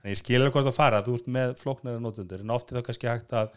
Þannig 0.01 0.11
ég 0.11 0.19
skil 0.19 0.39
alveg 0.41 0.57
hvort 0.57 0.67
það 0.67 0.75
fara, 0.75 1.01
þú 1.05 1.15
ert 1.15 1.29
með 1.31 1.53
flóknara 1.61 2.01
notundur 2.03 2.43
en 2.43 2.51
ofti 2.55 2.75
þá 2.75 2.81
kannski 2.89 3.09
hægt 3.09 3.35
að 3.39 3.53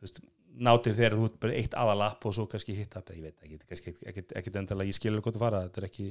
veist, 0.00 0.22
nátir 0.58 0.96
þegar 0.96 1.16
þú 1.18 1.28
ert 1.28 1.38
bara 1.42 1.58
eitt 1.60 1.76
aðalapp 1.78 2.26
og 2.28 2.34
svo 2.34 2.48
kannski 2.50 2.74
hitt 2.76 2.96
app, 2.98 3.12
ég 3.14 3.28
veit 3.28 3.46
ekki, 3.46 3.60
kannski 3.68 3.94
ekkit, 4.10 4.34
ekkit 4.40 4.58
endilega, 4.62 4.90
ég 4.90 4.96
skil 4.96 5.12
alveg 5.12 5.28
hvort 5.28 5.38
það 5.38 5.44
fara 5.46 5.64
þetta 5.68 5.82
er 5.82 5.88
ekki 5.88 6.08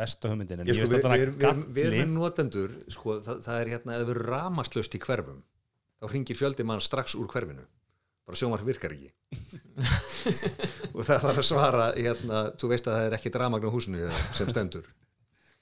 besta 0.00 0.30
hugmyndin 0.30 0.62
en 0.62 0.70
Ég, 0.70 0.78
sko, 0.78 0.86
ég 0.86 0.88
við, 0.88 0.94
veist 0.94 1.04
við, 1.04 1.10
að 1.10 1.18
við, 1.18 1.26
við, 1.26 1.64
við 1.76 1.86
galli 1.86 2.00
erum 2.00 2.14
notendur 2.16 2.76
sko, 2.88 3.16
það, 3.24 3.42
það 3.46 3.60
er 3.60 3.72
hérna, 3.74 3.96
ef 3.96 4.06
við 4.06 4.14
erum 4.14 4.30
ramaslaust 4.30 4.96
í 4.96 5.02
hverfum 5.04 5.42
þá 6.00 6.08
hringir 6.14 6.38
fjöldi 6.38 6.66
mann 6.66 6.82
strax 6.84 7.16
úr 7.18 7.28
hverfinu. 7.30 7.66
Bara 8.28 8.38
sjónvarp 8.38 8.64
virkar 8.64 8.94
ekki. 8.94 9.10
Og 10.94 11.04
það 11.04 11.24
þarf 11.26 11.40
að 11.42 11.46
svara 11.48 11.86
hérna, 11.96 12.42
þú 12.60 12.72
veist 12.72 12.88
að 12.88 12.96
það 12.96 13.06
er 13.08 13.16
ekki 13.18 13.32
dramagn 13.34 13.68
á 13.68 13.74
húsinu 13.74 14.10
sem 14.36 14.50
stendur. 14.50 14.86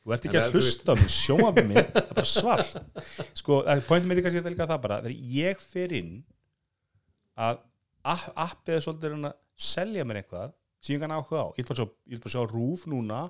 Þú 0.05 0.15
ert 0.15 0.27
ekki 0.29 0.39
En 0.39 0.43
að 0.43 0.49
að 0.49 0.59
hlusta 0.59 0.95
á 0.95 0.99
mig, 0.99 1.13
sjóma 1.13 1.49
með 1.57 1.71
mér 1.73 1.89
það 1.89 2.03
er 2.03 2.13
bara 2.13 2.29
svart. 2.29 2.77
Sko, 3.41 3.61
pointum 3.89 4.11
með 4.11 4.21
því 4.21 4.27
kannski 4.27 4.43
er 4.43 4.55
líka 4.55 4.69
það 4.69 4.85
bara 4.85 5.01
þegar 5.05 5.33
ég 5.35 5.65
fer 5.65 5.95
inn 5.99 6.13
að 7.39 7.65
appið 8.47 8.75
er 8.77 8.85
svolítið 8.85 9.17
að 9.19 9.37
selja 9.59 10.07
mér 10.07 10.23
eitthvað 10.23 10.55
sem 10.79 10.95
ég 10.95 11.03
kann 11.03 11.15
áhuga 11.15 11.45
á, 11.45 11.47
ég 11.59 11.63
vil 11.65 11.69
bara 11.71 11.81
sjá, 11.81 11.87
ég 12.07 12.17
vil 12.17 12.25
bara 12.25 12.35
sjá 12.35 12.43
rúf 12.47 12.85
núna 12.91 13.21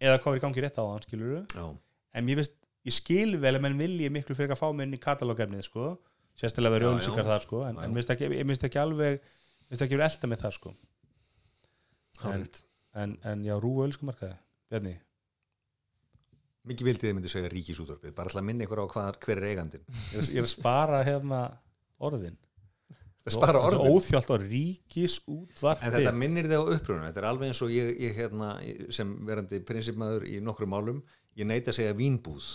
eða 0.00 0.20
hvað 0.20 0.32
er 0.32 0.40
í 0.40 0.44
gangi 0.44 0.64
rétt 0.64 0.80
á 0.80 0.84
þann 0.84 1.06
skilur 1.06 1.36
en 1.60 2.26
mér 2.26 2.40
finnst, 2.40 2.56
ég 2.88 2.96
skil 2.96 3.36
vel 3.40 3.54
að 3.56 3.64
menn 3.66 3.80
vilji 3.80 4.12
miklu 4.12 4.36
fyrir 4.36 4.54
að 4.54 4.60
fá 4.60 4.68
mér 4.70 4.88
inn 4.88 4.96
í 4.98 5.02
katalógefnið 5.02 5.66
sko, 5.66 5.90
sérstaklega 6.38 6.78
það 6.78 6.90
auðlýsingar 6.90 7.24
já. 7.24 7.30
þar 7.32 7.44
sko, 7.46 7.62
en, 7.68 7.80
en 7.84 7.98
finnst 7.98 8.14
ekki, 8.14 8.30
ég 8.36 8.54
ekki 8.68 8.82
alveg 8.82 9.20
mér 9.20 9.72
finnst 9.72 9.86
ekki 9.86 9.98
verið 9.98 10.08
elda 10.10 10.32
með 10.32 10.44
það 10.44 10.56
sko 10.58 10.74
en, 12.30 12.48
en, 13.02 13.16
en 13.32 13.46
já, 13.48 13.56
rúf 13.60 13.84
auðlýskumarkaði 13.84 14.36
Bjarni, 14.70 14.98
Mikið 16.68 16.86
vildið 16.90 17.08
þið 17.08 17.14
myndi 17.16 17.30
segja 17.32 17.50
ríkisútvarpið 17.50 18.12
bara 18.16 18.28
alltaf 18.28 18.44
minni 18.44 18.66
ykkur 18.66 18.82
á 18.84 18.92
hvað, 18.92 19.16
hver 19.24 19.38
er 19.40 19.46
eigandinn. 19.48 19.84
Ég 20.12 20.18
er, 20.20 20.26
ég 20.36 20.44
að 20.44 20.50
spara 20.52 20.98
hérna 21.06 21.38
orðin. 22.04 22.36
Það 22.36 22.49
spara 23.28 23.60
orðin 23.60 23.92
óþjált 23.92 24.30
á 24.32 24.36
ríkis 24.40 25.18
útvarpi 25.28 25.86
En 25.86 25.92
þetta 25.92 26.14
minnir 26.16 26.48
þið 26.48 26.62
á 26.64 26.64
uppröðunum, 26.76 27.08
þetta 27.10 27.20
er 27.20 27.28
alveg 27.28 27.50
eins 27.52 27.60
og 27.66 27.74
ég, 27.74 27.90
ég 28.00 28.16
hérna, 28.16 28.54
sem 28.94 29.12
verandi 29.28 29.60
prinsipmaður 29.68 30.24
í 30.30 30.38
nokkrum 30.44 30.72
málum, 30.72 31.02
ég 31.36 31.48
neita 31.48 31.74
að 31.74 31.82
segja 31.82 31.98
vínbúð. 31.98 32.48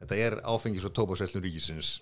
Þetta 0.00 0.20
er 0.24 0.38
áfengis 0.48 0.86
og 0.88 0.94
tóbásveslun 0.96 1.44
ríkisins. 1.44 1.98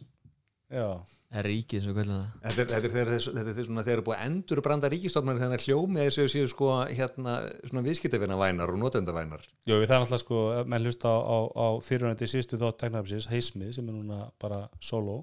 já, 0.68 1.00
er 1.32 1.46
ríkið 1.48 1.80
sem 1.80 1.90
við 1.90 1.96
kvöldum 1.96 2.18
það 2.18 2.42
Þetta 2.44 2.60
er, 2.60 2.68
þetta 2.68 2.88
er, 2.88 2.92
þegar, 2.92 3.38
þetta 3.38 3.52
er 3.62 3.66
svona 3.66 3.84
þegar 3.86 3.98
er 3.98 4.04
búið 4.04 4.18
að 4.18 4.26
endur 4.28 4.60
branda 4.66 4.90
ríkistofnir 4.92 5.40
þegar 5.40 5.64
hljómið 5.64 6.04
þessu 6.04 6.26
séu 6.28 6.50
sko 6.52 6.68
hérna 6.86 7.34
svona 7.64 7.82
viðskiptavina 7.86 8.36
vænar 8.38 8.72
og 8.74 8.78
notendavænar. 8.82 9.48
Jú, 9.64 9.78
það 9.80 9.94
er 9.96 10.04
náttúrulega 10.04 10.22
sko, 10.22 10.42
menn 10.68 10.86
hlusta 10.86 11.08
á, 11.08 11.18
á, 11.24 11.38
á 11.56 11.66
fyrirhundið 11.88 12.32
sístu 12.34 12.60
þátt 12.60 12.78
teknarafsins, 12.84 13.30
heismið, 13.32 13.72
sem 13.78 13.88
er 13.88 13.96
núna 13.96 14.28
bara 14.38 14.66
solo, 14.78 15.22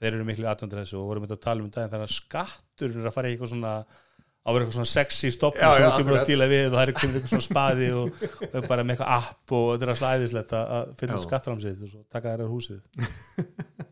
þeir 0.00 0.12
eru 0.16 0.26
miklu 0.28 0.48
aðtöndir 0.50 0.82
þessu 0.82 0.98
og 1.00 1.06
vorum 1.10 1.24
þetta 1.26 1.38
að 1.38 1.44
tala 1.46 1.64
um 1.64 1.70
daginn 1.72 1.92
þannig 1.94 2.08
að 2.10 2.16
skattur 2.16 2.96
er 3.00 3.08
að 3.10 3.14
fara 3.16 3.30
í 3.30 3.36
eitthvað 3.36 3.52
svona 3.54 3.72
á 3.76 4.48
að 4.48 4.54
vera 4.54 4.62
eitthvað 4.66 4.76
svona 4.78 4.90
sexy 4.92 5.30
stopn 5.34 5.58
Já, 5.58 5.68
sem 5.74 5.86
þú 5.90 5.96
kemur 6.02 6.18
að 6.20 6.28
díla 6.30 6.46
við 6.52 6.66
og 6.68 6.74
það 6.76 6.82
er 6.84 6.92
eitthvað 6.92 7.30
svona 7.32 7.46
spaði 7.48 7.88
og, 7.98 8.20
og 8.52 8.66
bara 8.70 8.84
með 8.86 8.94
eitthvað 8.94 9.14
app 9.16 9.54
og 9.58 9.64
þetta 9.72 9.86
er 9.88 9.92
alltaf 9.94 10.12
æðislegt 10.20 10.52
að- 10.60 10.74
að 10.76 10.92
finna 11.00 11.16
Já. 11.18 11.24
skattframsið 11.26 11.80
og 11.86 11.90
svo 11.94 12.02
taka 12.14 12.34
þær 12.36 12.44
á 12.46 12.48
húsið 12.52 12.80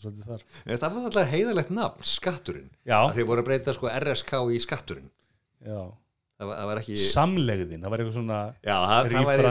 er 0.00 0.04
svolítið 0.04 0.28
þar 0.30 0.44
Það 0.80 0.94
var 0.94 1.08
alltaf 1.10 1.28
heiðalegt 1.34 1.72
nafn, 1.76 2.04
skatturinn. 2.08 2.70
Að 2.88 3.10
Þeir 3.18 3.26
voru 3.28 3.42
að 3.42 3.48
breyta 3.50 3.74
sko 3.76 3.90
RSK 3.92 4.32
í 4.56 4.60
skatturinn. 4.64 5.10
já, 5.60 5.80
Það 6.40 6.48
var, 6.48 6.56
það 6.62 6.68
var 6.70 6.80
ekki... 6.80 6.96
samlegðin, 7.10 7.82
það 7.84 7.92
var 7.92 8.00
eitthvað 8.00 8.16
svona 8.16 8.38
Já, 8.64 8.76
það, 8.80 9.10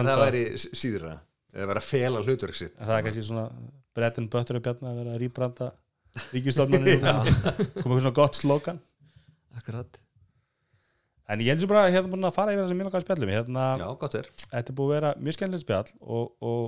það 0.09 0.21
væri 0.23 0.41
síðra. 0.57 1.11
Það 1.53 1.69
var 1.69 1.79
að 1.83 1.85
fela 1.91 2.23
hlutur 2.25 2.53
er 3.95 3.95
svona 3.95 3.95
bread 3.95 4.19
and 4.21 4.29
butter 4.33 4.59
að 4.59 4.65
bjarna 4.67 4.91
að 4.91 4.99
vera 5.01 5.15
að 5.15 5.23
rýbranda 5.23 5.71
ríkistofnunni 6.33 6.99
koma 6.99 7.23
eitthvað 7.25 8.03
svona 8.05 8.15
gott 8.19 8.39
slogan 8.39 8.79
Akkurat 9.57 9.99
En 11.29 11.41
ég 11.45 11.51
heldur 11.53 11.69
bara 11.69 11.83
að 11.85 11.93
hérna 11.93 12.09
búin 12.09 12.25
að 12.25 12.33
fara 12.33 12.53
yfir 12.55 12.63
það 12.63 12.69
sem 12.71 12.79
mjög 12.79 12.87
okkar 12.89 13.03
spjallum 13.03 13.29
hérna, 13.29 13.65
Já, 13.77 13.87
gott 14.01 14.15
er. 14.17 14.29
þetta 14.49 14.71
er 14.71 14.77
búið 14.79 14.89
að 14.89 14.95
vera 14.95 15.11
mjög 15.21 15.35
skemmtilegt 15.35 15.65
spjall 15.65 15.91
og, 16.01 16.31
og 16.41 16.63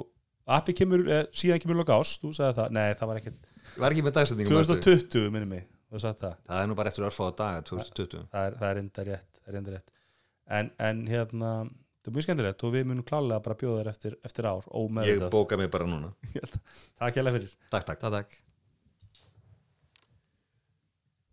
appi 0.58 0.76
kemur, 0.78 1.06
eh, 1.10 1.24
síðan 1.34 1.62
kemur 1.64 1.80
loka 1.80 1.98
ást, 1.98 2.22
þú 2.22 2.34
sagði 2.38 2.58
það, 2.60 2.76
nei 2.78 2.94
það 3.00 3.10
var 3.10 3.22
ekkert 3.22 3.48
Ég 3.72 3.82
var 3.82 3.96
ekki 3.96 4.04
með 4.06 4.16
dagsetningum. 4.20 4.58
veistu. 4.60 4.78
2020 4.86 5.34
minni 5.34 5.50
mig, 5.50 5.66
þú 5.90 6.02
sagði 6.04 6.22
það 6.28 6.36
Það 6.52 6.62
er 6.62 6.70
nú 6.70 6.78
bara 6.78 6.92
eftir 6.92 7.06
að 7.06 7.10
örfá 7.10 7.26
daga, 7.42 7.64
2020. 7.72 8.24
það 8.36 8.46
er, 8.46 8.58
það 8.62 8.70
er 8.70 8.82
enda 8.82 9.06
rétt, 9.08 9.42
rétt. 9.72 9.92
En, 10.52 10.72
en 10.90 11.02
hérna, 11.08 11.52
þetta 12.02 12.12
er 12.12 12.16
mjög 12.18 12.26
skemmtilegt 12.26 12.64
og 12.66 12.72
við 12.74 12.88
munum 12.90 13.06
klálega 13.06 13.44
bara 13.46 13.60
bjóða 13.62 13.82
þér 13.84 13.90
eftir, 13.94 14.16
eftir 14.26 14.48
ár 14.50 14.66
Ég 15.06 15.28
bóka 15.30 15.60
mig 15.62 15.70
bara 15.70 15.86
núna. 15.86 16.16
það 16.98 17.14
kjælega 17.14 17.38
fyrir 17.38 17.54
Takk, 17.70 17.86
takk. 17.86 18.02
Takk, 18.02 18.16
takk 18.18 18.51